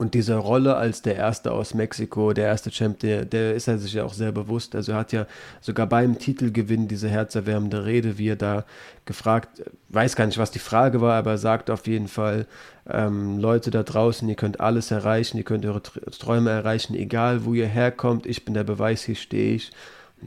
Und 0.00 0.14
diese 0.14 0.36
Rolle 0.36 0.76
als 0.76 1.02
der 1.02 1.16
Erste 1.16 1.52
aus 1.52 1.74
Mexiko, 1.74 2.32
der 2.32 2.46
erste 2.46 2.70
Champ, 2.70 3.00
der, 3.00 3.26
der 3.26 3.54
ist 3.54 3.68
er 3.68 3.76
sich 3.76 3.92
ja 3.92 4.04
auch 4.04 4.14
sehr 4.14 4.32
bewusst. 4.32 4.74
Also 4.74 4.92
er 4.92 4.98
hat 4.98 5.12
ja 5.12 5.26
sogar 5.60 5.86
beim 5.86 6.18
Titelgewinn 6.18 6.88
diese 6.88 7.10
herzerwärmende 7.10 7.84
Rede, 7.84 8.16
wie 8.16 8.28
er 8.28 8.36
da 8.36 8.64
gefragt, 9.04 9.62
weiß 9.90 10.16
gar 10.16 10.24
nicht, 10.24 10.38
was 10.38 10.50
die 10.50 10.58
Frage 10.58 11.02
war, 11.02 11.18
aber 11.18 11.32
er 11.32 11.38
sagt 11.38 11.68
auf 11.68 11.86
jeden 11.86 12.08
Fall, 12.08 12.46
ähm, 12.88 13.38
Leute 13.38 13.70
da 13.70 13.82
draußen, 13.82 14.26
ihr 14.26 14.36
könnt 14.36 14.58
alles 14.58 14.90
erreichen, 14.90 15.36
ihr 15.36 15.44
könnt 15.44 15.66
eure 15.66 15.82
Träume 15.82 16.48
erreichen, 16.48 16.94
egal 16.94 17.44
wo 17.44 17.52
ihr 17.52 17.66
herkommt, 17.66 18.24
ich 18.24 18.46
bin 18.46 18.54
der 18.54 18.64
Beweis, 18.64 19.02
hier 19.02 19.16
stehe 19.16 19.56
ich 19.56 19.70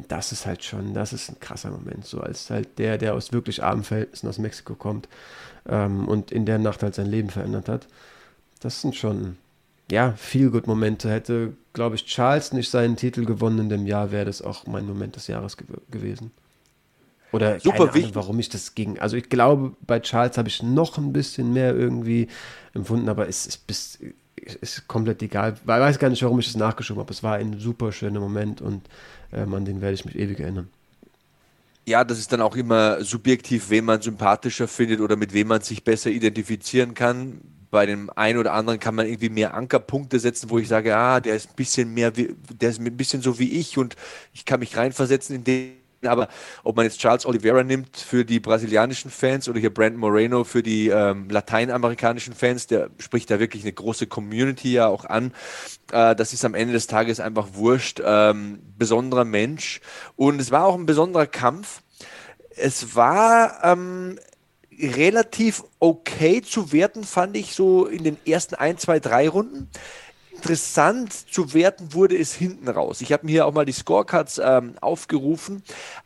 das 0.08 0.32
ist 0.32 0.46
halt 0.46 0.64
schon, 0.64 0.94
das 0.94 1.14
ist 1.14 1.30
ein 1.30 1.40
krasser 1.40 1.72
Moment, 1.72 2.06
so 2.06 2.20
als 2.20 2.50
halt 2.50 2.80
der, 2.80 2.98
der 2.98 3.14
aus 3.14 3.32
wirklich 3.32 3.64
armen 3.64 3.84
Verhältnissen 3.84 4.28
aus 4.28 4.40
Mexiko 4.40 4.76
kommt 4.76 5.08
ähm, 5.68 6.08
und 6.08 6.32
in 6.32 6.46
der 6.46 6.58
Nacht 6.58 6.84
halt 6.84 6.96
sein 6.96 7.08
Leben 7.08 7.30
verändert 7.30 7.70
hat. 7.70 7.88
Das 8.60 8.82
sind 8.82 8.96
schon, 8.96 9.38
ja, 9.92 10.14
viel 10.14 10.50
gut 10.50 10.68
Momente. 10.68 11.12
Hätte, 11.12 11.54
glaube 11.74 11.96
ich, 11.96 12.06
Charles 12.06 12.54
nicht 12.54 12.70
seinen 12.70 12.96
Titel 12.96 13.26
gewonnen 13.26 13.60
in 13.60 13.70
dem 13.70 13.86
Jahr, 13.86 14.12
wäre 14.12 14.26
das 14.26 14.42
auch 14.42 14.66
mein 14.66 14.86
Moment 14.86 15.16
des 15.16 15.28
Jahres 15.28 15.58
ge 15.58 15.68
gewesen. 15.92 16.32
Oder 17.32 17.60
Super 17.60 17.88
keine 17.88 18.06
Ahnung, 18.06 18.16
warum 18.16 18.40
ich 18.40 18.50
das 18.50 18.76
ging. 18.76 19.00
Also 19.00 19.18
ich 19.18 19.28
glaube, 19.28 19.76
bei 19.82 20.00
Charles 20.00 20.38
habe 20.38 20.50
ich 20.50 20.62
noch 20.62 20.98
ein 21.00 21.14
bisschen 21.14 21.52
mehr 21.52 21.76
irgendwie 21.76 22.28
empfunden, 22.74 23.10
aber 23.10 23.28
es 23.28 23.48
ist 23.48 23.66
bis 23.66 24.00
ist 24.36 24.88
komplett 24.88 25.22
egal. 25.22 25.56
Ich 25.62 25.68
weiß 25.68 26.00
gar 26.00 26.10
nicht, 26.10 26.24
warum 26.24 26.40
ich 26.40 26.48
das 26.48 26.56
nachgeschoben 26.56 27.02
habe. 27.02 27.14
Es 27.14 27.24
war 27.24 27.36
ein 27.36 27.60
super 27.60 27.92
schöner 27.92 28.20
Moment 28.20 28.62
und 28.62 28.82
ähm, 29.32 29.54
an 29.54 29.66
den 29.66 29.82
werde 29.82 29.94
ich 29.94 30.06
mich 30.06 30.16
ewig 30.16 30.40
erinnern. 30.40 30.70
Ja, 31.86 32.04
das 32.04 32.20
ist 32.20 32.32
dann 32.32 32.42
auch 32.42 32.56
immer 32.56 33.04
subjektiv, 33.04 33.70
wen 33.70 33.86
man 33.86 34.02
sympathischer 34.02 34.68
findet 34.68 35.02
oder 35.02 35.18
mit 35.18 35.34
wem 35.34 35.50
man 35.50 35.62
sich 35.62 35.84
besser 35.84 36.10
identifizieren 36.10 36.94
kann. 36.94 37.42
Bei 37.72 37.86
dem 37.86 38.10
einen 38.12 38.38
oder 38.40 38.54
anderen 38.54 38.80
kann 38.80 38.96
man 38.96 39.08
irgendwie 39.08 39.30
mehr 39.30 39.54
Ankerpunkte 39.54 40.20
setzen, 40.20 40.50
wo 40.50 40.60
ich 40.60 40.68
sage, 40.68 40.96
ah, 40.96 41.20
der 41.20 41.36
ist 41.36 41.50
ein 41.50 41.56
bisschen 41.56 41.94
mehr, 41.94 42.12
der 42.12 42.70
ist 42.70 42.80
ein 42.80 42.98
bisschen 42.98 43.22
so 43.22 43.40
wie 43.40 43.52
ich 43.52 43.78
und 43.78 43.96
ich 44.32 44.46
kann 44.46 44.60
mich 44.60 44.78
reinversetzen 44.78 45.36
in 45.36 45.44
den 45.44 45.83
aber 46.08 46.28
ob 46.64 46.76
man 46.76 46.86
jetzt 46.86 47.00
Charles 47.00 47.26
Oliveira 47.26 47.64
nimmt 47.64 47.98
für 47.98 48.26
die 48.26 48.40
brasilianischen 48.40 49.12
Fans 49.12 49.48
oder 49.50 49.60
hier 49.60 49.74
Brandon 49.74 50.00
Moreno 50.00 50.44
für 50.44 50.64
die 50.64 50.90
ähm, 50.90 51.30
lateinamerikanischen 51.30 52.34
Fans, 52.34 52.68
der 52.68 52.90
spricht 53.00 53.30
da 53.30 53.40
wirklich 53.40 53.64
eine 53.64 53.74
große 53.74 54.08
Community 54.08 54.74
ja 54.74 54.88
auch 54.88 55.06
an. 55.06 55.34
Äh, 55.92 56.16
das 56.16 56.34
ist 56.34 56.46
am 56.46 56.54
Ende 56.54 56.74
des 56.74 56.88
Tages 56.88 57.20
einfach 57.20 57.50
wurscht. 57.54 58.02
Ähm, 58.04 58.60
besonderer 58.78 59.26
Mensch. 59.26 59.82
Und 60.16 60.40
es 60.40 60.52
war 60.52 60.66
auch 60.66 60.76
ein 60.76 60.86
besonderer 60.86 61.28
Kampf. 61.28 61.82
Es 62.56 62.96
war 62.96 63.64
ähm, 63.64 64.20
relativ 64.80 65.64
okay 65.80 66.42
zu 66.42 66.72
werten, 66.72 67.04
fand 67.04 67.38
ich 67.38 67.54
so 67.54 67.86
in 67.86 68.04
den 68.04 68.18
ersten 68.26 68.56
ein, 68.56 68.78
zwei, 68.78 69.00
drei 69.00 69.30
Runden 69.30 69.70
interessant 70.44 71.14
zu 71.14 71.54
werten 71.54 71.94
wurde 71.94 72.18
es 72.18 72.34
hinten 72.34 72.68
raus. 72.68 73.00
Ich 73.00 73.14
habe 73.14 73.26
mir 73.26 73.32
hier 73.32 73.46
auch 73.46 73.54
mal 73.54 73.64
die 73.64 73.72
Scorecards 73.72 74.42
ähm, 74.44 74.74
aufgerufen. 74.82 75.64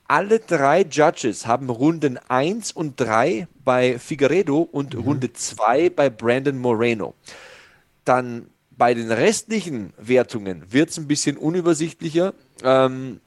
Alle 0.08 0.38
drei 0.38 0.84
Judges 0.84 1.48
haben 1.48 1.72
Runden 1.72 2.20
1 2.28 2.72
und 2.72 3.00
3 3.00 3.48
bei 3.66 3.98
Figueredo 3.98 4.62
und 4.62 4.94
mhm. 4.94 5.02
Runde 5.02 5.34
2 5.34 5.90
bei 5.90 6.12
Brandon 6.12 6.60
Moreno. 6.60 7.16
Dann 8.06 8.52
bei 8.70 8.94
den 8.94 9.12
restlichen 9.12 9.92
Wertungen 9.98 10.72
wird 10.72 10.92
es 10.92 11.00
ein 11.00 11.08
bisschen 11.08 11.36
unübersichtlicher. 11.36 12.36
Ähm, 12.64 13.22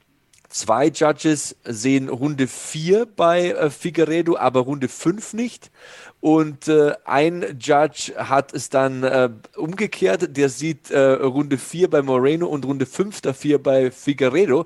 Zwei 0.51 0.89
Judges 0.89 1.55
sehen 1.65 2.09
Runde 2.09 2.49
4 2.49 3.07
bei 3.07 3.51
äh, 3.51 3.71
Figueredo, 3.71 4.37
aber 4.37 4.61
Runde 4.61 4.89
5 4.89 5.33
nicht. 5.35 5.71
Und 6.19 6.67
äh, 6.67 6.95
ein 7.05 7.57
Judge 7.61 8.13
hat 8.17 8.53
es 8.53 8.69
dann 8.69 9.05
äh, 9.05 9.31
umgekehrt, 9.57 10.37
der 10.37 10.49
sieht 10.49 10.91
äh, 10.91 10.99
Runde 10.99 11.57
4 11.57 11.89
bei 11.89 12.03
Moreno 12.03 12.49
und 12.49 12.65
Runde 12.65 12.85
5 12.85 13.21
dafür 13.21 13.61
bei 13.61 13.93
Figueredo. 13.93 14.65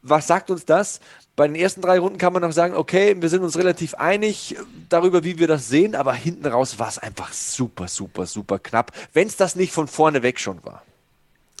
Was 0.00 0.28
sagt 0.28 0.50
uns 0.50 0.64
das? 0.64 1.00
Bei 1.36 1.46
den 1.46 1.56
ersten 1.56 1.82
drei 1.82 1.98
Runden 1.98 2.16
kann 2.16 2.32
man 2.32 2.40
noch 2.40 2.52
sagen, 2.52 2.74
okay, 2.74 3.14
wir 3.20 3.28
sind 3.28 3.42
uns 3.42 3.58
relativ 3.58 3.92
einig 3.94 4.56
darüber, 4.88 5.24
wie 5.24 5.38
wir 5.38 5.46
das 5.46 5.68
sehen, 5.68 5.94
aber 5.94 6.14
hinten 6.14 6.46
raus 6.46 6.78
war 6.78 6.88
es 6.88 6.98
einfach 6.98 7.34
super, 7.34 7.86
super, 7.86 8.24
super 8.24 8.58
knapp, 8.58 8.92
wenn 9.12 9.28
es 9.28 9.36
das 9.36 9.56
nicht 9.56 9.72
von 9.74 9.88
vorne 9.88 10.22
weg 10.22 10.40
schon 10.40 10.64
war. 10.64 10.82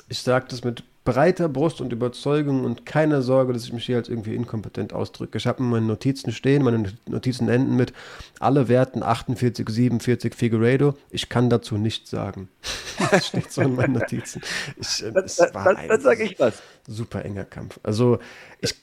Ich 0.08 0.20
sage 0.20 0.46
das 0.48 0.64
mit 0.64 0.84
breiter 1.04 1.48
Brust 1.48 1.80
und 1.80 1.92
Überzeugung 1.92 2.64
und 2.64 2.86
keine 2.86 3.22
Sorge, 3.22 3.52
dass 3.52 3.64
ich 3.64 3.72
mich 3.72 3.86
hier 3.86 3.96
als 3.96 4.08
irgendwie 4.08 4.34
inkompetent 4.34 4.92
ausdrücke. 4.92 5.38
Ich 5.38 5.46
habe 5.46 5.62
meine 5.62 5.86
Notizen 5.86 6.30
stehen, 6.32 6.62
meine 6.62 6.92
Notizen 7.06 7.48
enden 7.48 7.76
mit 7.76 7.92
alle 8.38 8.68
Werten 8.68 9.02
48, 9.02 9.68
47 9.68 10.34
Figueredo. 10.34 10.94
Ich 11.10 11.28
kann 11.28 11.50
dazu 11.50 11.76
nichts 11.76 12.10
sagen. 12.10 12.48
das 13.10 13.28
steht 13.28 13.52
so 13.52 13.62
in 13.62 13.74
meinen 13.74 13.94
Notizen. 13.94 14.42
Ich, 14.76 15.02
äh, 15.02 15.12
es 15.24 15.38
war 15.38 15.74
dann, 15.74 15.88
dann 15.88 16.00
sage 16.00 16.22
ich 16.22 16.38
was. 16.38 16.62
Super 16.86 17.24
enger 17.24 17.44
Kampf. 17.44 17.80
Also 17.82 18.18
ich 18.60 18.74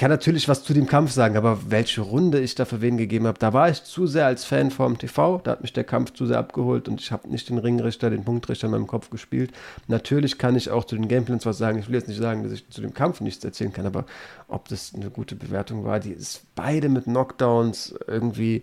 kann 0.00 0.10
natürlich 0.10 0.48
was 0.48 0.64
zu 0.64 0.72
dem 0.72 0.86
Kampf 0.86 1.10
sagen, 1.10 1.36
aber 1.36 1.58
welche 1.68 2.00
Runde 2.00 2.40
ich 2.40 2.54
da 2.54 2.64
für 2.64 2.80
wen 2.80 2.96
gegeben 2.96 3.26
habe, 3.26 3.38
da 3.38 3.52
war 3.52 3.68
ich 3.68 3.84
zu 3.84 4.06
sehr 4.06 4.24
als 4.24 4.46
Fan 4.46 4.70
vom 4.70 4.96
TV, 4.96 5.42
da 5.44 5.50
hat 5.50 5.60
mich 5.60 5.74
der 5.74 5.84
Kampf 5.84 6.14
zu 6.14 6.24
sehr 6.24 6.38
abgeholt 6.38 6.88
und 6.88 7.02
ich 7.02 7.12
habe 7.12 7.28
nicht 7.28 7.50
den 7.50 7.58
Ringrichter, 7.58 8.08
den 8.08 8.24
Punktrichter 8.24 8.68
in 8.68 8.70
meinem 8.70 8.86
Kopf 8.86 9.10
gespielt. 9.10 9.52
Natürlich 9.88 10.38
kann 10.38 10.56
ich 10.56 10.70
auch 10.70 10.84
zu 10.84 10.96
den 10.96 11.06
Gameplans 11.06 11.44
was 11.44 11.58
sagen. 11.58 11.78
Ich 11.78 11.88
will 11.88 11.96
jetzt 11.96 12.08
nicht 12.08 12.18
sagen, 12.18 12.42
dass 12.42 12.52
ich 12.52 12.66
zu 12.70 12.80
dem 12.80 12.94
Kampf 12.94 13.20
nichts 13.20 13.44
erzählen 13.44 13.74
kann, 13.74 13.84
aber 13.84 14.06
ob 14.48 14.68
das 14.68 14.94
eine 14.94 15.10
gute 15.10 15.36
Bewertung 15.36 15.84
war, 15.84 16.00
die 16.00 16.12
ist 16.12 16.44
beide 16.54 16.88
mit 16.88 17.04
Knockdowns 17.04 17.94
irgendwie. 18.06 18.62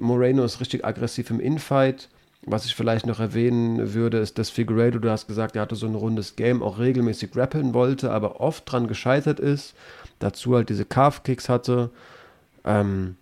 Moreno 0.00 0.44
ist 0.44 0.60
richtig 0.60 0.84
aggressiv 0.84 1.30
im 1.30 1.40
Infight. 1.40 2.10
Was 2.44 2.66
ich 2.66 2.74
vielleicht 2.74 3.06
noch 3.06 3.20
erwähnen 3.20 3.94
würde, 3.94 4.18
ist, 4.18 4.38
dass 4.38 4.50
Figueiredo, 4.50 4.98
du 4.98 5.10
hast 5.10 5.26
gesagt, 5.26 5.56
er 5.56 5.62
hatte 5.62 5.76
so 5.76 5.86
ein 5.86 5.94
rundes 5.94 6.36
Game, 6.36 6.62
auch 6.62 6.78
regelmäßig 6.78 7.30
grappeln 7.32 7.72
wollte, 7.72 8.10
aber 8.10 8.40
oft 8.40 8.70
dran 8.70 8.88
gescheitert 8.88 9.40
ist 9.40 9.74
dazu 10.20 10.54
halt 10.54 10.68
diese 10.68 10.84
Calf-Kicks 10.84 11.48
hatte. 11.48 11.90
Ähm, 12.64 13.16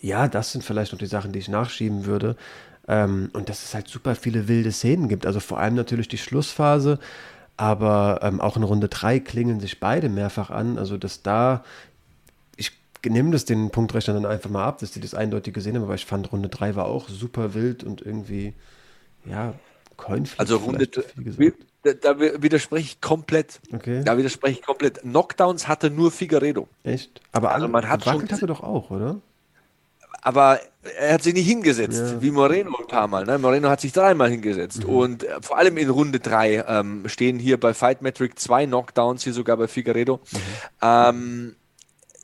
ja, 0.00 0.28
das 0.28 0.52
sind 0.52 0.64
vielleicht 0.64 0.92
noch 0.92 0.98
die 0.98 1.06
Sachen, 1.06 1.32
die 1.32 1.38
ich 1.38 1.48
nachschieben 1.48 2.06
würde. 2.06 2.36
Ähm, 2.88 3.30
und 3.32 3.48
dass 3.48 3.64
es 3.64 3.74
halt 3.74 3.88
super 3.88 4.14
viele 4.14 4.48
wilde 4.48 4.72
Szenen 4.72 5.08
gibt. 5.08 5.26
Also 5.26 5.40
vor 5.40 5.58
allem 5.58 5.74
natürlich 5.74 6.08
die 6.08 6.18
Schlussphase, 6.18 6.98
aber 7.56 8.20
ähm, 8.22 8.40
auch 8.40 8.56
in 8.56 8.62
Runde 8.62 8.88
3 8.88 9.20
klingen 9.20 9.60
sich 9.60 9.80
beide 9.80 10.08
mehrfach 10.08 10.50
an. 10.50 10.78
Also 10.78 10.96
dass 10.96 11.22
da, 11.22 11.64
ich 12.56 12.72
nehme 13.04 13.32
das 13.32 13.44
den 13.44 13.70
Punktrechner 13.70 14.14
dann 14.14 14.26
einfach 14.26 14.50
mal 14.50 14.64
ab, 14.64 14.78
dass 14.78 14.92
die 14.92 15.00
das 15.00 15.14
eindeutig 15.14 15.52
gesehen 15.52 15.74
haben, 15.74 15.82
aber 15.82 15.96
ich 15.96 16.06
fand 16.06 16.30
Runde 16.30 16.48
3 16.48 16.76
war 16.76 16.86
auch 16.86 17.08
super 17.08 17.54
wild 17.54 17.82
und 17.82 18.00
irgendwie, 18.02 18.54
ja, 19.24 19.54
Coinflip. 19.96 20.38
Also 20.38 20.58
Runde, 20.58 20.88
da, 21.94 22.14
da 22.14 22.42
widerspreche 22.42 22.84
ich 22.84 23.00
komplett. 23.00 23.60
Okay. 23.72 24.02
Da 24.04 24.18
widerspreche 24.18 24.60
ich 24.60 24.66
komplett. 24.66 25.00
Knockdowns 25.00 25.68
hatte 25.68 25.90
nur 25.90 26.10
Figueredo. 26.10 26.68
Echt? 26.84 27.20
Aber 27.32 27.52
also 27.52 27.68
man 27.68 27.88
hat 27.88 28.04
schon, 28.04 28.28
hatte 28.28 28.46
doch 28.46 28.62
auch, 28.62 28.90
oder? 28.90 29.20
Aber 30.22 30.60
er 30.98 31.14
hat 31.14 31.22
sich 31.22 31.34
nicht 31.34 31.46
hingesetzt, 31.46 32.00
ja. 32.00 32.22
wie 32.22 32.32
Moreno 32.32 32.76
ein 32.76 32.88
paar 32.88 33.06
Mal. 33.06 33.24
Ne? 33.24 33.38
Moreno 33.38 33.68
hat 33.68 33.80
sich 33.80 33.92
dreimal 33.92 34.28
hingesetzt. 34.28 34.84
Mhm. 34.84 34.90
Und 34.90 35.24
äh, 35.24 35.40
vor 35.40 35.58
allem 35.58 35.76
in 35.76 35.88
Runde 35.88 36.18
3 36.18 36.64
ähm, 36.66 37.04
stehen 37.06 37.38
hier 37.38 37.60
bei 37.60 37.74
Fight 37.74 38.02
Metric 38.02 38.38
zwei 38.38 38.66
Knockdowns, 38.66 39.22
hier 39.22 39.32
sogar 39.32 39.56
bei 39.56 39.68
Figueredo. 39.68 40.20
Mhm. 40.32 40.38
Ähm, 40.82 41.56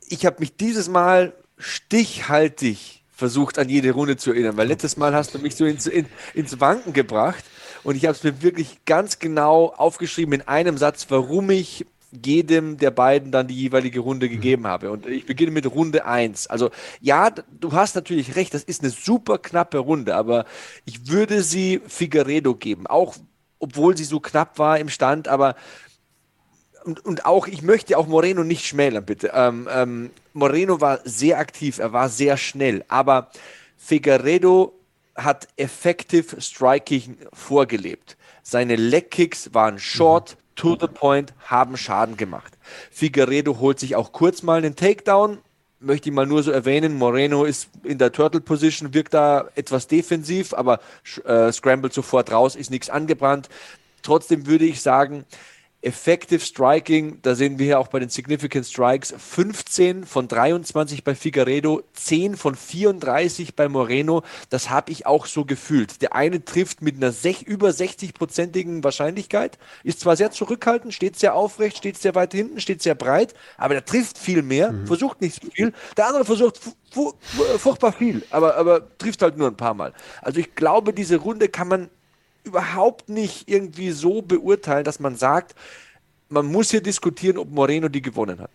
ich 0.09 0.25
habe 0.25 0.37
mich 0.39 0.57
dieses 0.57 0.89
Mal 0.89 1.33
stichhaltig 1.57 3.03
versucht, 3.13 3.57
an 3.57 3.69
jede 3.69 3.91
Runde 3.91 4.17
zu 4.17 4.31
erinnern, 4.31 4.57
weil 4.57 4.67
letztes 4.67 4.97
Mal 4.97 5.13
hast 5.13 5.33
du 5.33 5.39
mich 5.39 5.55
so 5.55 5.63
ins, 5.63 5.87
in, 5.87 6.07
ins 6.33 6.59
Wanken 6.59 6.91
gebracht. 6.91 7.45
Und 7.83 7.95
ich 7.95 8.05
habe 8.05 8.15
es 8.15 8.23
mir 8.23 8.41
wirklich 8.41 8.85
ganz 8.85 9.19
genau 9.19 9.73
aufgeschrieben 9.75 10.33
in 10.33 10.47
einem 10.47 10.77
Satz, 10.77 11.07
warum 11.09 11.49
ich 11.49 11.85
jedem 12.25 12.77
der 12.77 12.91
beiden 12.91 13.31
dann 13.31 13.47
die 13.47 13.55
jeweilige 13.55 13.99
Runde 13.99 14.29
gegeben 14.29 14.67
habe. 14.67 14.91
Und 14.91 15.07
ich 15.07 15.25
beginne 15.25 15.51
mit 15.51 15.65
Runde 15.65 16.05
1. 16.05 16.47
Also 16.47 16.69
ja, 17.01 17.31
du 17.31 17.73
hast 17.73 17.95
natürlich 17.95 18.35
recht, 18.35 18.53
das 18.53 18.63
ist 18.63 18.81
eine 18.83 18.91
super 18.91 19.39
knappe 19.39 19.79
Runde, 19.79 20.15
aber 20.15 20.45
ich 20.85 21.07
würde 21.07 21.41
sie 21.41 21.81
Figueredo 21.87 22.55
geben, 22.55 22.87
auch 22.87 23.15
obwohl 23.59 23.97
sie 23.97 24.03
so 24.03 24.19
knapp 24.19 24.59
war 24.59 24.77
im 24.77 24.89
Stand, 24.89 25.27
aber 25.27 25.55
und, 26.83 27.03
und 27.05 27.25
auch, 27.25 27.47
ich 27.47 27.61
möchte 27.61 27.97
auch 27.97 28.07
Moreno 28.07 28.43
nicht 28.43 28.65
schmälern, 28.65 29.05
bitte. 29.05 29.31
Ähm, 29.33 29.69
ähm, 29.71 30.09
Moreno 30.33 30.81
war 30.81 30.99
sehr 31.05 31.39
aktiv, 31.39 31.79
er 31.79 31.93
war 31.93 32.09
sehr 32.09 32.35
schnell, 32.35 32.83
aber 32.89 33.29
Figueredo 33.77 34.73
hat 35.15 35.47
Effective 35.57 36.41
Striking 36.41 37.17
vorgelebt. 37.33 38.17
Seine 38.41 38.75
Leg-Kicks 38.75 39.53
waren 39.53 39.79
short, 39.79 40.37
to 40.55 40.77
the 40.79 40.87
point, 40.87 41.33
haben 41.45 41.77
Schaden 41.77 42.17
gemacht. 42.17 42.57
Figueredo 42.91 43.59
holt 43.59 43.79
sich 43.79 43.95
auch 43.95 44.11
kurz 44.11 44.43
mal 44.43 44.57
einen 44.57 44.75
Takedown. 44.75 45.39
Möchte 45.79 46.09
ich 46.09 46.15
mal 46.15 46.25
nur 46.25 46.43
so 46.43 46.51
erwähnen, 46.51 46.97
Moreno 46.97 47.43
ist 47.43 47.69
in 47.83 47.97
der 47.97 48.11
Turtle-Position, 48.11 48.93
wirkt 48.93 49.13
da 49.13 49.49
etwas 49.55 49.87
defensiv, 49.87 50.53
aber 50.53 50.79
äh, 51.25 51.51
scrambled 51.51 51.93
sofort 51.93 52.31
raus, 52.31 52.55
ist 52.55 52.71
nichts 52.71 52.89
angebrannt. 52.89 53.49
Trotzdem 54.01 54.47
würde 54.47 54.65
ich 54.65 54.81
sagen, 54.81 55.25
Effective 55.83 56.39
Striking, 56.39 57.19
da 57.21 57.35
sehen 57.35 57.59
wir 57.59 57.65
hier 57.65 57.79
auch 57.79 57.87
bei 57.87 57.99
den 57.99 58.09
Significant 58.09 58.65
Strikes 58.65 59.13
15 59.17 60.05
von 60.05 60.27
23 60.27 61.03
bei 61.03 61.13
Figueredo, 61.13 61.83
10 61.93 62.37
von 62.37 62.55
34 62.55 63.55
bei 63.55 63.67
Moreno. 63.67 64.23
Das 64.49 64.69
habe 64.69 64.91
ich 64.91 65.05
auch 65.05 65.25
so 65.25 65.43
gefühlt. 65.43 66.01
Der 66.01 66.15
eine 66.15 66.43
trifft 66.45 66.81
mit 66.81 66.95
einer 66.95 67.13
über 67.45 67.69
60-prozentigen 67.69 68.83
Wahrscheinlichkeit, 68.83 69.57
ist 69.83 69.99
zwar 69.99 70.15
sehr 70.15 70.31
zurückhaltend, 70.31 70.93
steht 70.93 71.19
sehr 71.19 71.35
aufrecht, 71.35 71.77
steht 71.77 71.97
sehr 71.97 72.15
weit 72.15 72.33
hinten, 72.33 72.61
steht 72.61 72.81
sehr 72.81 72.95
breit, 72.95 73.33
aber 73.57 73.73
der 73.73 73.85
trifft 73.85 74.17
viel 74.17 74.41
mehr, 74.41 74.71
mhm. 74.71 74.87
versucht 74.87 75.21
nicht 75.21 75.41
so 75.41 75.49
viel. 75.51 75.73
Der 75.97 76.07
andere 76.07 76.25
versucht 76.25 76.59
furchtbar 77.57 77.91
viel, 77.91 78.23
aber, 78.29 78.55
aber 78.55 78.97
trifft 78.97 79.21
halt 79.21 79.37
nur 79.37 79.47
ein 79.47 79.57
paar 79.57 79.73
Mal. 79.73 79.93
Also 80.21 80.39
ich 80.39 80.55
glaube, 80.55 80.93
diese 80.93 81.17
Runde 81.17 81.49
kann 81.49 81.67
man 81.67 81.89
überhaupt 82.43 83.09
nicht 83.09 83.49
irgendwie 83.49 83.91
so 83.91 84.21
beurteilen, 84.21 84.83
dass 84.83 84.99
man 84.99 85.15
sagt, 85.15 85.55
man 86.29 86.45
muss 86.45 86.71
hier 86.71 86.81
diskutieren, 86.81 87.37
ob 87.37 87.49
Moreno 87.51 87.89
die 87.89 88.01
gewonnen 88.01 88.39
hat. 88.39 88.51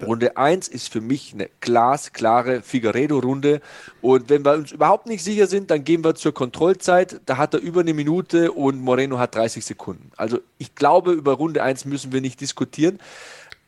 Runde 0.00 0.36
1 0.36 0.68
ist 0.68 0.92
für 0.92 1.00
mich 1.00 1.34
eine 1.34 1.50
glasklare 1.60 2.62
Figueredo-Runde. 2.62 3.60
Und 4.00 4.30
wenn 4.30 4.44
wir 4.44 4.54
uns 4.54 4.72
überhaupt 4.72 5.06
nicht 5.06 5.24
sicher 5.24 5.46
sind, 5.46 5.70
dann 5.70 5.84
gehen 5.84 6.04
wir 6.04 6.14
zur 6.14 6.32
Kontrollzeit. 6.32 7.20
Da 7.26 7.36
hat 7.36 7.54
er 7.54 7.60
über 7.60 7.80
eine 7.80 7.94
Minute 7.94 8.52
und 8.52 8.80
Moreno 8.80 9.18
hat 9.18 9.34
30 9.34 9.64
Sekunden. 9.64 10.12
Also 10.16 10.38
ich 10.58 10.74
glaube, 10.74 11.12
über 11.12 11.32
Runde 11.32 11.62
1 11.62 11.84
müssen 11.84 12.12
wir 12.12 12.20
nicht 12.20 12.40
diskutieren. 12.40 12.98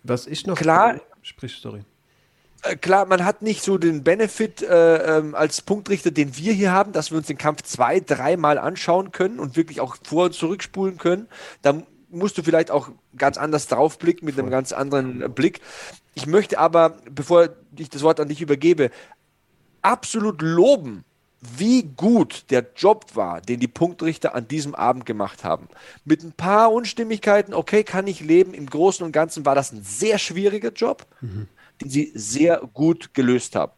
Was 0.05 0.27
ich 0.27 0.47
noch. 0.47 0.57
Klar. 0.57 1.01
Sprich, 1.23 1.57
sorry. 1.61 1.83
Äh, 2.63 2.77
klar, 2.77 3.07
man 3.07 3.25
hat 3.25 3.43
nicht 3.43 3.63
so 3.63 3.79
den 3.79 4.05
Benefit 4.05 4.63
äh, 4.63 5.19
ähm, 5.19 5.35
als 5.35 5.63
Punktrichter, 5.63 6.11
den 6.11 6.37
wir 6.37 6.53
hier 6.53 6.73
haben, 6.73 6.93
dass 6.93 7.11
wir 7.11 7.19
uns 7.19 7.27
den 7.27 7.39
Kampf 7.39 7.63
zwei, 7.63 8.01
dreimal 8.01 8.59
anschauen 8.59 9.13
können 9.13 9.39
und 9.39 9.57
wirklich 9.57 9.81
auch 9.81 9.97
vor- 10.03 10.27
und 10.27 10.35
zurückspulen 10.35 10.99
können. 10.99 11.29
Da 11.63 11.83
musst 12.11 12.37
du 12.39 12.43
vielleicht 12.43 12.71
auch 12.71 12.91
ganz 13.17 13.39
anders 13.39 13.69
draufblicken, 13.69 14.27
mit 14.27 14.39
einem 14.39 14.51
ganz 14.51 14.73
anderen 14.73 15.33
Blick. 15.33 15.61
Ich 16.15 16.27
möchte 16.27 16.59
aber, 16.59 16.97
bevor 17.11 17.51
ich 17.77 17.89
das 17.89 18.03
Wort 18.03 18.21
an 18.21 18.29
dich 18.29 18.43
übergebe, 18.43 18.91
absolut 19.81 20.43
loben, 20.43 21.05
wie 21.41 21.85
gut 21.85 22.45
der 22.51 22.67
Job 22.77 23.07
war, 23.15 23.41
den 23.41 23.61
die 23.61 23.69
Punktrichter 23.69 24.35
an 24.35 24.47
diesem 24.47 24.75
Abend 24.75 25.07
gemacht 25.07 25.43
haben. 25.45 25.69
Mit 26.05 26.23
ein 26.23 26.33
paar 26.33 26.71
Unstimmigkeiten, 26.71 27.55
okay, 27.55 27.83
kann 27.83 28.07
ich 28.07 28.21
leben. 28.21 28.53
Im 28.53 28.69
Großen 28.69 29.07
und 29.07 29.13
Ganzen 29.13 29.47
war 29.47 29.55
das 29.55 29.73
ein 29.73 29.83
sehr 29.83 30.19
schwieriger 30.19 30.73
Job. 30.73 31.07
Mhm 31.23 31.49
die 31.83 31.89
sie 31.89 32.13
sehr 32.15 32.61
gut 32.73 33.15
gelöst 33.15 33.57
haben. 33.57 33.73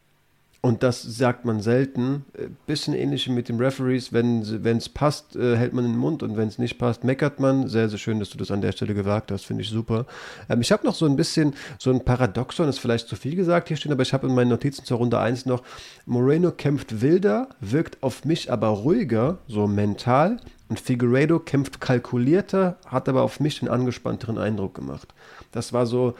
Und 0.65 0.85
das 0.85 1.03
sagt 1.03 1.45
man 1.45 1.61
selten. 1.61 2.25
Äh, 2.35 2.47
bisschen 2.67 2.95
ähnlich 2.95 3.29
mit 3.29 3.49
den 3.49 3.59
Referees. 3.59 4.13
Wenn 4.13 4.43
es 4.43 4.89
passt, 4.89 5.35
äh, 5.35 5.57
hält 5.57 5.73
man 5.73 5.85
den 5.85 5.97
Mund 5.97 6.23
und 6.23 6.37
wenn 6.37 6.47
es 6.47 6.57
nicht 6.57 6.79
passt, 6.79 7.03
meckert 7.03 7.41
man. 7.41 7.67
Sehr, 7.67 7.89
sehr 7.89 7.99
schön, 7.99 8.21
dass 8.21 8.31
du 8.31 8.39
das 8.39 8.53
an 8.53 8.61
der 8.61 8.71
Stelle 8.71 8.95
gewagt 8.95 9.33
hast. 9.33 9.45
Finde 9.45 9.63
ich 9.63 9.71
super. 9.71 10.07
Ähm, 10.49 10.61
ich 10.61 10.71
habe 10.71 10.87
noch 10.87 10.95
so 10.95 11.05
ein 11.05 11.17
bisschen, 11.17 11.55
so 11.81 11.91
ein 11.91 12.05
Paradoxon, 12.05 12.69
ist 12.69 12.79
vielleicht 12.79 13.09
zu 13.09 13.17
viel 13.17 13.35
gesagt 13.35 13.67
hier 13.67 13.77
stehen, 13.77 13.91
aber 13.91 14.03
ich 14.03 14.13
habe 14.13 14.29
in 14.29 14.37
meinen 14.37 14.51
Notizen 14.51 14.85
zur 14.85 14.99
Runde 14.99 15.19
1 15.19 15.47
noch, 15.47 15.65
Moreno 16.07 16.53
kämpft 16.53 17.03
wilder, 17.03 17.49
wirkt 17.59 18.01
auf 18.01 18.25
mich 18.25 18.53
aber 18.53 18.69
ruhiger, 18.69 19.39
so 19.49 19.67
mental. 19.67 20.37
Und 20.69 20.79
Figueredo 20.79 21.41
kämpft 21.41 21.81
kalkulierter, 21.81 22.79
hat 22.87 23.09
aber 23.09 23.25
auf 23.25 23.41
mich 23.41 23.59
den 23.59 23.69
angespannteren 23.69 24.39
Eindruck 24.39 24.75
gemacht. 24.75 25.13
Das 25.51 25.73
war 25.73 25.87
so 25.87 26.15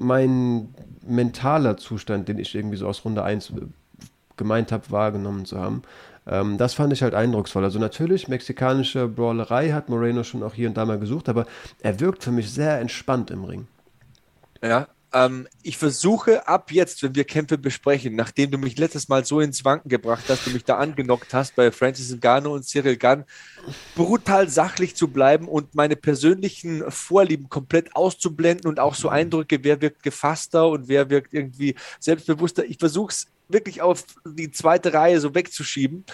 mein 0.00 0.74
mentaler 1.06 1.76
Zustand, 1.76 2.28
den 2.28 2.38
ich 2.38 2.54
irgendwie 2.54 2.76
so 2.76 2.88
aus 2.88 3.04
Runde 3.04 3.22
1 3.22 3.52
gemeint 4.36 4.72
habe, 4.72 4.90
wahrgenommen 4.90 5.44
zu 5.44 5.58
haben. 5.58 5.82
Ähm, 6.26 6.58
das 6.58 6.74
fand 6.74 6.92
ich 6.92 7.02
halt 7.02 7.14
eindrucksvoll. 7.14 7.64
Also 7.64 7.78
natürlich, 7.78 8.28
mexikanische 8.28 9.08
Brawlerei 9.08 9.70
hat 9.70 9.88
Moreno 9.88 10.24
schon 10.24 10.42
auch 10.42 10.54
hier 10.54 10.68
und 10.68 10.76
da 10.76 10.84
mal 10.84 10.98
gesucht, 10.98 11.28
aber 11.28 11.46
er 11.80 12.00
wirkt 12.00 12.24
für 12.24 12.32
mich 12.32 12.50
sehr 12.50 12.80
entspannt 12.80 13.30
im 13.30 13.44
Ring. 13.44 13.68
Ja, 14.62 14.88
ähm, 15.12 15.48
ich 15.62 15.76
versuche 15.76 16.46
ab 16.46 16.70
jetzt, 16.70 17.02
wenn 17.02 17.14
wir 17.14 17.24
Kämpfe 17.24 17.58
besprechen, 17.58 18.14
nachdem 18.14 18.50
du 18.50 18.58
mich 18.58 18.78
letztes 18.78 19.08
Mal 19.08 19.24
so 19.24 19.40
ins 19.40 19.64
Wanken 19.64 19.88
gebracht 19.88 20.24
hast, 20.28 20.46
du 20.46 20.50
mich 20.50 20.64
da 20.64 20.76
angenockt 20.76 21.34
hast 21.34 21.56
bei 21.56 21.72
Francis 21.72 22.14
Ngannou 22.14 22.54
und 22.54 22.64
Cyril 22.64 22.96
Gunn, 22.96 23.24
brutal 23.94 24.48
sachlich 24.48 24.94
zu 24.94 25.08
bleiben 25.08 25.48
und 25.48 25.74
meine 25.74 25.96
persönlichen 25.96 26.90
Vorlieben 26.90 27.48
komplett 27.48 27.94
auszublenden 27.96 28.68
und 28.68 28.78
auch 28.78 28.94
so 28.94 29.08
Eindrücke, 29.08 29.64
wer 29.64 29.80
wirkt 29.80 30.02
gefasster 30.02 30.68
und 30.68 30.88
wer 30.88 31.10
wirkt 31.10 31.34
irgendwie 31.34 31.74
selbstbewusster. 31.98 32.64
Ich 32.64 32.78
versuche 32.78 33.10
es 33.10 33.26
wirklich 33.48 33.82
auf 33.82 34.04
die 34.24 34.50
zweite 34.50 34.92
Reihe 34.92 35.20
so 35.20 35.34
wegzuschieben. 35.34 36.04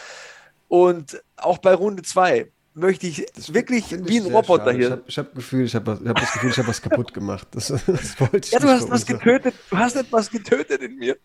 Und 0.69 1.23
auch 1.37 1.59
bei 1.59 1.75
Runde 1.75 2.03
2 2.03 2.51
möchte 2.77 3.07
ich 3.07 3.27
das 3.35 3.53
wirklich 3.55 3.85
wie 3.91 4.19
ein 4.19 4.27
Roboter 4.27 4.67
schade. 4.67 4.77
hier. 4.77 5.03
Ich 5.07 5.19
habe 5.19 5.29
hab 5.29 5.35
Gefühl, 5.35 5.65
ich 5.65 5.75
habe 5.75 5.93
hab 5.93 6.21
das 6.21 6.33
Gefühl, 6.33 6.51
ich 6.51 6.59
habe 6.59 6.69
was 6.69 6.83
kaputt 6.83 7.13
gemacht. 7.13 7.49
Das, 7.53 7.69
das 7.87 8.21
wollte 8.21 8.39
ich 8.39 8.51
ja, 8.51 8.59
du 8.59 8.69
hast 8.69 8.91
was 8.91 9.07
getötet. 9.07 9.55
Du 9.71 9.79
hast 9.79 9.97
etwas 9.97 10.31
getötet 10.31 10.83
in 10.83 10.97
mir. 10.97 11.17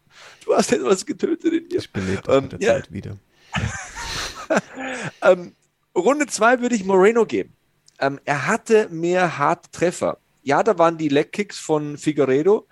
Du 0.46 0.56
hast 0.56 0.72
etwas 0.72 1.06
getötet 1.06 1.54
in 1.54 1.68
mir. 1.68 1.78
Ich 1.78 1.92
belebe 1.92 2.22
das 2.24 2.36
ähm, 2.36 2.44
mit 2.44 2.52
der 2.54 2.62
ja. 2.62 2.74
Zeit 2.76 2.92
wieder. 2.92 3.18
ähm, 5.22 5.56
Runde 5.96 6.28
2 6.28 6.62
würde 6.62 6.76
ich 6.76 6.86
Moreno 6.86 7.26
geben. 7.26 7.54
Ähm, 8.00 8.20
er 8.24 8.48
hatte 8.48 8.88
mehr 8.90 9.38
harte 9.38 9.70
Treffer. 9.72 10.18
Ja, 10.44 10.64
da 10.64 10.78
waren 10.80 10.98
die 10.98 11.10
Leg-Kicks 11.10 11.60
von 11.60 11.98
Figueredo. 11.98 12.68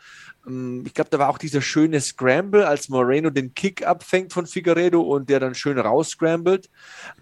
Ähm, 0.49 0.83
ich 0.85 0.93
glaube, 0.93 1.09
da 1.09 1.19
war 1.19 1.29
auch 1.29 1.37
dieser 1.37 1.61
schöne 1.61 2.01
Scramble, 2.01 2.67
als 2.67 2.89
Moreno 2.89 3.29
den 3.29 3.53
Kick 3.53 3.85
abfängt 3.85 4.33
von 4.33 4.45
Figueredo 4.45 5.01
und 5.01 5.29
der 5.29 5.39
dann 5.39 5.55
schön 5.55 5.79
rausscrambled. 5.79 6.69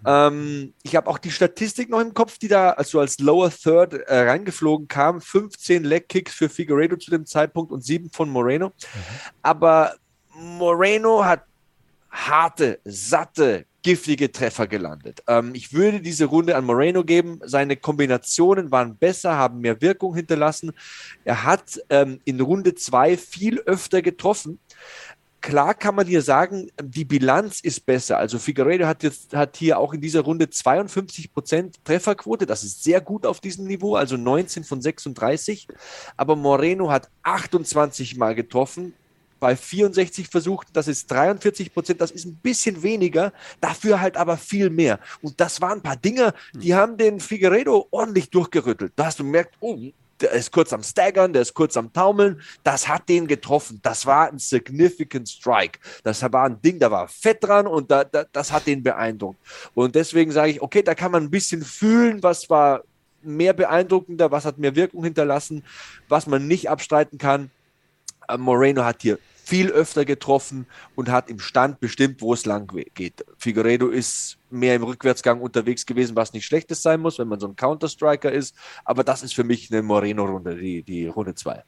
Ähm, 0.04 0.74
ich 0.82 0.96
habe 0.96 1.08
auch 1.08 1.18
die 1.18 1.30
Statistik 1.30 1.90
noch 1.90 2.00
im 2.00 2.14
Kopf, 2.14 2.38
die 2.38 2.48
da 2.48 2.70
also 2.70 3.00
als 3.00 3.18
Lower 3.18 3.50
Third 3.50 3.94
äh, 3.94 4.20
reingeflogen 4.20 4.88
kam. 4.88 5.20
15 5.20 5.84
Leg 5.84 6.08
Kicks 6.08 6.34
für 6.34 6.48
Figueredo 6.48 6.96
zu 6.96 7.10
dem 7.10 7.26
Zeitpunkt 7.26 7.72
und 7.72 7.84
sieben 7.84 8.10
von 8.10 8.28
Moreno. 8.28 8.68
Mhm. 8.68 8.72
Aber 9.42 9.94
Moreno 10.34 11.24
hat 11.24 11.44
harte, 12.10 12.80
satte, 12.84 13.66
giftige 13.82 14.32
Treffer 14.32 14.66
gelandet. 14.66 15.22
Ähm, 15.28 15.52
ich 15.54 15.72
würde 15.72 16.00
diese 16.00 16.26
Runde 16.26 16.56
an 16.56 16.64
Moreno 16.64 17.04
geben. 17.04 17.40
Seine 17.44 17.76
Kombinationen 17.76 18.70
waren 18.70 18.96
besser, 18.96 19.36
haben 19.36 19.60
mehr 19.60 19.80
Wirkung 19.80 20.14
hinterlassen. 20.14 20.72
Er 21.24 21.44
hat 21.44 21.80
ähm, 21.88 22.20
in 22.24 22.40
Runde 22.40 22.74
zwei 22.74 23.16
viel 23.16 23.60
öfter 23.60 24.02
getroffen. 24.02 24.58
Klar 25.40 25.74
kann 25.74 25.94
man 25.94 26.06
hier 26.08 26.22
sagen, 26.22 26.68
die 26.82 27.04
Bilanz 27.04 27.60
ist 27.60 27.86
besser. 27.86 28.18
Also 28.18 28.40
Figueredo 28.40 28.86
hat 28.86 29.04
jetzt 29.04 29.34
hat 29.34 29.56
hier 29.56 29.78
auch 29.78 29.94
in 29.94 30.00
dieser 30.00 30.22
Runde 30.22 30.50
52 30.50 31.32
Prozent 31.32 31.84
Trefferquote. 31.84 32.44
Das 32.44 32.64
ist 32.64 32.82
sehr 32.82 33.00
gut 33.00 33.24
auf 33.24 33.40
diesem 33.40 33.66
Niveau, 33.66 33.94
also 33.94 34.16
19 34.16 34.64
von 34.64 34.82
36. 34.82 35.68
Aber 36.16 36.34
Moreno 36.34 36.90
hat 36.90 37.08
28 37.22 38.16
Mal 38.16 38.34
getroffen, 38.34 38.94
bei 39.40 39.56
64 39.56 40.28
Versuchen, 40.28 40.66
das 40.72 40.88
ist 40.88 41.10
43 41.10 41.72
Prozent, 41.72 42.00
das 42.00 42.10
ist 42.10 42.26
ein 42.26 42.36
bisschen 42.36 42.82
weniger, 42.82 43.32
dafür 43.60 44.00
halt 44.00 44.16
aber 44.16 44.36
viel 44.36 44.70
mehr. 44.70 44.98
Und 45.22 45.40
das 45.40 45.60
waren 45.60 45.78
ein 45.78 45.82
paar 45.82 45.96
Dinge, 45.96 46.34
die 46.54 46.74
haben 46.74 46.96
den 46.96 47.20
Figueredo 47.20 47.86
ordentlich 47.90 48.30
durchgerüttelt. 48.30 48.92
Da 48.96 49.06
hast 49.06 49.18
du 49.18 49.24
gemerkt, 49.24 49.54
oh, 49.60 49.78
der 50.20 50.32
ist 50.32 50.50
kurz 50.50 50.72
am 50.72 50.82
Staggern, 50.82 51.32
der 51.32 51.42
ist 51.42 51.54
kurz 51.54 51.76
am 51.76 51.92
Taumeln. 51.92 52.40
Das 52.64 52.88
hat 52.88 53.08
den 53.08 53.26
getroffen. 53.26 53.80
Das 53.82 54.06
war 54.06 54.28
ein 54.28 54.38
significant 54.38 55.28
Strike. 55.28 55.78
Das 56.02 56.22
war 56.22 56.44
ein 56.44 56.60
Ding, 56.60 56.78
da 56.78 56.90
war 56.90 57.08
Fett 57.08 57.44
dran 57.44 57.66
und 57.66 57.90
da, 57.90 58.04
da, 58.04 58.24
das 58.32 58.52
hat 58.52 58.66
den 58.66 58.82
beeindruckt. 58.82 59.38
Und 59.74 59.94
deswegen 59.94 60.32
sage 60.32 60.52
ich, 60.52 60.62
okay, 60.62 60.82
da 60.82 60.94
kann 60.94 61.12
man 61.12 61.24
ein 61.24 61.30
bisschen 61.30 61.62
fühlen, 61.62 62.22
was 62.22 62.50
war 62.50 62.82
mehr 63.22 63.52
beeindruckender, 63.52 64.30
was 64.30 64.44
hat 64.44 64.58
mehr 64.58 64.76
Wirkung 64.76 65.04
hinterlassen, 65.04 65.64
was 66.08 66.26
man 66.26 66.46
nicht 66.46 66.70
abstreiten 66.70 67.18
kann. 67.18 67.50
Äh, 68.28 68.38
Moreno 68.38 68.84
hat 68.84 69.02
hier 69.02 69.18
viel 69.48 69.70
öfter 69.70 70.04
getroffen 70.04 70.66
und 70.94 71.10
hat 71.10 71.30
im 71.30 71.38
Stand 71.38 71.80
bestimmt, 71.80 72.20
wo 72.20 72.34
es 72.34 72.44
lang 72.44 72.70
geht. 72.94 73.24
Figueredo 73.38 73.88
ist 73.88 74.36
mehr 74.50 74.74
im 74.74 74.82
Rückwärtsgang 74.82 75.40
unterwegs 75.40 75.86
gewesen, 75.86 76.16
was 76.16 76.34
nicht 76.34 76.44
schlechtes 76.44 76.82
sein 76.82 77.00
muss, 77.00 77.18
wenn 77.18 77.28
man 77.28 77.40
so 77.40 77.48
ein 77.48 77.56
Counter-Striker 77.56 78.30
ist. 78.30 78.54
Aber 78.84 79.04
das 79.04 79.22
ist 79.22 79.34
für 79.34 79.44
mich 79.44 79.72
eine 79.72 79.80
Moreno-Runde, 79.80 80.56
die, 80.56 80.82
die 80.82 81.06
Runde 81.06 81.34
2. 81.34 81.64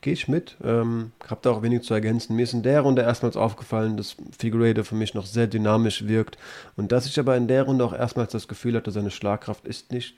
Gehe 0.00 0.12
ich 0.14 0.26
mit. 0.26 0.56
Ähm, 0.64 1.12
habe 1.28 1.40
da 1.42 1.50
auch 1.50 1.60
wenig 1.60 1.82
zu 1.82 1.92
ergänzen. 1.92 2.34
Mir 2.34 2.44
ist 2.44 2.54
in 2.54 2.62
der 2.62 2.80
Runde 2.80 3.02
erstmals 3.02 3.36
aufgefallen, 3.36 3.98
dass 3.98 4.16
Figueredo 4.38 4.82
für 4.82 4.94
mich 4.94 5.12
noch 5.12 5.26
sehr 5.26 5.48
dynamisch 5.48 6.06
wirkt 6.06 6.38
und 6.76 6.92
dass 6.92 7.04
ich 7.04 7.18
aber 7.20 7.36
in 7.36 7.46
der 7.46 7.64
Runde 7.64 7.84
auch 7.84 7.92
erstmals 7.92 8.32
das 8.32 8.48
Gefühl 8.48 8.74
hatte, 8.74 8.90
seine 8.90 9.10
Schlagkraft 9.10 9.66
ist 9.66 9.92
nicht 9.92 10.14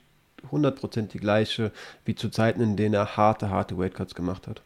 100% 0.49 1.07
die 1.07 1.19
gleiche 1.19 1.73
wie 2.05 2.15
zu 2.15 2.29
Zeiten, 2.29 2.61
in 2.61 2.77
denen 2.77 2.93
er 2.93 3.17
harte, 3.17 3.49
harte 3.49 3.77
Weightcuts 3.77 4.15
gemacht 4.15 4.47
hat. 4.47 4.61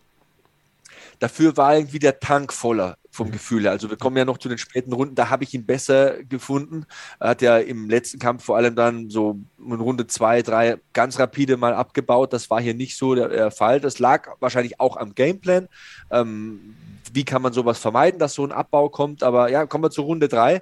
Dafür 1.19 1.57
war 1.57 1.75
irgendwie 1.75 1.99
der 1.99 2.19
Tank 2.19 2.53
voller 2.53 2.97
vom 3.11 3.27
mhm. 3.27 3.31
Gefühl 3.31 3.63
her. 3.63 3.71
Also 3.71 3.89
wir 3.89 3.97
kommen 3.97 4.17
ja 4.17 4.25
noch 4.25 4.37
zu 4.37 4.49
den 4.49 4.57
späten 4.57 4.93
Runden, 4.93 5.15
da 5.15 5.29
habe 5.29 5.43
ich 5.43 5.53
ihn 5.53 5.65
besser 5.65 6.23
gefunden. 6.23 6.85
Er 7.19 7.29
hat 7.29 7.41
ja 7.41 7.57
im 7.57 7.89
letzten 7.89 8.19
Kampf 8.19 8.43
vor 8.43 8.57
allem 8.57 8.75
dann 8.75 9.09
so 9.09 9.39
in 9.57 9.73
Runde 9.73 10.07
zwei, 10.07 10.41
drei 10.41 10.77
ganz 10.93 11.19
rapide 11.19 11.57
mal 11.57 11.73
abgebaut. 11.73 12.33
Das 12.33 12.49
war 12.49 12.61
hier 12.61 12.73
nicht 12.73 12.97
so 12.97 13.15
der, 13.15 13.29
der 13.29 13.51
Fall. 13.51 13.79
Das 13.79 13.99
lag 13.99 14.29
wahrscheinlich 14.39 14.79
auch 14.79 14.97
am 14.97 15.15
Gameplan. 15.15 15.67
Ähm, 16.11 16.75
wie 17.13 17.23
kann 17.23 17.41
man 17.41 17.53
sowas 17.53 17.79
vermeiden, 17.79 18.19
dass 18.19 18.33
so 18.33 18.43
ein 18.43 18.51
Abbau 18.51 18.89
kommt? 18.89 19.23
Aber 19.23 19.49
ja, 19.49 19.65
kommen 19.65 19.85
wir 19.85 19.91
zu 19.91 20.01
Runde 20.01 20.27
drei. 20.27 20.61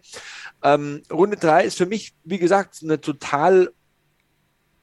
Ähm, 0.62 1.02
Runde 1.12 1.38
drei 1.38 1.64
ist 1.64 1.78
für 1.78 1.88
mich, 1.88 2.14
wie 2.24 2.38
gesagt, 2.38 2.80
eine 2.84 3.02
total 3.02 3.72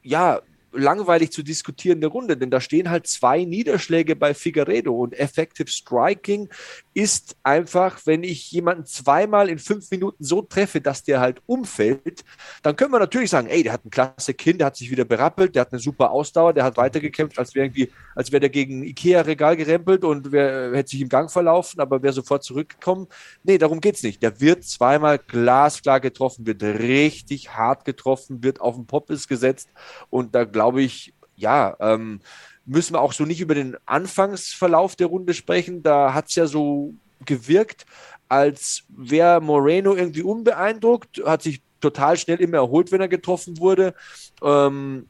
ja, 0.03 0.41
langweilig 0.73 1.33
zu 1.33 1.43
diskutierende 1.43 2.07
Runde, 2.07 2.37
denn 2.37 2.51
da 2.51 2.61
stehen 2.61 2.91
halt 2.91 3.07
zwei 3.07 3.45
Niederschläge 3.45 4.17
bei 4.17 4.35
Figueredo 4.35 4.95
und 4.95 5.19
Effective 5.19 5.69
Striking 5.69 6.49
ist 6.93 7.37
einfach, 7.45 8.01
wenn 8.05 8.25
ich 8.25 8.51
jemanden 8.51 8.85
zweimal 8.85 9.49
in 9.49 9.59
fünf 9.59 9.91
Minuten 9.91 10.25
so 10.25 10.43
treffe, 10.43 10.81
dass 10.81 11.05
der 11.05 11.21
halt 11.21 11.41
umfällt, 11.47 12.25
dann 12.63 12.75
können 12.75 12.93
wir 12.93 12.99
natürlich 12.99 13.31
sagen, 13.31 13.47
ey, 13.47 13.63
der 13.63 13.75
hat 13.75 13.85
ein 13.85 13.91
klasse 13.91 14.35
Kind, 14.35 14.61
der 14.61 14.67
hat 14.67 14.77
sich 14.77 14.91
wieder 14.91 15.05
berappelt, 15.05 15.55
der 15.55 15.63
hat 15.63 15.73
eine 15.73 15.81
super 15.81 16.11
Ausdauer, 16.11 16.53
der 16.53 16.65
hat 16.65 16.77
weitergekämpft, 16.77 17.39
als 17.39 17.55
wäre 17.55 17.71
als 18.17 18.33
wäre 18.33 18.41
der 18.41 18.51
gegen 18.51 18.83
Ikea-Regal 18.83 19.57
gerempelt 19.57 20.05
und 20.05 20.33
wär, 20.33 20.73
hätte 20.75 20.91
sich 20.91 21.01
im 21.01 21.09
Gang 21.09 21.31
verlaufen, 21.31 21.81
aber 21.81 22.03
wäre 22.03 22.13
sofort 22.13 22.43
zurückgekommen. 22.43 23.07
Nee, 23.45 23.59
darum 23.59 23.81
geht 23.81 23.95
es 23.95 24.03
nicht. 24.03 24.23
Der 24.23 24.41
wird 24.41 24.65
zweimal 24.65 25.19
glasklar 25.19 26.01
getroffen, 26.01 26.47
wird 26.47 26.63
richtig 26.63 27.51
hart 27.55 27.85
getroffen, 27.85 28.43
wird 28.43 28.61
auf 28.61 28.75
den 28.75 28.87
Poppes 28.87 29.29
gesetzt 29.29 29.69
und 30.11 30.35
da 30.35 30.45
glaube 30.45 30.83
ich, 30.83 31.15
ja, 31.37 31.77
ähm, 31.81 32.21
müssen 32.67 32.95
wir 32.95 33.01
auch 33.01 33.13
so 33.13 33.25
nicht 33.25 33.41
über 33.41 33.55
den 33.55 33.77
Anfangsverlauf 33.87 34.97
der 34.97 35.09
Runde 35.09 35.35
sprechen. 35.35 35.83
Da 35.83 36.15
hat 36.15 36.29
es 36.29 36.35
ja 36.35 36.47
so 36.47 36.95
gewirkt, 37.25 37.87
als 38.29 38.85
wäre 38.89 39.41
Moreno 39.41 39.95
irgendwie 39.95 40.23
unbeeindruckt, 40.23 41.23
hat 41.25 41.43
sich 41.43 41.63
total 41.81 42.17
schnell 42.17 42.41
immer 42.41 42.59
erholt, 42.59 42.93
wenn 42.93 43.01
er 43.01 43.09
getroffen 43.09 43.59
wurde. 43.59 43.95
Ähm, 44.43 45.07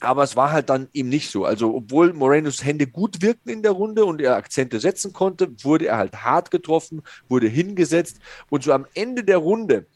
aber 0.00 0.24
es 0.24 0.36
war 0.36 0.52
halt 0.52 0.68
dann 0.68 0.88
ihm 0.92 1.08
nicht 1.08 1.30
so. 1.30 1.44
Also, 1.44 1.74
obwohl 1.74 2.12
Morenos 2.12 2.64
Hände 2.64 2.86
gut 2.86 3.22
wirkten 3.22 3.48
in 3.48 3.62
der 3.62 3.72
Runde 3.72 4.04
und 4.04 4.20
er 4.20 4.36
Akzente 4.36 4.78
setzen 4.78 5.12
konnte, 5.12 5.48
wurde 5.62 5.86
er 5.86 5.96
halt 5.96 6.22
hart 6.22 6.50
getroffen, 6.50 7.02
wurde 7.28 7.48
hingesetzt. 7.48 8.18
Und 8.50 8.64
so 8.64 8.72
am 8.72 8.86
Ende 8.94 9.24
der 9.24 9.38
Runde, 9.38 9.86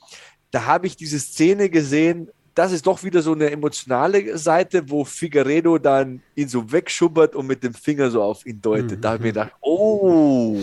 da 0.50 0.64
habe 0.64 0.86
ich 0.86 0.96
diese 0.96 1.20
Szene 1.20 1.68
gesehen, 1.68 2.30
das 2.54 2.72
ist 2.72 2.86
doch 2.86 3.02
wieder 3.02 3.22
so 3.22 3.32
eine 3.32 3.50
emotionale 3.50 4.36
Seite, 4.38 4.88
wo 4.90 5.04
Figueredo 5.04 5.78
dann 5.78 6.22
ihn 6.34 6.48
so 6.48 6.70
wegschubbert 6.70 7.34
und 7.34 7.46
mit 7.46 7.62
dem 7.62 7.74
Finger 7.74 8.10
so 8.10 8.22
auf 8.22 8.44
ihn 8.46 8.60
deutet. 8.60 8.98
Mhm. 8.98 9.00
Da 9.00 9.08
habe 9.08 9.16
ich 9.16 9.22
mir 9.22 9.28
gedacht, 9.28 9.52
oh, 9.60 10.58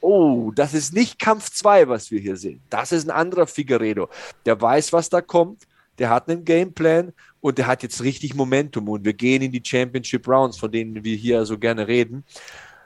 oh, 0.00 0.50
das 0.54 0.74
ist 0.74 0.92
nicht 0.92 1.18
Kampf 1.18 1.50
2, 1.50 1.88
was 1.88 2.10
wir 2.10 2.20
hier 2.20 2.36
sehen. 2.36 2.60
Das 2.70 2.92
ist 2.92 3.08
ein 3.08 3.10
anderer 3.10 3.46
Figueredo. 3.46 4.08
Der 4.44 4.60
weiß, 4.60 4.92
was 4.92 5.08
da 5.08 5.20
kommt, 5.20 5.62
der 5.98 6.10
hat 6.10 6.28
einen 6.28 6.44
Gameplan 6.44 7.12
und 7.40 7.58
der 7.58 7.66
hat 7.66 7.82
jetzt 7.82 8.02
richtig 8.02 8.34
Momentum 8.34 8.88
und 8.88 9.04
wir 9.04 9.12
gehen 9.12 9.42
in 9.42 9.52
die 9.52 9.62
Championship 9.64 10.26
Rounds, 10.26 10.58
von 10.58 10.70
denen 10.70 11.04
wir 11.04 11.16
hier 11.16 11.44
so 11.44 11.58
gerne 11.58 11.86
reden. 11.86 12.24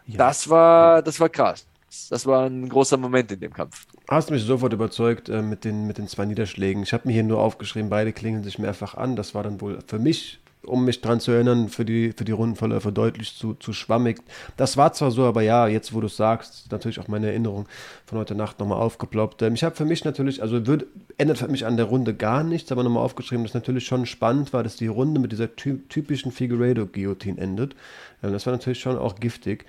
Ja. 0.06 0.18
Das 0.18 0.48
war, 0.48 1.02
das 1.02 1.18
war 1.18 1.28
krass. 1.28 1.66
Das 2.10 2.26
war 2.26 2.46
ein 2.46 2.68
großer 2.68 2.96
Moment 2.96 3.32
in 3.32 3.40
dem 3.40 3.52
Kampf. 3.52 3.86
Hast 4.08 4.30
mich 4.30 4.44
sofort 4.44 4.72
überzeugt 4.72 5.28
äh, 5.28 5.42
mit, 5.42 5.64
den, 5.64 5.86
mit 5.86 5.98
den 5.98 6.06
zwei 6.06 6.26
Niederschlägen. 6.26 6.84
Ich 6.84 6.92
habe 6.92 7.08
mir 7.08 7.14
hier 7.14 7.24
nur 7.24 7.40
aufgeschrieben, 7.40 7.90
beide 7.90 8.12
klingeln 8.12 8.44
sich 8.44 8.58
mehrfach 8.58 8.94
an. 8.94 9.16
Das 9.16 9.34
war 9.34 9.42
dann 9.42 9.60
wohl 9.60 9.80
für 9.88 9.98
mich, 9.98 10.38
um 10.64 10.84
mich 10.84 11.00
daran 11.00 11.18
zu 11.18 11.32
erinnern, 11.32 11.68
für 11.68 11.84
die, 11.84 12.12
für 12.16 12.24
die 12.24 12.30
Rundenverläufe 12.30 12.92
deutlich 12.92 13.36
zu, 13.36 13.54
zu 13.54 13.72
schwammig. 13.72 14.18
Das 14.56 14.76
war 14.76 14.92
zwar 14.92 15.10
so, 15.10 15.24
aber 15.24 15.42
ja, 15.42 15.66
jetzt 15.66 15.92
wo 15.92 16.00
du 16.00 16.06
es 16.06 16.16
sagst, 16.16 16.70
natürlich 16.70 17.00
auch 17.00 17.08
meine 17.08 17.26
Erinnerung 17.28 17.66
von 18.04 18.18
heute 18.18 18.36
Nacht 18.36 18.60
nochmal 18.60 18.80
aufgeploppt. 18.80 19.42
Ähm, 19.42 19.54
ich 19.54 19.64
habe 19.64 19.74
für 19.74 19.84
mich 19.84 20.04
natürlich, 20.04 20.40
also 20.40 20.68
wird, 20.68 20.86
ändert 21.18 21.38
für 21.38 21.48
mich 21.48 21.66
an 21.66 21.76
der 21.76 21.86
Runde 21.86 22.14
gar 22.14 22.44
nichts, 22.44 22.70
aber 22.70 22.84
nochmal 22.84 23.02
aufgeschrieben, 23.02 23.44
dass 23.44 23.54
natürlich 23.54 23.86
schon 23.86 24.06
spannend 24.06 24.52
war, 24.52 24.62
dass 24.62 24.76
die 24.76 24.86
Runde 24.86 25.18
mit 25.18 25.32
dieser 25.32 25.56
typischen 25.56 26.30
Figueredo-Guillotine 26.30 27.40
endet. 27.40 27.74
Ähm, 28.22 28.32
das 28.32 28.46
war 28.46 28.52
natürlich 28.52 28.78
schon 28.78 28.96
auch 28.96 29.16
giftig 29.16 29.64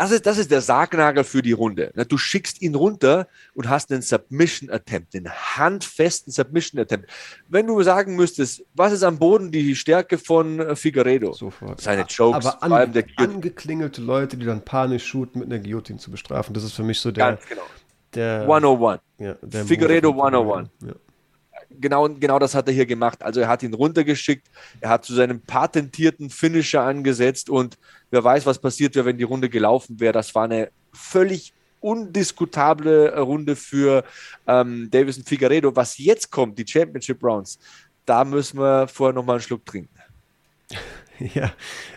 das 0.00 0.10
ist, 0.10 0.26
das 0.26 0.38
ist 0.38 0.50
der 0.50 0.60
Sargnagel 0.60 1.24
für 1.24 1.42
die 1.42 1.52
Runde. 1.52 1.92
Du 2.08 2.18
schickst 2.18 2.60
ihn 2.62 2.74
runter 2.74 3.26
und 3.54 3.68
hast 3.68 3.90
einen 3.90 4.02
Submission 4.02 4.70
Attempt, 4.70 5.14
den 5.14 5.30
handfesten 5.30 6.32
Submission 6.32 6.80
Attempt. 6.80 7.10
Wenn 7.48 7.66
du 7.66 7.82
sagen 7.82 8.16
müsstest, 8.16 8.64
was 8.74 8.92
ist 8.92 9.02
am 9.02 9.18
Boden 9.18 9.50
die 9.50 9.74
Stärke 9.74 10.18
von 10.18 10.60
äh, 10.60 10.76
Figueredo? 10.76 11.32
Sofort. 11.32 11.80
Seine 11.80 12.02
Jokes, 12.02 12.46
aber 12.46 12.62
an, 12.62 12.68
vor 12.68 12.78
allem 12.78 12.92
der 12.92 13.04
angeklingelte 13.16 14.02
Leute, 14.02 14.36
die 14.36 14.46
dann 14.46 14.62
panisch 14.62 15.06
shooten, 15.06 15.40
mit 15.40 15.50
einer 15.50 15.62
Guillotine 15.62 15.98
zu 15.98 16.10
bestrafen. 16.10 16.52
Das 16.52 16.64
ist 16.64 16.72
für 16.72 16.82
mich 16.82 17.00
so 17.00 17.10
der. 17.10 17.32
Ganz 17.32 17.46
genau. 17.46 17.62
Der, 18.14 18.42
101. 18.42 19.00
Ja, 19.18 19.34
der 19.42 19.64
Figueredo 19.64 20.10
101. 20.10 20.68
Ja 20.84 20.94
genau, 21.80 22.08
genau 22.08 22.38
das 22.38 22.54
hat 22.54 22.68
er 22.68 22.74
hier 22.74 22.86
gemacht. 22.86 23.22
Also 23.22 23.40
er 23.40 23.48
hat 23.48 23.62
ihn 23.62 23.74
runtergeschickt, 23.74 24.48
er 24.80 24.90
hat 24.90 25.04
zu 25.04 25.14
seinem 25.14 25.40
patentierten 25.40 26.30
Finisher 26.30 26.82
angesetzt 26.82 27.50
und 27.50 27.78
wer 28.10 28.22
weiß, 28.22 28.46
was 28.46 28.58
passiert 28.58 28.94
wäre, 28.94 29.06
wenn 29.06 29.18
die 29.18 29.24
Runde 29.24 29.48
gelaufen 29.48 30.00
wäre. 30.00 30.12
Das 30.12 30.34
war 30.34 30.44
eine 30.44 30.70
völlig 30.92 31.52
undiskutable 31.80 33.16
Runde 33.18 33.54
für 33.54 34.04
ähm, 34.46 34.88
Davison 34.90 35.24
Figueredo. 35.24 35.74
Was 35.76 35.98
jetzt 35.98 36.30
kommt, 36.30 36.58
die 36.58 36.66
Championship 36.66 37.22
Rounds, 37.22 37.58
da 38.04 38.24
müssen 38.24 38.58
wir 38.58 38.88
vorher 38.88 39.14
nochmal 39.14 39.36
einen 39.36 39.42
Schluck 39.42 39.64
trinken. 39.64 39.94
Ja, 41.18 41.50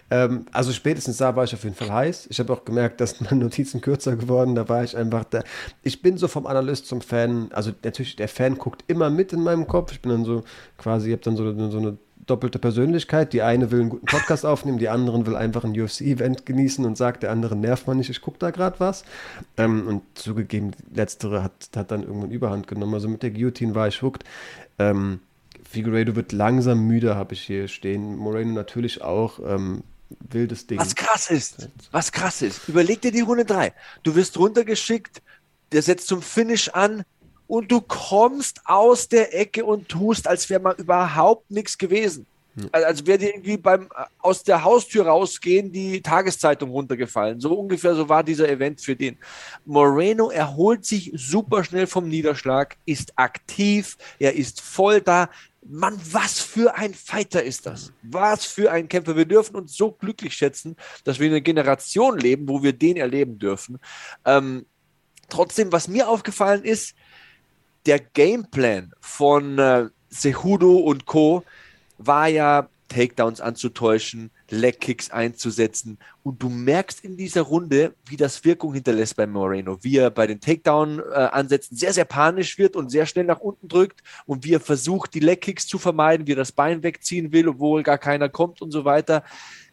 ähm, 0.10 0.46
also 0.54 0.72
spätestens 0.72 1.18
da 1.18 1.36
war 1.36 1.44
ich 1.44 1.54
auf 1.54 1.66
jeden 1.66 1.76
Fall 1.76 1.92
heiß. 1.92 2.28
Ich 2.30 2.40
habe 2.40 2.54
auch 2.54 2.64
gemerkt, 2.64 3.02
dass 3.02 3.20
meine 3.20 3.44
Notizen 3.44 3.82
kürzer 3.82 4.16
geworden. 4.16 4.56
Da 4.56 4.70
war 4.70 4.82
ich 4.82 4.96
einfach 4.96 5.26
da. 5.26 5.44
Ich 5.84 6.02
bin 6.02 6.18
so 6.18 6.30
vom 6.30 6.48
Analyst 6.48 6.88
zum 6.88 7.02
Fan. 7.02 7.52
Also 7.52 7.72
natürlich, 7.84 8.16
der 8.16 8.30
Fan 8.30 8.58
guckt 8.58 8.86
immer 8.88 9.10
mit 9.10 9.34
in 9.34 9.44
meinem 9.44 9.68
Kopf. 9.68 9.92
Ich 9.92 10.02
bin 10.02 10.12
dann 10.12 10.24
so 10.24 10.44
quasi, 10.78 11.10
ich 11.10 11.14
habe 11.14 11.24
dann 11.24 11.36
so, 11.36 11.70
so 11.70 11.78
eine 11.78 11.98
doppelte 12.30 12.60
Persönlichkeit. 12.60 13.34
Die 13.34 13.42
eine 13.42 13.72
will 13.72 13.82
einen 13.82 13.90
guten 13.90 14.06
Podcast 14.06 14.46
aufnehmen, 14.46 14.78
die 14.78 14.90
andere 14.90 15.26
will 15.26 15.36
einfach 15.36 15.64
ein 15.64 15.80
UFC-Event 15.80 16.46
genießen 16.46 16.86
und 16.86 16.98
sagt, 16.98 17.24
der 17.24 17.32
andere 17.32 17.56
nervt 17.56 17.88
man 17.88 17.98
nicht, 17.98 18.10
ich 18.10 18.22
gucke 18.22 18.40
da 18.40 18.52
gerade 18.52 18.80
was. 18.80 19.04
Ähm, 19.58 19.88
und 19.88 20.04
zugegeben, 20.16 20.72
letztere 20.94 21.44
hat, 21.44 21.70
hat 21.76 21.92
dann 21.92 22.04
irgendwann 22.04 22.32
Überhand 22.32 22.68
genommen. 22.68 22.94
Also 22.94 23.10
mit 23.10 23.24
der 23.24 23.32
Guillotine 23.32 23.76
war 23.76 23.88
ich 23.88 24.02
hooked. 24.02 24.24
Ähm, 24.78 25.20
Figueiredo 25.70 26.16
wird 26.16 26.32
langsam 26.32 26.88
müde, 26.88 27.16
habe 27.16 27.34
ich 27.34 27.42
hier 27.42 27.68
stehen. 27.68 28.16
Moreno 28.16 28.54
natürlich 28.54 29.02
auch. 29.02 29.40
Ähm, 29.46 29.84
wildes 30.32 30.68
Ding. 30.68 30.80
Was 30.80 30.96
krass 30.96 31.30
ist, 31.30 31.70
was 31.92 32.12
krass 32.12 32.42
ist. 32.42 32.68
Überleg 32.68 33.02
dir 33.02 33.12
die 33.12 33.22
Runde 33.22 33.46
3. 33.46 33.74
Du 34.04 34.16
wirst 34.16 34.38
runtergeschickt, 34.38 35.22
der 35.72 35.82
setzt 35.82 36.08
zum 36.08 36.22
Finish 36.22 36.70
an 36.70 37.04
und 37.50 37.72
du 37.72 37.82
kommst 37.82 38.62
aus 38.66 39.10
der 39.10 39.36
Ecke 39.38 39.66
und 39.66 39.90
tust, 39.90 40.28
als 40.28 40.50
wäre 40.52 40.62
mal 40.62 40.76
überhaupt 40.78 41.50
nichts 41.50 41.78
gewesen. 41.78 42.28
Also, 42.72 42.88
als 42.88 43.06
wäre 43.08 43.18
dir 43.18 43.30
irgendwie 43.30 43.58
beim 43.58 43.90
aus 44.20 44.44
der 44.44 44.64
Haustür 44.64 45.08
rausgehen 45.08 45.72
die 45.72 46.02
Tageszeitung 46.02 46.70
runtergefallen. 46.70 47.40
So 47.40 47.54
ungefähr 47.54 47.96
so 47.96 48.08
war 48.08 48.24
dieser 48.24 48.50
Event 48.50 48.82
für 48.82 48.96
den. 48.96 49.18
Moreno 49.66 50.30
erholt 50.30 50.86
sich 50.86 51.12
super 51.16 51.64
schnell 51.64 51.88
vom 51.88 52.08
Niederschlag, 52.08 52.78
ist 52.86 53.14
aktiv, 53.18 53.98
er 54.20 54.36
ist 54.36 54.62
voll 54.62 55.02
da. 55.02 55.30
Mann, 55.66 56.00
was 56.12 56.40
für 56.40 56.76
ein 56.76 56.94
Fighter 56.94 57.44
ist 57.44 57.66
das? 57.66 57.92
Was 58.04 58.46
für 58.46 58.72
ein 58.72 58.88
Kämpfer. 58.88 59.16
Wir 59.16 59.26
dürfen 59.26 59.56
uns 59.56 59.76
so 59.76 59.92
glücklich 59.92 60.34
schätzen, 60.34 60.76
dass 61.04 61.20
wir 61.20 61.28
in 61.28 61.34
einer 61.34 61.42
Generation 61.42 62.18
leben, 62.18 62.48
wo 62.48 62.62
wir 62.62 62.74
den 62.74 62.98
erleben 62.98 63.40
dürfen. 63.40 63.80
Ähm, 64.26 64.66
trotzdem, 65.30 65.72
was 65.72 65.88
mir 65.88 66.10
aufgefallen 66.10 66.64
ist, 66.64 66.96
der 67.90 68.00
Gameplan 68.00 68.92
von 69.02 69.58
äh, 69.58 69.88
Sehudo 70.10 70.76
und 70.78 71.08
Co. 71.08 71.44
war 71.98 72.28
ja 72.28 72.70
Takedowns 72.88 73.42
anzutäuschen, 73.42 74.30
Legkicks 74.52 75.10
einzusetzen. 75.10 75.98
Und 76.22 76.44
du 76.44 76.50
merkst 76.50 77.04
in 77.04 77.18
dieser 77.18 77.42
Runde, 77.42 77.96
wie 78.06 78.16
das 78.16 78.46
Wirkung 78.46 78.76
hinterlässt 78.76 79.16
bei 79.16 79.26
Moreno, 79.26 79.84
wie 79.84 79.98
er 79.98 80.12
bei 80.12 80.28
den 80.28 80.40
Takedown-Ansätzen 80.40 81.76
sehr, 81.76 81.92
sehr 81.92 82.06
panisch 82.06 82.60
wird 82.60 82.76
und 82.76 82.92
sehr 82.92 83.08
schnell 83.08 83.26
nach 83.26 83.40
unten 83.40 83.68
drückt 83.68 84.04
und 84.28 84.44
wie 84.44 84.54
er 84.54 84.60
versucht, 84.60 85.16
die 85.16 85.20
Legkicks 85.20 85.66
zu 85.66 85.80
vermeiden, 85.80 86.28
wie 86.28 86.34
er 86.34 86.44
das 86.44 86.52
Bein 86.52 86.84
wegziehen 86.84 87.32
will, 87.32 87.48
obwohl 87.48 87.82
gar 87.82 87.98
keiner 87.98 88.30
kommt 88.30 88.62
und 88.62 88.70
so 88.70 88.86
weiter 88.86 89.24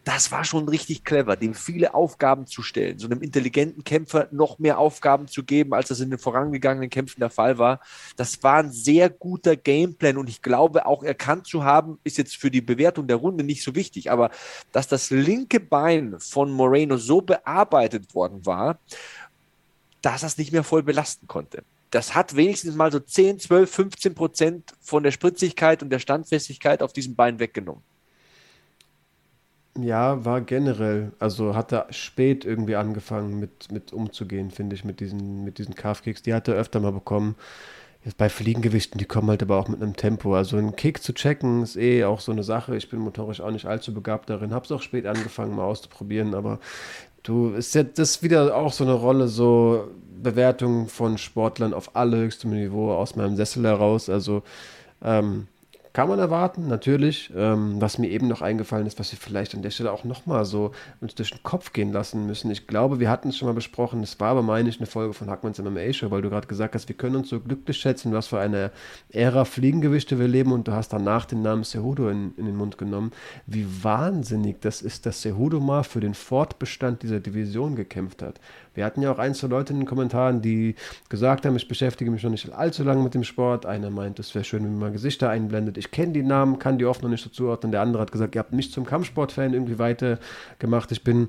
das 0.07 0.31
war 0.31 0.45
schon 0.45 0.69
richtig 0.69 1.03
clever, 1.03 1.35
dem 1.35 1.53
viele 1.53 1.93
Aufgaben 1.93 2.47
zu 2.47 2.63
stellen, 2.63 3.01
so 3.01 3.09
einem 3.09 3.23
intelligenten 3.23 3.83
Kämpfer 3.83 4.29
noch 4.31 4.61
mehr 4.61 4.79
Aufgaben 4.79 5.27
zu 5.27 5.43
geben, 5.43 5.75
als 5.75 5.89
das 5.89 5.99
in 5.99 6.11
den 6.11 6.21
vorangegangenen 6.21 6.91
Kämpfen 6.91 7.19
der 7.19 7.29
Fall 7.29 7.59
war. 7.59 7.81
Das 8.17 8.41
war 8.45 8.59
ein 8.59 8.71
sehr 8.71 9.11
guter 9.11 9.57
Gameplan 9.57 10.17
und 10.17 10.29
ich 10.29 10.43
glaube 10.43 10.87
auch 10.87 11.03
erkannt 11.03 11.49
zu 11.49 11.65
haben, 11.65 11.99
ist 12.05 12.19
jetzt 12.19 12.37
für 12.37 12.53
die 12.53 12.61
Bewertung 12.61 13.09
der 13.09 13.17
Runde 13.17 13.43
nicht 13.43 13.65
so 13.65 13.75
wichtig, 13.75 14.09
aber 14.09 14.31
dass 14.71 14.87
das 14.87 15.11
linke 15.11 15.59
Bein 15.59 16.15
von 16.21 16.53
Moreno 16.53 16.99
so 16.99 17.21
bearbeitet 17.21 18.15
worden 18.15 18.47
war, 18.47 18.79
dass 20.03 20.23
er 20.23 20.29
es 20.29 20.39
nicht 20.39 20.53
mehr 20.53 20.63
voll 20.63 20.85
belasten 20.85 21.27
konnte. 21.27 21.65
Das 21.91 22.15
hat 22.15 22.37
wenigstens 22.37 22.77
mal 22.77 22.93
so 22.93 23.01
10, 23.01 23.41
12, 23.41 23.69
15 23.69 24.15
Prozent 24.15 24.73
von 24.81 25.03
der 25.03 25.11
Spritzigkeit 25.11 25.83
und 25.83 25.91
der 25.91 25.99
Standfestigkeit 25.99 26.81
auf 26.81 26.93
diesem 26.93 27.17
Bein 27.17 27.41
weggenommen. 27.41 27.83
Ja, 29.79 30.25
war 30.25 30.41
generell, 30.41 31.13
also 31.19 31.55
hat 31.55 31.73
er 31.73 31.87
spät 31.91 32.45
irgendwie 32.45 32.77
angefangen 32.77 33.39
mit, 33.39 33.71
mit 33.71 33.93
umzugehen, 33.93 34.51
finde 34.51 34.75
ich, 34.75 34.85
mit 34.85 35.01
diesen, 35.01 35.45
mit 35.45 35.59
diesen 35.59 35.75
Calf-Kicks. 35.75 36.23
Die 36.23 36.33
hat 36.33 36.49
er 36.49 36.55
öfter 36.55 36.81
mal 36.81 36.93
bekommen. 36.93 37.37
Jetzt 38.05 38.17
bei 38.17 38.29
Fliegengewichten, 38.29 38.99
die 38.99 39.05
kommen 39.05 39.29
halt 39.29 39.43
aber 39.43 39.59
auch 39.59 39.69
mit 39.69 39.83
einem 39.83 39.97
Tempo. 39.97 40.35
Also 40.35 40.57
einen 40.57 40.77
Kick 40.77 41.03
zu 41.03 41.13
checken 41.13 41.63
ist 41.63 41.77
eh 41.77 42.05
auch 42.05 42.21
so 42.21 42.33
eine 42.33 42.45
Sache. 42.45 42.77
Ich 42.77 42.89
bin 42.89 43.01
motorisch 43.01 43.41
auch 43.41 43.51
nicht 43.51 43.67
allzu 43.67 43.93
begabt 43.93 44.31
darin. 44.31 44.55
Hab's 44.55 44.71
auch 44.73 44.81
spät 44.81 45.07
angefangen, 45.07 45.57
mal 45.57 45.65
auszuprobieren, 45.65 46.35
aber 46.35 46.61
du, 47.25 47.51
ist 47.51 47.75
ja 47.75 47.83
das 47.83 48.23
wieder 48.23 48.57
auch 48.57 48.73
so 48.73 48.85
eine 48.85 48.93
Rolle, 48.95 49.29
so 49.29 49.89
Bewertung 50.23 50.89
von 50.89 51.19
Sportlern 51.19 51.75
auf 51.75 51.97
allerhöchstem 51.97 52.51
Niveau 52.51 52.93
aus 52.93 53.17
meinem 53.17 53.37
Sessel 53.37 53.65
heraus. 53.65 54.09
Also, 54.09 54.43
ähm, 55.03 55.49
kann 55.97 56.11
man 56.11 56.19
erwarten, 56.19 56.69
natürlich. 56.69 57.33
Ähm, 57.35 57.81
was 57.81 57.97
mir 57.97 58.11
eben 58.11 58.29
noch 58.29 58.43
eingefallen 58.43 58.87
ist, 58.87 58.99
was 58.99 59.13
wir 59.13 59.19
vielleicht 59.19 59.55
an 59.55 59.63
der 59.63 59.71
Stelle 59.71 59.91
auch 59.91 60.05
nochmal 60.05 60.45
so 60.45 60.73
uns 61.01 61.15
durch 61.15 61.31
den 61.31 61.43
Kopf 61.43 61.73
gehen 61.73 61.91
lassen 61.91 62.27
müssen. 62.27 62.51
Ich 62.51 62.67
glaube, 62.67 63.01
wir 63.01 63.09
hatten 63.09 63.31
es 63.31 63.39
schon 63.39 63.49
mal 63.49 63.55
besprochen. 63.55 64.03
Es 64.03 64.21
war 64.21 64.33
aber, 64.33 64.43
meine 64.43 64.69
ich, 64.69 64.79
eine 64.79 64.87
Folge 64.87 65.15
von 65.15 65.31
Hackmans 65.31 65.59
MMA 65.59 65.95
Show, 65.95 66.11
weil 66.11 66.21
du 66.21 66.29
gerade 66.29 66.49
gesagt 66.49 66.75
hast, 66.75 66.91
wir 66.91 66.97
können 66.99 67.17
uns 67.17 67.31
so 67.31 67.41
glücklich 67.41 67.79
schätzen, 67.79 68.13
was 68.13 68.27
für 68.27 68.39
eine 68.39 68.73
Ära 69.09 69.47
Fliegengewichte 69.47 70.19
wir 70.19 70.29
leben 70.29 70.53
und 70.53 70.69
du 70.69 70.73
hast 70.73 70.93
danach 70.93 71.25
den 71.25 71.41
Namen 71.41 71.65
Cejudo 71.65 72.11
in, 72.11 72.35
in 72.37 72.45
den 72.45 72.57
Mund 72.57 72.77
genommen. 72.77 73.13
Wie 73.47 73.67
wahnsinnig 73.83 74.61
das 74.61 74.83
ist, 74.83 75.07
dass 75.07 75.23
Cejudo 75.23 75.61
mal 75.61 75.83
für 75.83 76.01
den 76.01 76.13
Fortbestand 76.13 77.05
dieser 77.05 77.21
Division 77.21 77.75
gekämpft 77.75 78.21
hat. 78.21 78.39
Wir 78.77 78.85
hatten 78.85 79.01
ja 79.01 79.11
auch 79.11 79.19
ein, 79.19 79.35
zwei 79.35 79.47
Leute 79.47 79.73
in 79.73 79.81
den 79.81 79.87
Kommentaren, 79.87 80.43
die 80.43 80.75
gesagt 81.09 81.47
haben, 81.47 81.57
ich 81.57 81.67
beschäftige 81.67 82.11
mich 82.11 82.23
noch 82.23 82.31
nicht 82.31 82.53
allzu 82.53 82.85
lange 82.85 83.03
mit 83.03 83.15
dem 83.15 83.25
Sport. 83.25 83.65
Einer 83.65 83.89
meint, 83.89 84.19
es 84.19 84.35
wäre 84.35 84.45
schön, 84.45 84.65
wenn 84.65 84.79
man 84.79 84.93
Gesichter 84.93 85.31
einblendet. 85.31 85.79
Ich 85.79 85.86
kenne 85.91 86.13
die 86.13 86.23
Namen, 86.23 86.59
kann 86.59 86.79
die 86.79 86.85
oft 86.85 87.03
noch 87.03 87.09
nicht 87.09 87.23
so 87.23 87.31
zuordnen. 87.31 87.73
Der 87.73 87.83
andere 87.83 88.03
hat 88.03 88.13
gesagt, 88.13 88.35
ihr 88.35 88.39
habt 88.39 88.53
mich 88.53 88.73
zum 88.73 88.85
Kampfsportfan 88.85 89.53
irgendwie 89.53 89.79
weiter 89.79 90.19
gemacht. 90.59 90.93
Ich 90.93 91.05
bin 91.05 91.29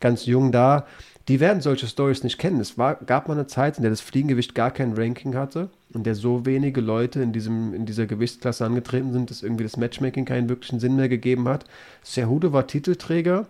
ganz 0.00 0.26
jung 0.26 0.52
da. 0.52 0.86
Die 1.28 1.40
werden 1.40 1.62
solche 1.62 1.86
Stories 1.86 2.22
nicht 2.22 2.38
kennen. 2.38 2.60
Es 2.60 2.76
war, 2.76 2.96
gab 2.96 3.28
mal 3.28 3.34
eine 3.34 3.46
Zeit, 3.46 3.78
in 3.78 3.82
der 3.82 3.90
das 3.90 4.02
Fliegengewicht 4.02 4.54
gar 4.54 4.70
kein 4.70 4.92
Ranking 4.92 5.34
hatte 5.34 5.70
und 5.94 6.04
der 6.04 6.14
so 6.14 6.44
wenige 6.44 6.82
Leute 6.82 7.22
in, 7.22 7.32
diesem, 7.32 7.72
in 7.72 7.86
dieser 7.86 8.06
Gewichtsklasse 8.06 8.66
angetreten 8.66 9.12
sind, 9.12 9.30
dass 9.30 9.42
irgendwie 9.42 9.64
das 9.64 9.78
Matchmaking 9.78 10.26
keinen 10.26 10.50
wirklichen 10.50 10.80
Sinn 10.80 10.96
mehr 10.96 11.08
gegeben 11.08 11.48
hat. 11.48 11.64
Serhude 12.02 12.52
war 12.52 12.66
Titelträger 12.66 13.46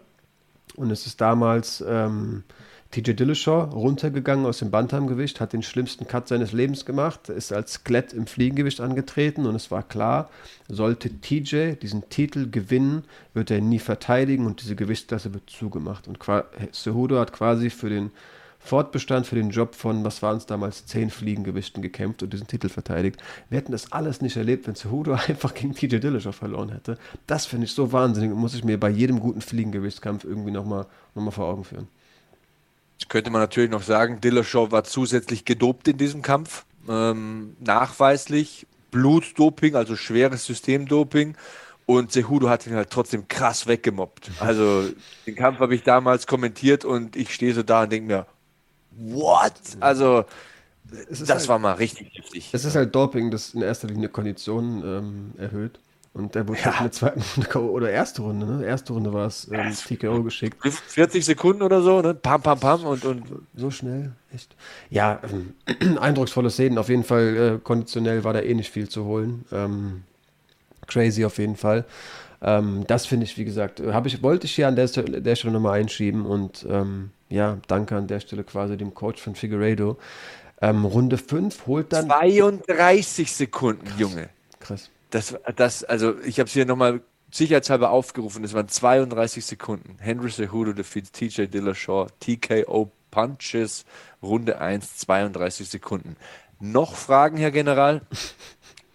und 0.77 0.93
es 0.93 1.07
ist 1.07 1.21
damals 1.21 1.85
ähm, 1.87 2.45
TJ 2.95 3.15
Dillashaw 3.15 3.75
runtergegangen 3.75 4.47
aus 4.47 4.61
dem 4.61 4.71
Bantamgewicht, 4.71 5.41
hat 5.41 5.53
den 5.53 5.65
schlimmsten 5.65 6.07
Cut 6.07 6.29
seines 6.29 6.53
Lebens 6.53 6.85
gemacht, 6.85 7.29
ist 7.29 7.53
als 7.53 7.73
Skelett 7.73 8.13
im 8.13 8.29
Fliegengewicht 8.29 8.81
angetreten 8.81 9.47
und 9.47 9.57
es 9.57 9.73
war 9.73 9.83
klar, 9.83 10.31
sollte 10.69 11.11
TJ 11.11 11.73
diesen 11.83 12.09
Titel 12.09 12.49
gewinnen, 12.49 13.03
wird 13.33 13.51
er 13.51 13.61
nie 13.61 13.81
verteidigen 13.81 14.47
und 14.47 14.63
diese 14.63 14.77
Gewichtsklasse 14.77 15.35
wird 15.35 15.51
zugemacht. 15.51 16.07
Und 16.07 16.21
Cejudo 16.73 17.19
hat 17.19 17.33
quasi 17.33 17.69
für 17.69 17.89
den 17.89 18.13
Fortbestand, 18.61 19.27
für 19.27 19.35
den 19.35 19.51
Job 19.51 19.75
von, 19.75 20.05
was 20.05 20.23
waren 20.23 20.37
es 20.37 20.47
damals, 20.47 20.87
zehn 20.87 21.11
Fliegengewichten 21.11 21.83
gekämpft 21.83 22.23
und 22.23 22.33
diesen 22.33 22.47
Titel 22.47 22.69
verteidigt. 22.69 23.21
Wir 23.51 23.59
hätten 23.59 23.73
das 23.73 23.91
alles 23.91 24.21
nicht 24.21 24.37
erlebt, 24.37 24.69
wenn 24.69 24.77
Cejudo 24.77 25.15
einfach 25.27 25.53
gegen 25.53 25.75
TJ 25.75 25.97
Dillashaw 25.97 26.31
verloren 26.31 26.71
hätte. 26.71 26.97
Das 27.27 27.45
finde 27.45 27.65
ich 27.65 27.73
so 27.73 27.91
wahnsinnig 27.91 28.31
und 28.31 28.39
muss 28.39 28.55
ich 28.55 28.63
mir 28.63 28.79
bei 28.79 28.89
jedem 28.89 29.19
guten 29.19 29.41
Fliegengewichtskampf 29.41 30.23
irgendwie 30.23 30.53
nochmal 30.53 30.87
noch 31.17 31.25
mal 31.25 31.33
vor 31.33 31.47
Augen 31.47 31.65
führen. 31.65 31.89
Könnte 33.09 33.31
man 33.31 33.41
natürlich 33.41 33.71
noch 33.71 33.83
sagen, 33.83 34.21
Dillashaw 34.21 34.71
war 34.71 34.85
zusätzlich 34.85 35.45
gedopt 35.45 35.89
in 35.89 35.99
diesem 35.99 36.23
Kampf. 36.23 36.65
Ähm, 36.89 37.57
nachweislich 37.61 38.67
Blutdoping, 38.91 39.75
also 39.75 39.97
schweres 39.97 40.45
Systemdoping. 40.45 41.37
Und 41.87 42.13
Sehudo 42.13 42.49
hat 42.49 42.67
ihn 42.67 42.75
halt 42.75 42.91
trotzdem 42.91 43.29
krass 43.29 43.67
weggemobbt. 43.67 44.31
Also 44.41 44.89
den 45.27 45.35
Kampf 45.35 45.59
habe 45.59 45.75
ich 45.75 45.83
damals 45.83 46.27
kommentiert 46.27 46.85
und 46.85 47.15
ich 47.15 47.35
stehe 47.35 47.53
so 47.53 47.63
da 47.63 47.83
und 47.83 47.93
denke 47.93 48.07
mir, 48.07 48.27
what? 48.93 49.53
Also 49.81 50.25
das 51.11 51.29
halt, 51.29 51.49
war 51.49 51.59
mal 51.59 51.73
richtig 51.73 52.11
heftig. 52.15 52.51
Es 52.53 52.65
ist 52.65 52.75
halt 52.75 52.95
Doping, 52.95 53.31
das 53.31 53.55
in 53.55 53.63
erster 53.63 53.89
Linie 53.89 54.09
Konditionen 54.09 54.83
ähm, 54.83 55.33
erhöht. 55.37 55.79
Und 56.15 56.37
der 56.37 56.47
wurde 56.47 56.61
ja. 56.65 56.71
in 56.71 56.85
der 56.85 56.93
zweiten 56.93 57.23
Runde 57.37 57.71
oder 57.73 57.91
erste 57.91 58.23
Runde, 58.23 58.47
ne? 58.47 58.65
Erste 58.65 58.93
Runde 58.93 59.13
war 59.13 59.27
es 59.27 59.51
ähm, 59.51 59.73
TKO 59.73 60.23
geschickt. 60.23 60.57
40 60.63 61.25
Sekunden 61.25 61.61
oder 61.63 61.83
so, 61.83 62.01
ne? 62.01 62.15
Pam, 62.15 62.41
pam, 62.41 62.61
pam 62.61 62.85
und, 62.85 63.05
und. 63.05 63.25
So 63.57 63.73
schnell, 63.73 64.13
echt. 64.33 64.55
Ja, 64.91 65.21
ähm, 65.29 65.99
eindrucksvolle 65.99 66.51
Szenen. 66.51 66.79
Auf 66.79 66.89
jeden 66.89 67.03
Fall 67.03 67.57
äh, 67.57 67.59
konditionell 67.63 68.23
war 68.23 68.33
da 68.33 68.41
eh 68.41 68.55
nicht 68.55 68.71
viel 68.71 68.89
zu 68.89 69.05
holen. 69.05 69.45
Ähm, 69.51 70.05
crazy 70.87 71.25
auf 71.25 71.39
jeden 71.39 71.57
Fall. 71.57 71.85
Ähm, 72.41 72.85
das 72.87 73.07
finde 73.07 73.25
ich, 73.25 73.37
wie 73.37 73.45
gesagt, 73.45 73.81
habe 73.81 74.07
ich, 74.07 74.23
wollte 74.23 74.47
ich 74.47 74.55
hier 74.55 74.69
an 74.69 74.77
der, 74.77 74.87
der 74.87 75.35
Stelle 75.35 75.53
nochmal 75.53 75.81
einschieben 75.81 76.27
und 76.27 76.65
ähm, 76.71 77.11
ja, 77.29 77.59
danke 77.67 77.97
an 77.97 78.07
der 78.07 78.21
Stelle 78.21 78.45
quasi 78.45 78.77
dem 78.77 78.95
Coach 78.95 79.21
von 79.21 79.35
Figueiredo. 79.35 79.99
Ähm, 80.61 80.85
Runde 80.85 81.19
5 81.19 81.67
holt 81.67 81.93
dann. 81.93 82.07
32 82.07 83.33
Sekunden, 83.33 83.85
Krass. 83.85 83.99
Junge. 83.99 84.29
Krass. 84.61 84.91
Das, 85.15 85.37
das, 85.55 85.85
also 85.85 86.19
ich 86.25 86.41
habe 86.41 86.49
es 86.49 86.55
hier 86.55 86.67
nochmal 86.67 87.01
sicherheitshalber 87.31 87.91
aufgerufen. 87.91 88.43
Es 88.43 88.53
waren 88.53 88.67
32 88.67 89.47
Sekunden. 89.47 89.97
Henry 90.01 90.29
Cejudo 90.29 90.73
defeats 90.73 91.13
TJ 91.13 91.43
Dillashaw, 91.43 92.09
TKO 92.19 92.91
Punches, 93.13 93.85
Runde 94.21 94.61
1, 94.61 94.97
32 94.97 95.69
Sekunden. 95.69 96.17
Noch 96.59 96.97
Fragen, 96.97 97.37
Herr 97.37 97.53
General? 97.53 98.01
Ich 98.11 98.35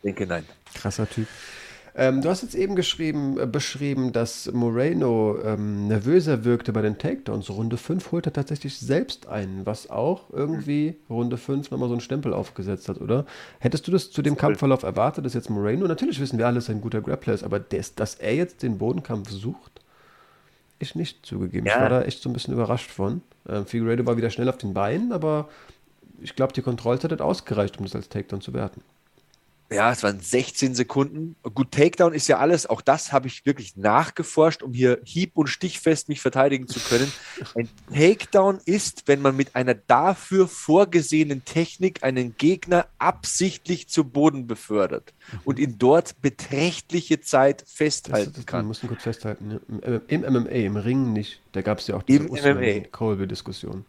denke 0.04 0.28
nein. 0.28 0.46
Krasser 0.74 1.10
Typ. 1.10 1.28
Ähm, 2.00 2.22
du 2.22 2.30
hast 2.30 2.44
jetzt 2.44 2.56
eben 2.56 2.78
geschrieben, 2.78 3.38
äh, 3.38 3.46
beschrieben, 3.46 4.14
dass 4.14 4.50
Moreno 4.54 5.38
ähm, 5.44 5.90
nervöser 5.90 6.46
wirkte 6.46 6.72
bei 6.72 6.82
den 6.82 6.98
Takedowns. 6.98 7.50
Runde 7.50 7.76
5 7.76 8.14
holt 8.14 8.26
er 8.26 8.32
tatsächlich 8.32 8.78
selbst 8.80 9.28
ein, 9.28 9.66
was 9.66 9.90
auch 9.90 10.30
irgendwie 10.32 10.96
Runde 11.10 11.36
5 11.36 11.72
nochmal 11.72 11.90
so 11.90 11.96
einen 11.96 12.02
Stempel 12.02 12.34
aufgesetzt 12.34 12.88
hat, 12.88 13.02
oder? 13.02 13.26
Hättest 13.60 13.86
du 13.86 13.92
das 13.92 14.12
zu 14.12 14.22
dem 14.22 14.38
Kampfverlauf 14.38 14.84
erwartet, 14.84 15.26
dass 15.26 15.34
jetzt 15.34 15.50
Moreno, 15.50 15.88
natürlich 15.88 16.22
wissen 16.22 16.38
wir 16.38 16.48
alle, 16.48 16.56
dass 16.56 16.70
er 16.70 16.76
ein 16.76 16.82
guter 16.82 17.02
Grappler 17.02 17.34
ist, 17.34 17.44
aber 17.44 17.60
des, 17.60 17.96
dass 17.96 18.16
er 18.16 18.34
jetzt 18.34 18.64
den 18.64 18.78
Bodenkampf 18.78 19.30
sucht? 19.30 19.82
Ich 20.80 20.96
nicht 20.96 21.26
zugegeben. 21.26 21.68
Ja. 21.68 21.76
Ich 21.76 21.82
war 21.82 21.90
da 21.90 22.04
echt 22.04 22.22
so 22.22 22.30
ein 22.30 22.34
bisschen 22.34 22.54
überrascht 22.54 22.90
von. 22.90 23.22
Ähm, 23.46 23.66
Figueredo 23.66 24.06
war 24.06 24.16
wieder 24.16 24.30
schnell 24.30 24.48
auf 24.48 24.58
den 24.58 24.74
Beinen, 24.74 25.12
aber 25.12 25.50
ich 26.22 26.34
glaube, 26.38 26.54
die 26.54 26.62
Kontrollzeit 26.62 27.12
hat 27.12 27.20
ausgereicht, 27.20 27.78
um 27.78 27.84
das 27.84 27.94
als 27.94 28.08
Takedown 28.08 28.40
zu 28.40 28.54
werten. 28.54 28.80
Ja, 29.72 29.92
es 29.92 30.02
waren 30.02 30.20
16 30.20 30.74
Sekunden. 30.74 31.36
Gut, 31.44 31.72
Takedown 31.72 32.14
ist 32.14 32.28
ja 32.28 32.40
alles. 32.40 32.68
Auch 32.68 32.82
das 32.82 33.12
habe 33.12 33.28
ich 33.28 33.46
wirklich 33.46 33.78
nachgeforscht, 33.78 34.64
um 34.64 34.74
hier 34.74 35.00
hieb- 35.06 35.38
und 35.38 35.48
stichfest 35.48 36.10
mich 36.10 36.22
verteidigen 36.22 36.68
zu 36.68 36.80
können. 36.80 37.12
Ein 37.56 37.70
Takedown 37.94 38.60
ist, 38.66 39.08
wenn 39.08 39.22
man 39.22 39.36
mit 39.36 39.56
einer 39.56 39.76
dafür 39.76 40.48
vorgesehenen 40.48 41.46
Technik 41.46 42.04
einen 42.04 42.36
Gegner 42.36 42.88
absichtlich 42.98 43.88
zu 43.88 44.06
Boden 44.06 44.48
befördert 44.48 45.14
mhm. 45.32 45.40
und 45.44 45.60
ihn 45.60 45.78
dort 45.78 46.20
beträchtliche 46.22 47.22
Zeit 47.22 47.64
festhalten 47.68 48.32
das, 48.32 48.38
das, 48.38 48.46
kann. 48.48 48.66
Wir 48.66 48.70
müssen 48.70 48.88
kurz 48.88 49.04
festhalten. 49.04 49.60
Im 50.08 50.22
MMA, 50.22 50.50
im 50.50 50.78
Ring 50.78 51.14
nicht. 51.14 51.42
Da 51.52 51.62
gab 51.62 51.78
es 51.78 51.88
ja 51.88 51.96
auch 51.96 52.04
diese 52.04 52.28
Colby-Diskussion. 52.92 53.86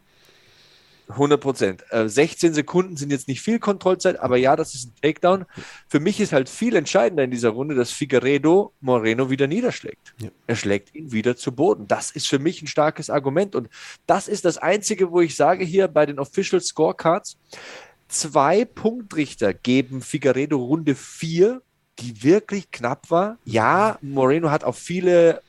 100 1.10 1.40
Prozent. 1.40 1.84
Äh, 1.90 2.08
16 2.08 2.54
Sekunden 2.54 2.96
sind 2.96 3.10
jetzt 3.10 3.28
nicht 3.28 3.40
viel 3.40 3.58
Kontrollzeit, 3.58 4.18
aber 4.20 4.36
ja, 4.36 4.56
das 4.56 4.74
ist 4.74 4.88
ein 4.88 4.94
Takedown. 5.02 5.46
Für 5.88 6.00
mich 6.00 6.20
ist 6.20 6.32
halt 6.32 6.48
viel 6.48 6.76
entscheidender 6.76 7.24
in 7.24 7.30
dieser 7.30 7.50
Runde, 7.50 7.74
dass 7.74 7.90
Figueredo 7.90 8.72
Moreno 8.80 9.30
wieder 9.30 9.46
niederschlägt. 9.46 10.14
Ja. 10.20 10.30
Er 10.46 10.56
schlägt 10.56 10.94
ihn 10.94 11.12
wieder 11.12 11.36
zu 11.36 11.52
Boden. 11.52 11.86
Das 11.86 12.10
ist 12.10 12.28
für 12.28 12.38
mich 12.38 12.62
ein 12.62 12.66
starkes 12.66 13.10
Argument. 13.10 13.54
Und 13.54 13.68
das 14.06 14.28
ist 14.28 14.44
das 14.44 14.58
Einzige, 14.58 15.10
wo 15.10 15.20
ich 15.20 15.36
sage 15.36 15.64
hier 15.64 15.88
bei 15.88 16.06
den 16.06 16.18
Official 16.18 16.60
Scorecards, 16.60 17.36
zwei 18.08 18.64
Punktrichter 18.64 19.54
geben 19.54 20.02
Figueredo 20.02 20.58
Runde 20.58 20.94
4 20.94 21.62
die 22.00 22.22
wirklich 22.22 22.70
knapp 22.70 23.10
war. 23.10 23.38
Ja, 23.44 23.98
Moreno 24.00 24.50
hat 24.50 24.64
auf 24.64 24.78
viele 24.78 25.42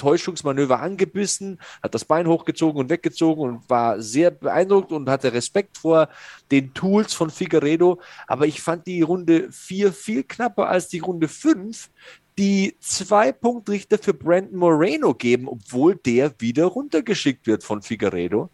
Täuschungsmanöver 0.00 0.80
angebissen, 0.80 1.60
hat 1.82 1.94
das 1.94 2.06
Bein 2.06 2.26
hochgezogen 2.26 2.80
und 2.80 2.90
weggezogen 2.90 3.42
und 3.42 3.70
war 3.70 4.00
sehr 4.00 4.30
beeindruckt 4.30 4.92
und 4.92 5.10
hatte 5.10 5.34
Respekt 5.34 5.76
vor 5.76 6.08
den 6.50 6.72
Tools 6.72 7.12
von 7.12 7.30
Figueredo. 7.30 8.00
Aber 8.26 8.46
ich 8.46 8.62
fand 8.62 8.86
die 8.86 9.02
Runde 9.02 9.52
4 9.52 9.92
viel 9.92 10.24
knapper 10.24 10.68
als 10.68 10.88
die 10.88 11.00
Runde 11.00 11.28
5, 11.28 11.90
die 12.38 12.74
zwei 12.80 13.32
Punktrichter 13.32 13.98
für 13.98 14.14
Brandon 14.14 14.58
Moreno 14.58 15.12
geben, 15.12 15.46
obwohl 15.46 15.96
der 15.96 16.32
wieder 16.38 16.64
runtergeschickt 16.64 17.46
wird 17.46 17.62
von 17.62 17.82
Figueredo. 17.82 18.48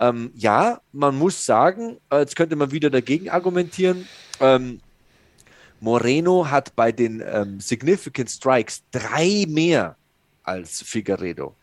Ähm, 0.00 0.30
ja, 0.34 0.80
man 0.92 1.18
muss 1.18 1.44
sagen, 1.44 1.98
äh, 2.10 2.20
jetzt 2.20 2.34
könnte 2.34 2.56
man 2.56 2.70
wieder 2.70 2.88
dagegen 2.88 3.28
argumentieren. 3.28 4.08
Ähm, 4.40 4.80
Moreno 5.80 6.50
hat 6.50 6.74
bei 6.74 6.92
den 6.92 7.22
ähm, 7.26 7.60
Significant 7.60 8.30
Strikes 8.30 8.84
drei 8.90 9.44
mehr 9.46 9.96
als 10.46 10.82
Figueredo. 10.82 11.56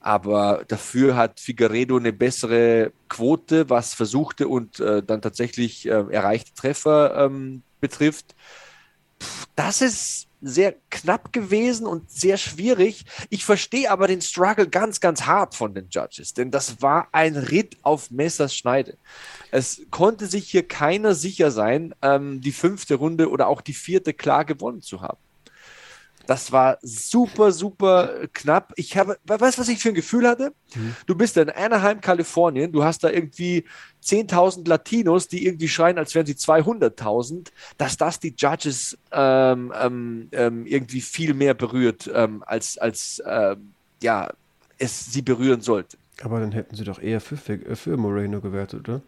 Aber 0.00 0.64
dafür 0.68 1.16
hat 1.16 1.40
Figueredo 1.40 1.96
eine 1.96 2.12
bessere 2.12 2.92
Quote, 3.08 3.68
was 3.68 3.94
versuchte 3.94 4.46
und 4.48 4.78
äh, 4.80 5.02
dann 5.02 5.20
tatsächlich 5.22 5.86
äh, 5.86 5.90
erreichte 5.90 6.54
Treffer 6.54 7.26
ähm, 7.26 7.62
betrifft. 7.80 8.34
das 9.56 9.82
ist 9.82 10.28
sehr 10.40 10.76
knapp 10.90 11.32
gewesen 11.32 11.86
und 11.86 12.10
sehr 12.10 12.36
schwierig. 12.36 13.04
Ich 13.28 13.44
verstehe 13.44 13.90
aber 13.90 14.06
den 14.06 14.22
Struggle 14.22 14.68
ganz, 14.68 15.00
ganz 15.00 15.22
hart 15.22 15.54
von 15.54 15.74
den 15.74 15.88
Judges, 15.90 16.32
denn 16.32 16.50
das 16.50 16.80
war 16.80 17.08
ein 17.12 17.36
Ritt 17.36 17.76
auf 17.82 18.10
Messers 18.10 18.54
Schneide. 18.54 18.96
Es 19.50 19.82
konnte 19.90 20.26
sich 20.26 20.48
hier 20.48 20.66
keiner 20.66 21.14
sicher 21.14 21.50
sein, 21.50 21.94
ähm, 22.02 22.40
die 22.40 22.52
fünfte 22.52 22.94
Runde 22.94 23.30
oder 23.30 23.48
auch 23.48 23.60
die 23.60 23.74
vierte 23.74 24.14
klar 24.14 24.44
gewonnen 24.44 24.80
zu 24.80 25.00
haben. 25.02 25.18
Das 26.28 26.52
war 26.52 26.76
super, 26.82 27.52
super 27.52 28.26
knapp. 28.34 28.74
Ich 28.76 28.98
habe, 28.98 29.16
weißt 29.24 29.56
du, 29.56 29.62
was 29.62 29.68
ich 29.68 29.78
für 29.78 29.88
ein 29.88 29.94
Gefühl 29.94 30.28
hatte? 30.28 30.52
Mhm. 30.74 30.94
Du 31.06 31.14
bist 31.14 31.38
in 31.38 31.48
Anaheim, 31.48 32.02
Kalifornien, 32.02 32.70
du 32.70 32.84
hast 32.84 33.02
da 33.02 33.08
irgendwie 33.08 33.64
10.000 34.04 34.68
Latinos, 34.68 35.28
die 35.28 35.46
irgendwie 35.46 35.68
schreien, 35.68 35.96
als 35.96 36.14
wären 36.14 36.26
sie 36.26 36.34
200.000, 36.34 37.48
dass 37.78 37.96
das 37.96 38.20
die 38.20 38.34
Judges 38.36 38.98
ähm, 39.10 39.72
ähm, 39.74 40.28
ähm, 40.32 40.66
irgendwie 40.66 41.00
viel 41.00 41.32
mehr 41.32 41.54
berührt, 41.54 42.10
ähm, 42.12 42.44
als, 42.46 42.76
als 42.76 43.22
ähm, 43.24 43.72
ja, 44.02 44.30
es 44.76 45.10
sie 45.10 45.22
berühren 45.22 45.62
sollte. 45.62 45.96
Aber 46.20 46.40
dann 46.40 46.52
hätten 46.52 46.76
sie 46.76 46.84
doch 46.84 47.00
eher 47.00 47.22
für, 47.22 47.38
für 47.38 47.96
Moreno 47.96 48.42
gewertet, 48.42 48.86
oder? 48.86 49.00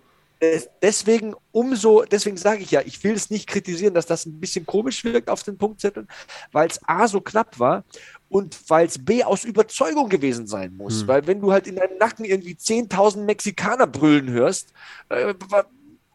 Deswegen 0.82 1.34
umso, 1.52 2.04
deswegen 2.04 2.36
sage 2.36 2.62
ich 2.62 2.70
ja, 2.70 2.80
ich 2.84 3.02
will 3.04 3.12
es 3.12 3.30
nicht 3.30 3.46
kritisieren, 3.46 3.94
dass 3.94 4.06
das 4.06 4.26
ein 4.26 4.40
bisschen 4.40 4.66
komisch 4.66 5.04
wirkt 5.04 5.28
auf 5.28 5.42
den 5.42 5.58
Punktzetteln, 5.58 6.08
weil 6.52 6.68
es 6.68 6.80
A 6.86 7.08
so 7.08 7.20
knapp 7.20 7.58
war 7.58 7.84
und 8.28 8.58
weil 8.68 8.86
es 8.86 9.04
B 9.04 9.22
aus 9.22 9.44
Überzeugung 9.44 10.08
gewesen 10.08 10.46
sein 10.46 10.76
muss. 10.76 11.02
Hm. 11.02 11.08
Weil 11.08 11.26
wenn 11.26 11.40
du 11.40 11.52
halt 11.52 11.66
in 11.66 11.76
deinem 11.76 11.98
Nacken 11.98 12.24
irgendwie 12.24 12.54
10.000 12.54 13.24
Mexikaner 13.24 13.86
brüllen 13.86 14.30
hörst, 14.30 14.72
äh, 15.08 15.34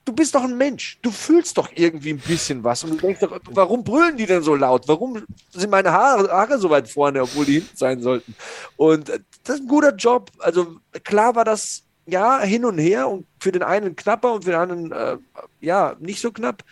du 0.05 0.13
bist 0.13 0.33
doch 0.33 0.43
ein 0.43 0.57
Mensch. 0.57 0.99
Du 1.01 1.11
fühlst 1.11 1.57
doch 1.57 1.69
irgendwie 1.75 2.11
ein 2.11 2.19
bisschen 2.19 2.63
was. 2.63 2.83
Und 2.83 2.91
du 2.91 2.97
denkst 2.97 3.19
doch, 3.19 3.39
warum 3.51 3.83
brüllen 3.83 4.17
die 4.17 4.25
denn 4.25 4.43
so 4.43 4.55
laut? 4.55 4.87
Warum 4.87 5.23
sind 5.51 5.69
meine 5.69 5.91
Haare, 5.91 6.31
Haare 6.31 6.57
so 6.57 6.69
weit 6.69 6.89
vorne, 6.89 7.21
obwohl 7.21 7.45
die 7.45 7.59
hinten 7.59 7.75
sein 7.75 8.01
sollten? 8.01 8.35
Und 8.77 9.09
äh, 9.09 9.19
das 9.43 9.57
ist 9.57 9.61
ein 9.63 9.67
guter 9.67 9.95
Job. 9.95 10.31
Also 10.39 10.77
klar 11.03 11.35
war 11.35 11.43
das 11.43 11.84
ja, 12.05 12.41
hin 12.41 12.65
und 12.65 12.77
her 12.77 13.09
und 13.09 13.25
für 13.39 13.51
den 13.51 13.63
einen 13.63 13.95
knapper 13.95 14.33
und 14.33 14.43
für 14.43 14.51
den 14.51 14.59
anderen 14.59 14.91
äh, 14.91 15.17
ja, 15.61 15.95
nicht 15.99 16.21
so 16.21 16.31
knapp. 16.31 16.63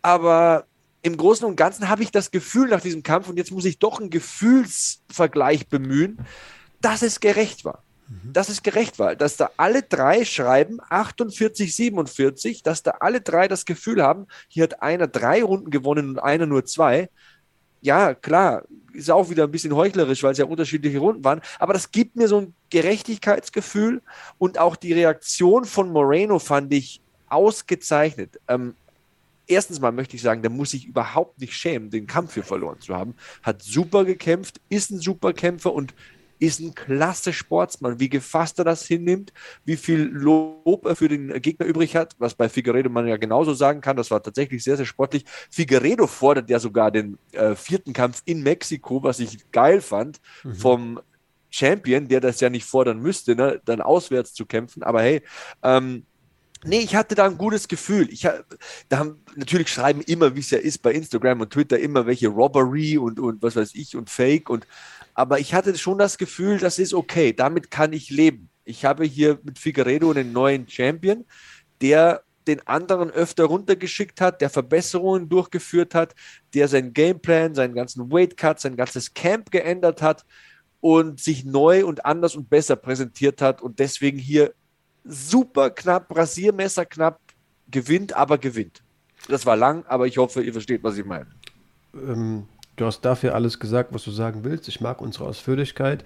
Aber 0.00 0.64
im 1.02 1.16
Großen 1.16 1.46
und 1.46 1.56
Ganzen 1.56 1.88
habe 1.88 2.02
ich 2.02 2.10
das 2.10 2.30
Gefühl 2.30 2.68
nach 2.68 2.80
diesem 2.80 3.02
Kampf, 3.02 3.28
und 3.28 3.36
jetzt 3.36 3.50
muss 3.50 3.64
ich 3.64 3.78
doch 3.78 4.00
einen 4.00 4.10
Gefühlsvergleich 4.10 5.68
bemühen, 5.68 6.18
dass 6.80 7.02
es 7.02 7.20
gerecht 7.20 7.64
war. 7.64 7.82
Mhm. 8.08 8.32
Dass 8.32 8.48
es 8.48 8.62
gerecht 8.62 8.98
war, 8.98 9.16
dass 9.16 9.36
da 9.36 9.50
alle 9.56 9.82
drei 9.82 10.24
schreiben 10.24 10.78
48, 10.88 11.74
47, 11.74 12.62
dass 12.62 12.82
da 12.82 12.92
alle 13.00 13.20
drei 13.20 13.48
das 13.48 13.64
Gefühl 13.64 14.02
haben, 14.02 14.26
hier 14.48 14.64
hat 14.64 14.82
einer 14.82 15.08
drei 15.08 15.42
Runden 15.42 15.70
gewonnen 15.70 16.10
und 16.10 16.18
einer 16.18 16.46
nur 16.46 16.64
zwei 16.64 17.10
ja, 17.82 18.14
klar, 18.14 18.62
ist 18.94 19.10
auch 19.10 19.28
wieder 19.28 19.44
ein 19.44 19.50
bisschen 19.50 19.74
heuchlerisch, 19.74 20.22
weil 20.22 20.32
es 20.32 20.38
ja 20.38 20.44
unterschiedliche 20.44 20.98
Runden 20.98 21.24
waren, 21.24 21.42
aber 21.58 21.72
das 21.72 21.90
gibt 21.90 22.16
mir 22.16 22.28
so 22.28 22.40
ein 22.40 22.54
Gerechtigkeitsgefühl 22.70 24.02
und 24.38 24.58
auch 24.58 24.76
die 24.76 24.92
Reaktion 24.92 25.64
von 25.64 25.90
Moreno 25.90 26.38
fand 26.38 26.72
ich 26.72 27.00
ausgezeichnet. 27.28 28.38
Ähm, 28.48 28.74
erstens 29.46 29.80
mal 29.80 29.92
möchte 29.92 30.16
ich 30.16 30.22
sagen, 30.22 30.42
der 30.42 30.50
muss 30.50 30.70
sich 30.70 30.86
überhaupt 30.86 31.40
nicht 31.40 31.54
schämen, 31.54 31.90
den 31.90 32.06
Kampf 32.06 32.34
hier 32.34 32.44
verloren 32.44 32.80
zu 32.80 32.94
haben. 32.94 33.14
Hat 33.42 33.62
super 33.62 34.04
gekämpft, 34.04 34.60
ist 34.68 34.90
ein 34.90 35.00
super 35.00 35.32
Kämpfer 35.32 35.72
und 35.72 35.94
ist 36.42 36.58
ein 36.58 36.74
klasse 36.74 37.32
Sportsmann. 37.32 38.00
Wie 38.00 38.08
gefasst 38.08 38.58
er 38.58 38.64
das 38.64 38.84
hinnimmt, 38.84 39.32
wie 39.64 39.76
viel 39.76 40.02
Lob 40.02 40.84
er 40.84 40.96
für 40.96 41.08
den 41.08 41.40
Gegner 41.40 41.66
übrig 41.66 41.94
hat, 41.94 42.16
was 42.18 42.34
bei 42.34 42.48
Figueredo 42.48 42.90
man 42.90 43.06
ja 43.06 43.16
genauso 43.16 43.54
sagen 43.54 43.80
kann. 43.80 43.96
Das 43.96 44.10
war 44.10 44.20
tatsächlich 44.20 44.64
sehr, 44.64 44.76
sehr 44.76 44.84
sportlich. 44.84 45.24
Figueredo 45.50 46.08
fordert 46.08 46.50
ja 46.50 46.58
sogar 46.58 46.90
den 46.90 47.16
äh, 47.30 47.54
vierten 47.54 47.92
Kampf 47.92 48.22
in 48.24 48.42
Mexiko, 48.42 49.04
was 49.04 49.20
ich 49.20 49.52
geil 49.52 49.80
fand, 49.80 50.20
mhm. 50.42 50.54
vom 50.56 51.00
Champion, 51.48 52.08
der 52.08 52.20
das 52.20 52.40
ja 52.40 52.50
nicht 52.50 52.64
fordern 52.64 52.98
müsste, 52.98 53.36
ne, 53.36 53.60
dann 53.64 53.80
auswärts 53.80 54.34
zu 54.34 54.44
kämpfen. 54.44 54.82
Aber 54.82 55.00
hey, 55.00 55.22
ähm, 55.62 56.04
Nee, 56.64 56.78
ich 56.78 56.94
hatte 56.94 57.16
da 57.16 57.26
ein 57.26 57.38
gutes 57.38 57.66
Gefühl. 57.66 58.08
Ich, 58.12 58.22
da 58.88 58.98
haben, 58.98 59.20
natürlich 59.34 59.68
schreiben 59.68 60.00
immer, 60.02 60.36
wie 60.36 60.40
es 60.40 60.50
ja 60.50 60.58
ist, 60.58 60.78
bei 60.78 60.92
Instagram 60.92 61.40
und 61.40 61.52
Twitter 61.52 61.76
immer 61.80 62.06
welche 62.06 62.28
Robbery 62.28 62.98
und, 62.98 63.18
und 63.18 63.42
was 63.42 63.56
weiß 63.56 63.74
ich 63.74 63.96
und 63.96 64.10
Fake 64.10 64.48
und 64.48 64.64
aber 65.14 65.40
ich 65.40 65.54
hatte 65.54 65.76
schon 65.76 65.98
das 65.98 66.18
Gefühl, 66.18 66.58
das 66.58 66.78
ist 66.78 66.94
okay, 66.94 67.32
damit 67.32 67.70
kann 67.70 67.92
ich 67.92 68.10
leben. 68.10 68.48
Ich 68.64 68.84
habe 68.84 69.04
hier 69.04 69.38
mit 69.42 69.58
Figueredo 69.58 70.10
einen 70.10 70.32
neuen 70.32 70.68
Champion, 70.68 71.24
der 71.80 72.22
den 72.46 72.66
anderen 72.66 73.10
öfter 73.10 73.44
runtergeschickt 73.44 74.20
hat, 74.20 74.40
der 74.40 74.50
Verbesserungen 74.50 75.28
durchgeführt 75.28 75.94
hat, 75.94 76.14
der 76.54 76.68
seinen 76.68 76.92
Gameplan, 76.92 77.54
seinen 77.54 77.74
ganzen 77.74 78.10
Weightcut, 78.10 78.60
sein 78.60 78.76
ganzes 78.76 79.14
Camp 79.14 79.50
geändert 79.50 80.02
hat 80.02 80.24
und 80.80 81.20
sich 81.20 81.44
neu 81.44 81.84
und 81.86 82.04
anders 82.04 82.34
und 82.34 82.50
besser 82.50 82.76
präsentiert 82.76 83.40
hat 83.40 83.62
und 83.62 83.78
deswegen 83.78 84.18
hier 84.18 84.54
super 85.04 85.70
knapp, 85.70 86.14
Rasiermesser 86.14 86.86
knapp 86.86 87.20
gewinnt, 87.70 88.12
aber 88.14 88.38
gewinnt. 88.38 88.82
Das 89.28 89.46
war 89.46 89.56
lang, 89.56 89.84
aber 89.86 90.06
ich 90.06 90.18
hoffe, 90.18 90.42
ihr 90.42 90.52
versteht, 90.52 90.82
was 90.82 90.96
ich 90.98 91.04
meine. 91.04 91.26
Ähm, 91.94 92.46
Du 92.82 92.86
hast 92.86 93.02
dafür 93.02 93.36
alles 93.36 93.60
gesagt, 93.60 93.94
was 93.94 94.02
du 94.02 94.10
sagen 94.10 94.42
willst. 94.42 94.66
Ich 94.66 94.80
mag 94.80 95.00
unsere 95.00 95.26
Ausführlichkeit. 95.26 96.04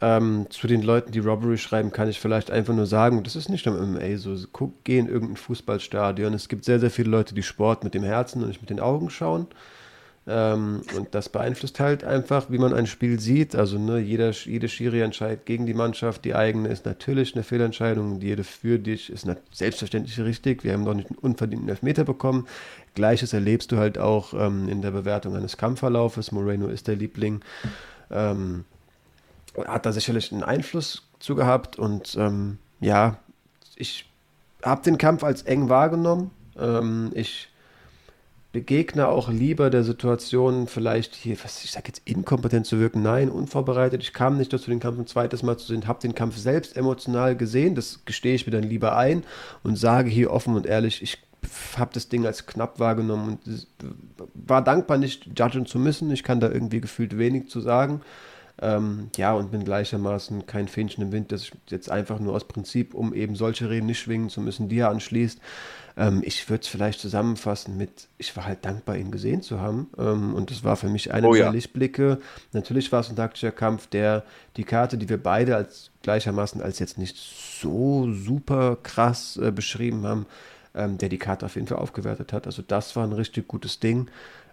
Ähm, 0.00 0.48
zu 0.50 0.66
den 0.66 0.82
Leuten, 0.82 1.12
die 1.12 1.20
Robbery 1.20 1.58
schreiben, 1.58 1.92
kann 1.92 2.08
ich 2.08 2.18
vielleicht 2.18 2.50
einfach 2.50 2.74
nur 2.74 2.86
sagen, 2.86 3.22
das 3.22 3.36
ist 3.36 3.48
nicht 3.48 3.68
am 3.68 3.92
MMA 3.92 4.16
so. 4.16 4.36
Guck, 4.50 4.82
geh 4.82 4.98
in 4.98 5.08
irgendein 5.08 5.36
Fußballstadion. 5.36 6.34
Es 6.34 6.48
gibt 6.48 6.64
sehr, 6.64 6.80
sehr 6.80 6.90
viele 6.90 7.08
Leute, 7.08 7.36
die 7.36 7.44
Sport 7.44 7.84
mit 7.84 7.94
dem 7.94 8.02
Herzen 8.02 8.42
und 8.42 8.48
nicht 8.48 8.60
mit 8.60 8.68
den 8.68 8.80
Augen 8.80 9.10
schauen. 9.10 9.46
Ähm, 10.30 10.82
und 10.94 11.14
das 11.14 11.30
beeinflusst 11.30 11.80
halt 11.80 12.04
einfach, 12.04 12.50
wie 12.50 12.58
man 12.58 12.74
ein 12.74 12.86
Spiel 12.86 13.18
sieht. 13.18 13.56
Also 13.56 13.78
ne, 13.78 13.98
jeder, 13.98 14.30
jede 14.32 14.68
Schiri 14.68 15.00
entscheidet 15.00 15.46
gegen 15.46 15.64
die 15.64 15.72
Mannschaft. 15.72 16.24
Die 16.26 16.34
eigene 16.34 16.68
ist 16.68 16.84
natürlich 16.84 17.34
eine 17.34 17.42
Fehlentscheidung. 17.42 18.20
Jede 18.20 18.44
für 18.44 18.78
dich 18.78 19.10
ist 19.10 19.26
selbstverständlich 19.52 20.20
richtig. 20.20 20.64
Wir 20.64 20.74
haben 20.74 20.84
doch 20.84 20.92
nicht 20.92 21.08
einen 21.08 21.18
unverdienten 21.18 21.70
Elfmeter 21.70 22.04
bekommen. 22.04 22.46
Gleiches 22.94 23.32
erlebst 23.32 23.72
du 23.72 23.78
halt 23.78 23.96
auch 23.96 24.34
ähm, 24.34 24.68
in 24.68 24.82
der 24.82 24.90
Bewertung 24.90 25.34
eines 25.34 25.56
Kampfverlaufes. 25.56 26.30
Moreno 26.30 26.68
ist 26.68 26.88
der 26.88 26.96
Liebling. 26.96 27.40
Ähm, 28.10 28.66
hat 29.66 29.86
da 29.86 29.92
sicherlich 29.92 30.30
einen 30.30 30.42
Einfluss 30.42 31.08
zu 31.20 31.36
gehabt. 31.36 31.78
Und 31.78 32.16
ähm, 32.18 32.58
ja, 32.80 33.16
ich 33.76 34.04
habe 34.62 34.82
den 34.82 34.98
Kampf 34.98 35.24
als 35.24 35.40
eng 35.42 35.70
wahrgenommen. 35.70 36.32
Ähm, 36.58 37.12
ich 37.14 37.48
begegne 38.58 39.06
auch 39.06 39.28
lieber 39.28 39.70
der 39.70 39.84
Situation, 39.84 40.66
vielleicht 40.66 41.14
hier, 41.14 41.36
was 41.44 41.62
ich 41.62 41.70
sage 41.70 41.88
jetzt, 41.88 42.02
inkompetent 42.06 42.66
zu 42.66 42.80
wirken. 42.80 43.02
Nein, 43.02 43.30
unvorbereitet. 43.30 44.02
Ich 44.02 44.12
kam 44.12 44.36
nicht 44.36 44.52
dazu, 44.52 44.68
den 44.68 44.80
Kampf 44.80 44.98
ein 44.98 45.06
zweites 45.06 45.44
Mal 45.44 45.56
zu 45.56 45.68
sehen, 45.68 45.86
habe 45.86 46.00
den 46.00 46.16
Kampf 46.16 46.36
selbst 46.36 46.76
emotional 46.76 47.36
gesehen. 47.36 47.76
Das 47.76 48.04
gestehe 48.04 48.34
ich 48.34 48.46
mir 48.46 48.52
dann 48.52 48.64
lieber 48.64 48.96
ein 48.96 49.22
und 49.62 49.76
sage 49.76 50.10
hier 50.10 50.32
offen 50.32 50.56
und 50.56 50.66
ehrlich, 50.66 51.02
ich 51.02 51.18
habe 51.76 51.92
das 51.94 52.08
Ding 52.08 52.26
als 52.26 52.46
knapp 52.46 52.80
wahrgenommen 52.80 53.38
und 53.46 53.66
war 54.34 54.64
dankbar, 54.64 54.98
nicht 54.98 55.38
judgen 55.38 55.66
zu 55.66 55.78
müssen. 55.78 56.10
Ich 56.10 56.24
kann 56.24 56.40
da 56.40 56.50
irgendwie 56.50 56.80
gefühlt 56.80 57.16
wenig 57.16 57.48
zu 57.48 57.60
sagen. 57.60 58.00
Ähm, 58.60 59.10
ja, 59.16 59.34
und 59.34 59.50
bin 59.50 59.64
gleichermaßen 59.64 60.46
kein 60.46 60.66
Fähnchen 60.66 61.02
im 61.04 61.12
Wind, 61.12 61.30
das 61.30 61.42
ich 61.42 61.52
jetzt 61.68 61.90
einfach 61.90 62.18
nur 62.18 62.34
aus 62.34 62.46
Prinzip, 62.46 62.94
um 62.94 63.14
eben 63.14 63.36
solche 63.36 63.70
Reden 63.70 63.86
nicht 63.86 64.00
schwingen 64.00 64.30
zu 64.30 64.40
müssen, 64.40 64.68
die 64.68 64.78
er 64.78 64.90
anschließt. 64.90 65.40
Ähm, 65.96 66.22
ich 66.24 66.48
würde 66.48 66.62
es 66.62 66.68
vielleicht 66.68 67.00
zusammenfassen 67.00 67.76
mit, 67.76 68.08
ich 68.18 68.36
war 68.36 68.46
halt 68.46 68.64
dankbar, 68.64 68.96
ihn 68.96 69.10
gesehen 69.10 69.42
zu 69.42 69.60
haben. 69.60 69.90
Ähm, 69.96 70.34
und 70.34 70.50
das 70.50 70.64
war 70.64 70.76
für 70.76 70.88
mich 70.88 71.12
einer 71.12 71.28
oh, 71.28 71.32
der 71.34 71.46
ja. 71.46 71.50
Lichtblicke. 71.50 72.18
Natürlich 72.52 72.90
war 72.90 73.00
es 73.00 73.10
ein 73.10 73.16
taktischer 73.16 73.52
Kampf, 73.52 73.86
der 73.86 74.24
die 74.56 74.64
Karte, 74.64 74.98
die 74.98 75.08
wir 75.08 75.22
beide 75.22 75.56
als 75.56 75.90
gleichermaßen 76.02 76.60
als 76.60 76.78
jetzt 76.78 76.98
nicht 76.98 77.16
so 77.16 78.12
super 78.12 78.76
krass 78.82 79.36
äh, 79.36 79.52
beschrieben 79.52 80.04
haben, 80.04 80.26
ähm, 80.74 80.98
der 80.98 81.08
die 81.08 81.18
Karte 81.18 81.46
auf 81.46 81.54
jeden 81.54 81.66
Fall 81.66 81.78
aufgewertet 81.78 82.32
hat. 82.32 82.46
Also 82.46 82.62
das 82.62 82.96
war 82.96 83.04
ein 83.04 83.12
richtig 83.12 83.46
gutes 83.46 83.78
Ding. 83.78 84.08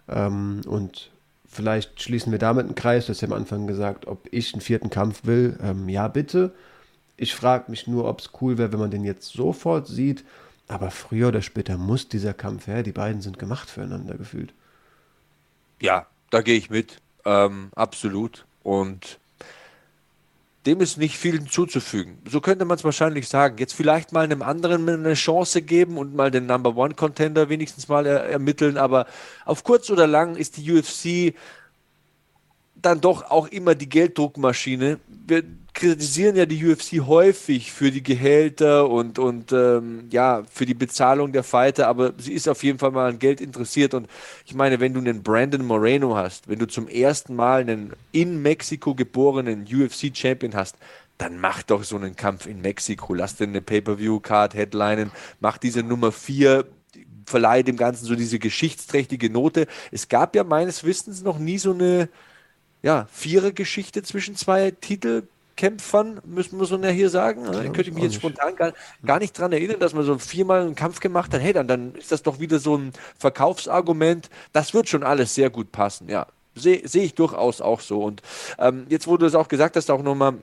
Ähm, 0.08 0.60
und 0.66 1.10
Vielleicht 1.48 2.02
schließen 2.02 2.32
wir 2.32 2.38
damit 2.38 2.66
einen 2.66 2.74
Kreis. 2.74 3.06
Du 3.06 3.10
hast 3.10 3.20
ja 3.20 3.28
am 3.28 3.34
Anfang 3.34 3.66
gesagt, 3.66 4.06
ob 4.06 4.26
ich 4.30 4.52
einen 4.52 4.60
vierten 4.60 4.90
Kampf 4.90 5.24
will. 5.24 5.58
Ähm, 5.62 5.88
ja, 5.88 6.08
bitte. 6.08 6.52
Ich 7.16 7.34
frage 7.34 7.70
mich 7.70 7.86
nur, 7.86 8.06
ob 8.06 8.20
es 8.20 8.30
cool 8.40 8.58
wäre, 8.58 8.72
wenn 8.72 8.80
man 8.80 8.90
den 8.90 9.04
jetzt 9.04 9.32
sofort 9.32 9.86
sieht. 9.86 10.24
Aber 10.68 10.90
früher 10.90 11.28
oder 11.28 11.42
später 11.42 11.78
muss 11.78 12.08
dieser 12.08 12.34
Kampf 12.34 12.66
her. 12.66 12.82
Die 12.82 12.92
beiden 12.92 13.22
sind 13.22 13.38
gemacht 13.38 13.70
füreinander 13.70 14.16
gefühlt. 14.16 14.52
Ja, 15.80 16.06
da 16.30 16.42
gehe 16.42 16.56
ich 16.56 16.70
mit. 16.70 17.00
Ähm, 17.24 17.70
absolut. 17.74 18.44
Und 18.62 19.18
dem 20.66 20.80
ist 20.80 20.98
nicht 20.98 21.16
viel 21.16 21.38
hinzuzufügen. 21.38 22.18
So 22.28 22.40
könnte 22.40 22.64
man 22.64 22.76
es 22.76 22.84
wahrscheinlich 22.84 23.28
sagen. 23.28 23.56
Jetzt 23.58 23.74
vielleicht 23.74 24.12
mal 24.12 24.24
einem 24.24 24.42
anderen 24.42 24.88
eine 24.88 25.14
Chance 25.14 25.62
geben 25.62 25.96
und 25.96 26.14
mal 26.14 26.30
den 26.30 26.46
Number 26.46 26.76
One 26.76 26.94
Contender 26.94 27.48
wenigstens 27.48 27.88
mal 27.88 28.04
er 28.06 28.24
ermitteln, 28.24 28.76
aber 28.76 29.06
auf 29.44 29.64
kurz 29.64 29.90
oder 29.90 30.06
lang 30.06 30.36
ist 30.36 30.56
die 30.56 30.72
UFC 30.72 31.34
dann 32.74 33.00
doch 33.00 33.30
auch 33.30 33.48
immer 33.48 33.74
die 33.74 33.88
Gelddruckmaschine. 33.88 34.98
Wir 35.08 35.44
kritisieren 35.76 36.36
ja 36.36 36.46
die 36.46 36.66
UFC 36.66 37.06
häufig 37.06 37.70
für 37.70 37.90
die 37.90 38.02
Gehälter 38.02 38.88
und, 38.88 39.18
und 39.18 39.52
ähm, 39.52 40.08
ja, 40.10 40.42
für 40.50 40.64
die 40.64 40.74
Bezahlung 40.74 41.32
der 41.32 41.44
Fighter, 41.44 41.86
aber 41.86 42.14
sie 42.16 42.32
ist 42.32 42.48
auf 42.48 42.64
jeden 42.64 42.78
Fall 42.78 42.92
mal 42.92 43.10
an 43.10 43.18
Geld 43.18 43.42
interessiert. 43.42 43.92
Und 43.92 44.08
ich 44.46 44.54
meine, 44.54 44.80
wenn 44.80 44.94
du 44.94 45.00
einen 45.00 45.22
Brandon 45.22 45.64
Moreno 45.64 46.16
hast, 46.16 46.48
wenn 46.48 46.58
du 46.58 46.66
zum 46.66 46.88
ersten 46.88 47.36
Mal 47.36 47.60
einen 47.60 47.92
in 48.10 48.40
Mexiko 48.40 48.94
geborenen 48.94 49.66
UFC-Champion 49.70 50.54
hast, 50.54 50.76
dann 51.18 51.38
mach 51.38 51.62
doch 51.62 51.84
so 51.84 51.96
einen 51.96 52.16
Kampf 52.16 52.46
in 52.46 52.62
Mexiko. 52.62 53.12
Lass 53.12 53.36
dir 53.36 53.44
eine 53.44 53.60
Pay-Per-View-Card 53.60 54.54
headlinen, 54.54 55.10
mach 55.40 55.58
diese 55.58 55.82
Nummer 55.82 56.10
4 56.10 56.66
verleihe 57.26 57.64
dem 57.64 57.76
Ganzen 57.76 58.06
so 58.06 58.14
diese 58.14 58.38
geschichtsträchtige 58.38 59.28
Note. 59.28 59.66
Es 59.90 60.08
gab 60.08 60.36
ja 60.36 60.44
meines 60.44 60.84
Wissens 60.84 61.22
noch 61.22 61.38
nie 61.38 61.58
so 61.58 61.72
eine 61.72 62.08
ja, 62.82 63.08
Vierer-Geschichte 63.10 64.04
zwischen 64.04 64.36
zwei 64.36 64.70
Titelkämpfern, 65.56 66.20
müssen 66.24 66.58
wir 66.58 66.66
so 66.66 66.76
ja 66.76 66.90
hier 66.90 67.10
sagen. 67.10 67.44
Könnte 67.44 67.82
ich 67.82 67.92
mich 67.92 68.04
jetzt 68.04 68.14
spontan 68.16 68.54
gar, 68.56 68.72
gar 69.04 69.18
nicht 69.18 69.36
daran 69.38 69.52
erinnern, 69.52 69.80
dass 69.80 69.94
man 69.94 70.04
so 70.04 70.18
viermal 70.18 70.62
einen 70.62 70.74
Kampf 70.74 71.00
gemacht 71.00 71.32
hat. 71.32 71.40
Hey, 71.40 71.52
dann, 71.52 71.66
dann 71.66 71.94
ist 71.94 72.12
das 72.12 72.22
doch 72.22 72.38
wieder 72.38 72.58
so 72.58 72.76
ein 72.76 72.92
Verkaufsargument. 73.18 74.28
Das 74.52 74.74
wird 74.74 74.88
schon 74.88 75.02
alles 75.02 75.34
sehr 75.34 75.50
gut 75.50 75.72
passen, 75.72 76.08
ja. 76.08 76.26
Sehe 76.54 76.86
seh 76.88 77.02
ich 77.02 77.14
durchaus 77.14 77.60
auch 77.60 77.80
so. 77.80 78.02
Und 78.02 78.22
ähm, 78.58 78.86
jetzt, 78.88 79.06
wo 79.06 79.16
du 79.16 79.26
es 79.26 79.34
auch 79.34 79.48
gesagt 79.48 79.76
hast, 79.76 79.90
auch 79.90 80.02
nochmal 80.02 80.34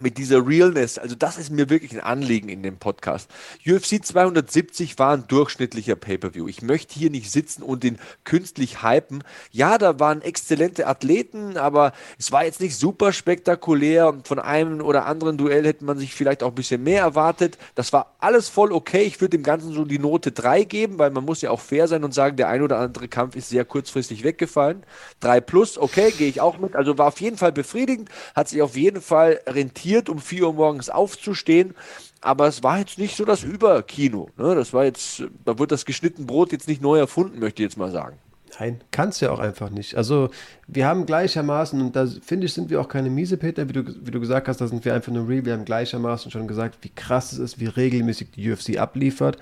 mit 0.00 0.18
dieser 0.18 0.46
Realness, 0.46 0.98
also 0.98 1.14
das 1.14 1.38
ist 1.38 1.50
mir 1.50 1.70
wirklich 1.70 1.92
ein 1.92 2.00
Anliegen 2.00 2.48
in 2.48 2.62
dem 2.62 2.76
Podcast. 2.76 3.30
UFC 3.66 4.04
270 4.04 4.98
war 4.98 5.14
ein 5.14 5.26
durchschnittlicher 5.26 5.96
Pay-per-view. 5.96 6.48
Ich 6.48 6.62
möchte 6.62 6.94
hier 6.94 7.10
nicht 7.10 7.30
sitzen 7.30 7.62
und 7.62 7.82
den 7.82 7.98
künstlich 8.24 8.82
hypen. 8.82 9.24
Ja, 9.50 9.78
da 9.78 9.98
waren 9.98 10.22
exzellente 10.22 10.86
Athleten, 10.86 11.56
aber 11.56 11.92
es 12.18 12.32
war 12.32 12.44
jetzt 12.44 12.60
nicht 12.60 12.76
super 12.76 13.12
spektakulär 13.12 14.14
von 14.24 14.38
einem 14.38 14.80
oder 14.80 15.06
anderen 15.06 15.38
Duell 15.38 15.66
hätte 15.66 15.84
man 15.84 15.98
sich 15.98 16.14
vielleicht 16.14 16.42
auch 16.42 16.50
ein 16.50 16.54
bisschen 16.54 16.82
mehr 16.82 17.00
erwartet. 17.00 17.58
Das 17.74 17.92
war 17.92 18.16
alles 18.18 18.48
voll 18.48 18.72
okay. 18.72 19.02
Ich 19.02 19.20
würde 19.20 19.36
dem 19.36 19.42
Ganzen 19.42 19.72
so 19.72 19.84
die 19.84 19.98
Note 19.98 20.32
3 20.32 20.64
geben, 20.64 20.98
weil 20.98 21.10
man 21.10 21.24
muss 21.24 21.42
ja 21.42 21.50
auch 21.50 21.60
fair 21.60 21.88
sein 21.88 22.04
und 22.04 22.12
sagen, 22.12 22.36
der 22.36 22.48
ein 22.48 22.62
oder 22.62 22.78
andere 22.78 23.08
Kampf 23.08 23.36
ist 23.36 23.48
sehr 23.48 23.64
kurzfristig 23.64 24.24
weggefallen. 24.24 24.84
3 25.20 25.40
plus, 25.40 25.78
okay, 25.78 26.12
gehe 26.16 26.28
ich 26.28 26.40
auch 26.40 26.58
mit. 26.58 26.76
Also 26.76 26.98
war 26.98 27.08
auf 27.08 27.20
jeden 27.20 27.38
Fall 27.38 27.52
befriedigend, 27.52 28.10
hat 28.34 28.48
sich 28.48 28.62
auf 28.62 28.76
jeden 28.76 29.00
Fall 29.00 29.40
rentiert 29.46 29.85
rentiert, 29.86 30.08
um 30.08 30.18
4 30.18 30.46
Uhr 30.46 30.52
morgens 30.54 30.90
aufzustehen. 30.90 31.74
Aber 32.20 32.46
es 32.48 32.62
war 32.62 32.78
jetzt 32.78 32.98
nicht 32.98 33.16
so 33.16 33.24
das 33.24 33.44
Überkino. 33.44 34.28
Ne? 34.36 34.54
Das 34.54 34.72
war 34.72 34.84
jetzt, 34.84 35.22
da 35.44 35.58
wird 35.58 35.70
das 35.70 35.84
geschnitten 35.84 36.26
Brot 36.26 36.52
jetzt 36.52 36.68
nicht 36.68 36.82
neu 36.82 36.98
erfunden, 36.98 37.38
möchte 37.38 37.62
ich 37.62 37.68
jetzt 37.68 37.78
mal 37.78 37.90
sagen. 37.90 38.16
Nein, 38.58 38.80
kannst 38.90 39.20
ja 39.20 39.30
auch 39.30 39.38
einfach 39.38 39.68
nicht. 39.70 39.96
Also 39.96 40.30
wir 40.66 40.86
haben 40.86 41.04
gleichermaßen, 41.04 41.78
und 41.80 41.94
da 41.94 42.06
finde 42.06 42.46
ich, 42.46 42.54
sind 42.54 42.70
wir 42.70 42.80
auch 42.80 42.88
keine 42.88 43.10
Miesepeter, 43.10 43.68
wie 43.68 43.74
du, 43.74 43.84
wie 44.06 44.10
du 44.10 44.18
gesagt 44.18 44.48
hast, 44.48 44.60
da 44.60 44.66
sind 44.66 44.84
wir 44.84 44.94
einfach 44.94 45.12
nur 45.12 45.28
real. 45.28 45.44
Wir 45.44 45.52
haben 45.52 45.66
gleichermaßen 45.66 46.30
schon 46.30 46.48
gesagt, 46.48 46.78
wie 46.80 46.88
krass 46.88 47.32
es 47.32 47.38
ist, 47.38 47.60
wie 47.60 47.66
regelmäßig 47.66 48.30
die 48.30 48.50
UFC 48.50 48.78
abliefert. 48.78 49.36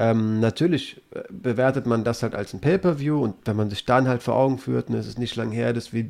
Ähm, 0.00 0.38
natürlich 0.38 1.02
äh, 1.10 1.22
bewertet 1.28 1.84
man 1.84 2.04
das 2.04 2.22
halt 2.22 2.36
als 2.36 2.54
ein 2.54 2.60
Pay-per-View 2.60 3.20
und 3.20 3.34
wenn 3.46 3.56
man 3.56 3.68
sich 3.68 3.84
dann 3.84 4.06
halt 4.06 4.22
vor 4.22 4.36
Augen 4.36 4.58
führt, 4.58 4.90
ne, 4.90 4.98
es 4.98 5.08
ist 5.08 5.18
nicht 5.18 5.34
lang 5.34 5.50
her, 5.50 5.72
dass 5.72 5.92
wir 5.92 6.08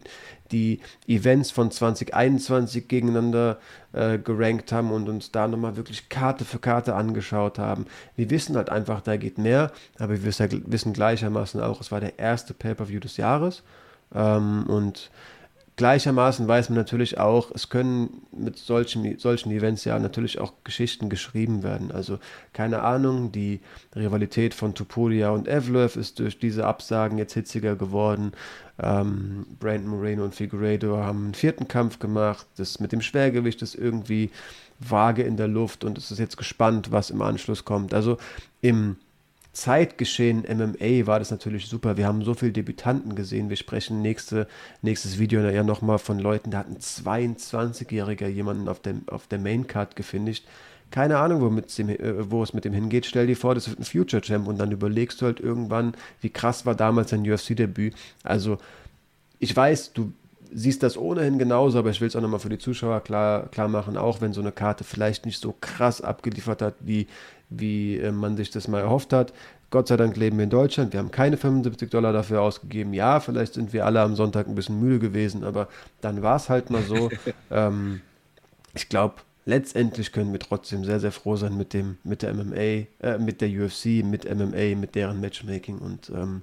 die 0.53 0.81
Events 1.07 1.51
von 1.51 1.71
2021 1.71 2.87
gegeneinander 2.87 3.59
äh, 3.95 4.19
gerankt 4.19 4.73
haben 4.73 4.93
und 4.93 5.09
uns 5.09 5.33
da 5.33 5.49
nochmal 5.49 5.79
wirklich 5.79 6.11
Karte 6.11 6.45
für 6.45 6.59
Karte 6.59 6.95
angeschaut 6.97 7.59
haben. 7.59 7.87
Wir 8.15 8.29
wissen 8.29 8.57
halt 8.57 8.69
einfach, 8.69 9.01
da 9.01 9.17
geht 9.17 9.39
mehr, 9.39 9.73
aber 9.99 10.23
wir 10.23 10.35
wissen 10.67 10.93
gleichermaßen 10.93 11.59
auch, 11.63 11.81
es 11.81 11.91
war 11.91 12.01
der 12.01 12.19
erste 12.19 12.53
Pay-per-View 12.53 13.01
des 13.01 13.17
Jahres 13.17 13.63
ähm, 14.15 14.65
und 14.67 15.11
Gleichermaßen 15.79 16.49
weiß 16.49 16.71
man 16.71 16.77
natürlich 16.77 17.19
auch, 17.19 17.53
es 17.55 17.69
können 17.69 18.23
mit 18.33 18.59
solchen, 18.59 19.17
solchen 19.17 19.53
Events 19.53 19.85
ja 19.85 19.97
natürlich 20.01 20.41
auch 20.41 20.53
Geschichten 20.65 21.09
geschrieben 21.09 21.63
werden. 21.63 21.93
Also 21.93 22.19
keine 22.53 22.83
Ahnung, 22.83 23.31
die 23.31 23.61
Rivalität 23.95 24.55
von 24.55 24.75
Tupolia 24.75 25.31
und 25.31 25.47
Evlev 25.47 25.95
ist 25.95 26.19
durch 26.19 26.37
diese 26.41 26.67
Absagen 26.67 27.17
jetzt 27.17 27.35
hitziger 27.35 27.77
geworden. 27.77 28.33
Ähm, 28.83 29.47
Brandon 29.61 29.91
Moreno 29.91 30.25
und 30.25 30.35
Figueiredo 30.35 30.97
haben 30.97 31.27
einen 31.27 31.35
vierten 31.35 31.69
Kampf 31.69 32.01
gemacht. 32.01 32.45
Das 32.57 32.81
mit 32.81 32.91
dem 32.91 33.01
Schwergewicht 33.01 33.63
ist 33.63 33.77
irgendwie 33.77 34.33
vage 34.81 35.23
in 35.23 35.37
der 35.37 35.49
Luft 35.49 35.85
und 35.85 35.97
es 35.97 36.11
ist 36.11 36.19
jetzt 36.19 36.37
gespannt, 36.37 36.91
was 36.91 37.11
im 37.11 37.23
Anschluss 37.23 37.65
kommt. 37.65 37.95
Also 37.95 38.19
im 38.63 38.97
Zeitgeschehen 39.53 40.45
MMA 40.49 41.07
war 41.07 41.19
das 41.19 41.31
natürlich 41.31 41.67
super. 41.67 41.97
Wir 41.97 42.07
haben 42.07 42.23
so 42.23 42.35
viele 42.35 42.53
Debütanten 42.53 43.15
gesehen. 43.15 43.49
Wir 43.49 43.57
sprechen 43.57 44.03
nächste, 44.03 44.47
nächstes 44.83 45.19
Video 45.19 45.41
ja 45.41 45.65
nochmal 45.65 45.99
von 45.99 46.19
Leuten, 46.19 46.51
da 46.51 46.59
hat 46.59 46.69
ein 46.69 46.79
22-Jähriger 46.79 48.29
jemanden 48.29 48.69
auf 48.69 48.81
der, 48.81 48.95
auf 49.09 49.27
der 49.27 49.39
Maincard 49.39 49.97
gefinisht. 49.97 50.45
Keine 50.91 51.19
Ahnung, 51.19 51.43
wo, 51.43 51.49
dem, 51.61 51.89
äh, 51.89 52.31
wo 52.31 52.43
es 52.43 52.55
mit 52.55 52.65
dem 52.65 52.73
hingeht. 52.73 53.05
Stell 53.05 53.27
dir 53.27 53.37
vor, 53.37 53.55
das 53.55 53.69
wird 53.69 53.79
ein 53.79 53.85
Future 53.85 54.23
Champ 54.23 54.49
und 54.49 54.59
dann 54.59 54.73
überlegst 54.73 55.21
du 55.21 55.27
halt 55.27 55.41
irgendwann, 55.41 55.95
wie 56.21 56.31
krass 56.31 56.65
war 56.65 56.75
damals 56.75 57.11
dein 57.11 57.29
UFC-Debüt. 57.29 57.95
Also, 58.23 58.59
ich 59.39 59.55
weiß, 59.55 59.93
du 59.93 60.13
siehst 60.53 60.83
das 60.83 60.97
ohnehin 60.97 61.39
genauso, 61.39 61.79
aber 61.79 61.91
ich 61.91 62.01
will 62.01 62.09
es 62.09 62.17
auch 62.17 62.23
nochmal 62.23 62.41
für 62.41 62.49
die 62.49 62.59
Zuschauer 62.59 63.01
klar, 63.01 63.49
klar 63.49 63.69
machen, 63.69 63.97
auch 63.97 64.21
wenn 64.21 64.33
so 64.33 64.41
eine 64.41 64.53
Karte 64.53 64.85
vielleicht 64.85 65.27
nicht 65.27 65.41
so 65.41 65.55
krass 65.61 66.01
abgeliefert 66.01 66.63
hat, 66.63 66.75
wie, 66.81 67.07
wie 67.51 67.99
äh, 67.99 68.13
man 68.13 68.37
sich 68.37 68.51
das 68.51 68.69
mal 68.69 68.81
erhofft 68.81 69.13
hat. 69.13 69.33
Gott 69.71 69.89
sei 69.89 69.97
Dank 69.97 70.17
leben 70.17 70.39
wir 70.39 70.45
in 70.45 70.51
Deutschland. 70.51 70.93
Wir 70.93 71.01
haben 71.01 71.11
keine 71.11 71.37
75 71.37 71.91
Dollar 71.91 72.13
dafür 72.13 72.41
ausgegeben. 72.41 72.95
Ja, 72.95 73.21
vielleicht 73.21 73.55
sind 73.55 73.73
wir 73.73 73.85
alle 73.85 74.01
am 74.01 74.17
Sonntag 74.17 74.49
ein 74.49 74.55
bisschen 74.55 74.81
müde 74.81 74.99
gewesen, 74.99 75.45
aber 75.45 75.69
dann 76.01 76.23
war 76.23 76.37
es 76.37 76.49
halt 76.49 76.71
mal 76.71 76.83
so. 76.83 77.11
ähm, 77.51 78.01
ich 78.75 78.89
glaube, 78.89 79.17
letztendlich 79.45 80.13
können 80.13 80.33
wir 80.33 80.41
trotzdem 80.41 80.85
sehr, 80.85 81.01
sehr 81.01 81.13
froh 81.13 81.37
sein 81.37 81.57
mit 81.57 81.75
dem, 81.75 81.99
mit 82.03 82.23
der 82.23 82.33
MMA, 82.33 82.55
äh, 83.01 83.19
mit 83.19 83.43
der 83.43 83.49
UFC, 83.49 84.05
mit 84.05 84.25
MMA, 84.25 84.75
mit 84.77 84.95
deren 84.95 85.21
Matchmaking 85.21 85.79
und 85.79 86.11
ähm, 86.11 86.43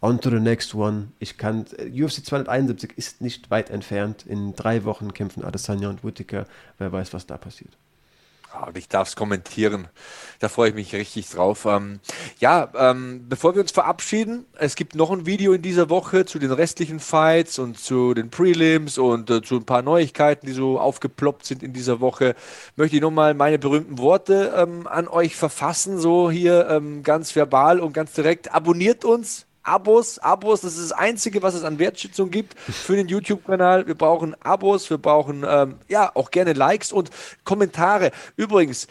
on 0.00 0.20
to 0.20 0.30
the 0.30 0.40
next 0.40 0.74
one. 0.74 1.08
Ich 1.18 1.38
kann, 1.38 1.64
UFC 1.78 2.24
271 2.24 2.92
ist 2.96 3.20
nicht 3.20 3.50
weit 3.50 3.70
entfernt. 3.70 4.24
In 4.26 4.54
drei 4.54 4.84
Wochen 4.84 5.12
kämpfen 5.14 5.44
Adesanya 5.44 5.88
und 5.88 6.04
Whittaker. 6.04 6.46
Wer 6.78 6.92
weiß, 6.92 7.12
was 7.14 7.26
da 7.26 7.36
passiert. 7.38 7.76
Ah, 8.50 8.70
ich 8.74 8.88
darf 8.88 9.08
es 9.08 9.16
kommentieren. 9.16 9.88
Da 10.38 10.48
freue 10.48 10.70
ich 10.70 10.74
mich 10.74 10.94
richtig 10.94 11.28
drauf. 11.28 11.66
Ähm, 11.66 12.00
ja, 12.38 12.70
ähm, 12.74 13.26
bevor 13.28 13.54
wir 13.54 13.60
uns 13.60 13.72
verabschieden, 13.72 14.46
es 14.54 14.74
gibt 14.74 14.94
noch 14.94 15.10
ein 15.10 15.26
Video 15.26 15.52
in 15.52 15.60
dieser 15.60 15.90
Woche 15.90 16.24
zu 16.24 16.38
den 16.38 16.50
restlichen 16.50 16.98
Fights 16.98 17.58
und 17.58 17.78
zu 17.78 18.14
den 18.14 18.30
Prelims 18.30 18.96
und 18.96 19.28
äh, 19.28 19.42
zu 19.42 19.56
ein 19.56 19.66
paar 19.66 19.82
Neuigkeiten, 19.82 20.46
die 20.46 20.52
so 20.52 20.80
aufgeploppt 20.80 21.44
sind 21.44 21.62
in 21.62 21.74
dieser 21.74 22.00
Woche. 22.00 22.34
Möchte 22.76 22.96
ich 22.96 23.02
nochmal 23.02 23.34
meine 23.34 23.58
berühmten 23.58 23.98
Worte 23.98 24.54
ähm, 24.56 24.86
an 24.86 25.08
euch 25.08 25.36
verfassen, 25.36 25.98
so 25.98 26.30
hier 26.30 26.68
ähm, 26.70 27.02
ganz 27.02 27.36
verbal 27.36 27.80
und 27.80 27.92
ganz 27.92 28.12
direkt. 28.14 28.54
Abonniert 28.54 29.04
uns, 29.04 29.47
Abos, 29.68 30.18
Abos, 30.18 30.62
das 30.62 30.76
ist 30.76 30.90
das 30.90 30.98
Einzige, 30.98 31.42
was 31.42 31.54
es 31.54 31.62
an 31.62 31.78
Wertschätzung 31.78 32.30
gibt 32.30 32.58
für 32.58 32.96
den 32.96 33.08
YouTube-Kanal. 33.08 33.86
Wir 33.86 33.94
brauchen 33.94 34.34
Abos, 34.42 34.88
wir 34.88 34.98
brauchen 34.98 35.44
ähm, 35.46 35.76
ja 35.88 36.10
auch 36.14 36.30
gerne 36.30 36.54
Likes 36.54 36.92
und 36.92 37.10
Kommentare. 37.44 38.10
Übrigens, 38.36 38.88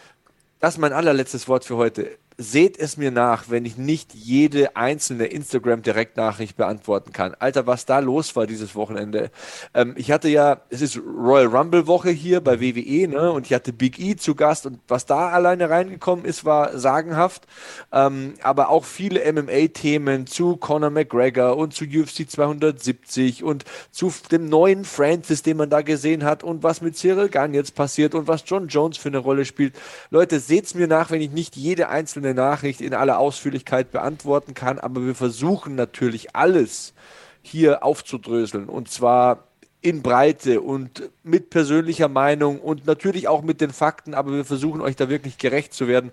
das 0.59 0.75
ist 0.75 0.79
mein 0.79 0.93
allerletztes 0.93 1.47
Wort 1.47 1.65
für 1.65 1.77
heute 1.77 2.17
seht 2.39 2.77
es 2.77 2.97
mir 2.97 3.09
nach, 3.09 3.49
wenn 3.49 3.65
ich 3.65 3.77
nicht 3.77 4.13
jede 4.13 4.75
einzelne 4.75 5.25
Instagram-Direktnachricht 5.25 6.55
beantworten 6.55 7.11
kann. 7.11 7.33
Alter, 7.39 7.65
was 7.65 7.87
da 7.87 7.97
los 7.97 8.35
war 8.35 8.45
dieses 8.45 8.75
Wochenende. 8.75 9.31
Ähm, 9.73 9.95
ich 9.97 10.11
hatte 10.11 10.29
ja, 10.29 10.61
es 10.69 10.81
ist 10.81 10.97
Royal 10.97 11.47
Rumble-Woche 11.47 12.11
hier 12.11 12.41
bei 12.41 12.61
WWE, 12.61 13.07
ne? 13.07 13.31
Und 13.31 13.47
ich 13.47 13.53
hatte 13.53 13.73
Big 13.73 13.99
E 13.99 14.15
zu 14.15 14.35
Gast 14.35 14.67
und 14.67 14.79
was 14.87 15.07
da 15.07 15.29
alleine 15.29 15.71
reingekommen 15.71 16.25
ist, 16.25 16.45
war 16.45 16.77
sagenhaft. 16.77 17.47
Ähm, 17.91 18.35
aber 18.43 18.69
auch 18.69 18.85
viele 18.85 19.31
MMA-Themen 19.33 20.27
zu 20.27 20.57
Conor 20.57 20.91
McGregor 20.91 21.57
und 21.57 21.73
zu 21.73 21.85
UFC 21.85 22.29
270 22.29 23.43
und 23.43 23.65
zu 23.89 24.13
dem 24.31 24.47
neuen 24.47 24.85
Francis, 24.85 25.41
den 25.41 25.57
man 25.57 25.71
da 25.71 25.81
gesehen 25.81 26.23
hat 26.23 26.43
und 26.43 26.61
was 26.61 26.81
mit 26.81 26.95
Cyril 26.95 27.29
Gunn 27.29 27.55
jetzt 27.55 27.73
passiert 27.73 28.13
und 28.13 28.27
was 28.27 28.43
John 28.45 28.67
Jones 28.67 28.97
für 28.97 29.09
eine 29.09 29.17
Rolle 29.17 29.43
spielt. 29.43 29.73
Leute, 30.11 30.39
seht's 30.39 30.75
mir 30.75 30.87
nach, 30.87 31.09
wenn 31.09 31.21
ich 31.21 31.31
nicht 31.31 31.55
jede 31.55 31.89
einzelne 31.89 32.26
eine 32.27 32.35
Nachricht 32.35 32.81
in 32.81 32.93
aller 32.93 33.19
Ausführlichkeit 33.19 33.91
beantworten 33.91 34.53
kann, 34.53 34.79
aber 34.79 35.05
wir 35.05 35.15
versuchen 35.15 35.75
natürlich 35.75 36.35
alles 36.35 36.93
hier 37.41 37.83
aufzudröseln 37.83 38.67
und 38.67 38.89
zwar 38.89 39.47
in 39.81 40.01
Breite 40.01 40.61
und 40.61 41.09
mit 41.23 41.49
persönlicher 41.49 42.09
Meinung 42.09 42.59
und 42.59 42.85
natürlich 42.85 43.27
auch 43.27 43.41
mit 43.41 43.61
den 43.61 43.71
Fakten, 43.71 44.13
aber 44.13 44.33
wir 44.33 44.45
versuchen 44.45 44.81
euch 44.81 44.95
da 44.95 45.07
wirklich 45.07 45.37
gerecht 45.37 45.73
zu 45.73 45.87
werden. 45.87 46.11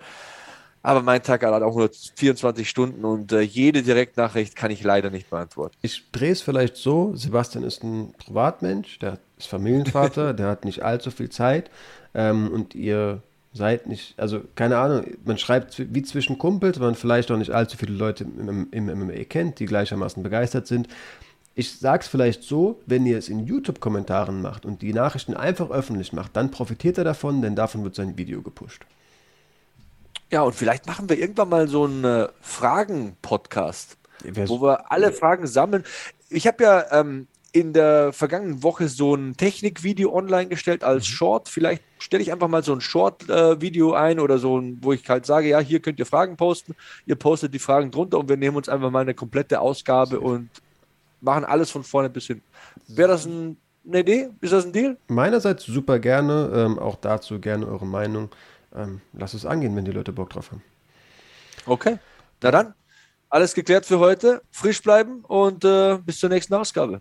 Aber 0.83 1.01
mein 1.01 1.23
Tag 1.23 1.43
hat 1.43 1.63
auch 1.63 1.75
nur 1.75 1.91
24 2.17 2.69
Stunden 2.69 3.07
und 3.07 3.33
äh, 3.33 3.41
jede 3.41 3.83
Direktnachricht 3.83 4.55
kann 4.55 4.71
ich 4.71 4.85
leider 4.85 5.09
nicht 5.09 5.31
beantworten. 5.31 5.75
Ich 5.81 6.11
drehe 6.13 6.33
es 6.33 6.43
vielleicht 6.43 6.77
so: 6.77 7.17
Sebastian 7.17 7.65
ist 7.65 7.83
ein 7.83 8.13
Privatmensch, 8.19 8.99
der 8.99 9.19
ist 9.39 9.49
Familienvater, 9.49 10.35
der 10.35 10.47
hat 10.47 10.67
nicht 10.67 10.83
allzu 10.83 11.11
viel 11.11 11.31
Zeit 11.31 11.71
ähm, 12.13 12.51
und 12.53 12.75
ihr 12.75 13.23
seid 13.55 13.87
nicht, 13.87 14.19
also 14.19 14.43
keine 14.57 14.79
Ahnung, 14.79 15.07
man 15.25 15.39
schreibt 15.39 15.95
wie 15.95 16.03
zwischen 16.03 16.39
Kumpels, 16.39 16.81
man 16.81 16.97
vielleicht 16.97 17.31
auch 17.31 17.37
nicht 17.37 17.53
allzu 17.53 17.77
viele 17.77 17.95
Leute 17.95 18.25
im, 18.25 18.69
im 18.73 18.87
MMA 18.87 19.25
kennt, 19.25 19.61
die 19.61 19.67
gleichermaßen 19.67 20.23
begeistert 20.23 20.67
sind. 20.67 20.89
Ich 21.55 21.79
sag's 21.79 22.09
vielleicht 22.09 22.43
so, 22.43 22.81
wenn 22.87 23.07
ihr 23.07 23.17
es 23.17 23.29
in 23.29 23.47
YouTube-Kommentaren 23.47 24.43
macht 24.43 24.67
und 24.67 24.83
die 24.83 24.93
Nachrichten 24.93 25.35
einfach 25.35 25.71
öffentlich 25.71 26.13
macht, 26.13 26.37
dann 26.37 26.51
profitiert 26.51 26.99
er 26.99 27.05
davon, 27.05 27.43
denn 27.43 27.55
davon 27.55 27.85
wird 27.85 27.95
sein 27.95 28.19
Video 28.19 28.43
gepusht. 28.43 28.85
Ja, 30.33 30.43
und 30.43 30.57
vielleicht 30.57 30.87
machen 30.87 31.09
wir 31.09 31.17
irgendwann 31.17 31.49
mal 31.49 31.69
so 31.69 31.85
einen 31.85 32.05
äh, 32.05 32.29
Fragen-Podcast, 32.41 33.99
wo 34.47 34.61
wir 34.61 34.91
alle 34.91 35.13
Fragen 35.13 35.47
sammeln. 35.47 35.85
Ich 36.29 36.49
habe 36.49 36.65
ja 36.65 36.87
ähm, 36.91 37.29
in 37.53 37.73
der 37.73 38.13
vergangenen 38.13 38.65
Woche 38.65 38.89
so 38.89 39.15
ein 39.15 39.37
Technikvideo 39.37 40.13
online 40.13 40.49
gestellt 40.49 40.83
als 40.83 41.05
mhm. 41.05 41.13
Short. 41.13 41.49
Vielleicht 41.49 41.85
stelle 42.05 42.23
ich 42.23 42.31
einfach 42.31 42.49
mal 42.49 42.63
so 42.63 42.75
ein 42.75 42.83
Short-Video 42.83 43.95
äh, 43.95 43.97
ein 43.97 44.21
oder 44.21 44.39
so, 44.39 44.61
ein, 44.61 44.79
wo 44.83 44.93
ich 44.93 45.09
halt 45.09 45.25
sage, 45.25 45.49
ja, 45.49 45.59
hier 45.59 45.81
könnt 45.81 45.99
ihr 45.99 46.05
Fragen 46.05 46.37
posten. 46.37 46.75
Ihr 47.07 47.17
postet 47.17 47.55
die 47.55 47.59
Fragen 47.59 47.91
drunter 47.91 48.19
und 48.19 48.29
wir 48.29 48.37
nehmen 48.37 48.59
uns 48.59 48.69
einfach 48.69 48.91
mal 48.91 49.01
eine 49.01 49.15
komplette 49.15 49.59
Ausgabe 49.59 50.21
und 50.21 50.51
machen 51.23 51.47
alles 51.47 51.71
von 51.71 51.83
vorne 51.83 52.11
bis 52.11 52.27
hin. 52.27 52.43
Wäre 52.89 53.09
das 53.09 53.25
ein, 53.25 53.57
eine 53.89 54.01
Idee? 54.01 54.29
Ist 54.43 54.53
das 54.53 54.67
ein 54.67 54.73
Deal? 54.73 54.99
Meinerseits 55.09 55.65
super 55.65 55.99
gerne. 55.99 56.53
Ähm, 56.55 56.79
auch 56.79 56.97
dazu 56.97 57.41
gerne 57.41 57.67
eure 57.67 57.87
Meinung. 57.87 58.29
Ähm, 58.75 59.01
lasst 59.15 59.33
es 59.33 59.47
angehen, 59.47 59.75
wenn 59.75 59.87
die 59.87 59.93
Leute 59.93 60.13
Bock 60.13 60.29
drauf 60.29 60.53
haben. 60.53 60.63
Okay. 61.65 61.99
Na 62.43 62.51
dann, 62.51 62.75
alles 63.31 63.55
geklärt 63.55 63.87
für 63.87 63.99
heute. 63.99 64.43
Frisch 64.51 64.83
bleiben 64.83 65.25
und 65.25 65.65
äh, 65.65 65.97
bis 66.05 66.19
zur 66.19 66.29
nächsten 66.29 66.53
Ausgabe. 66.53 67.01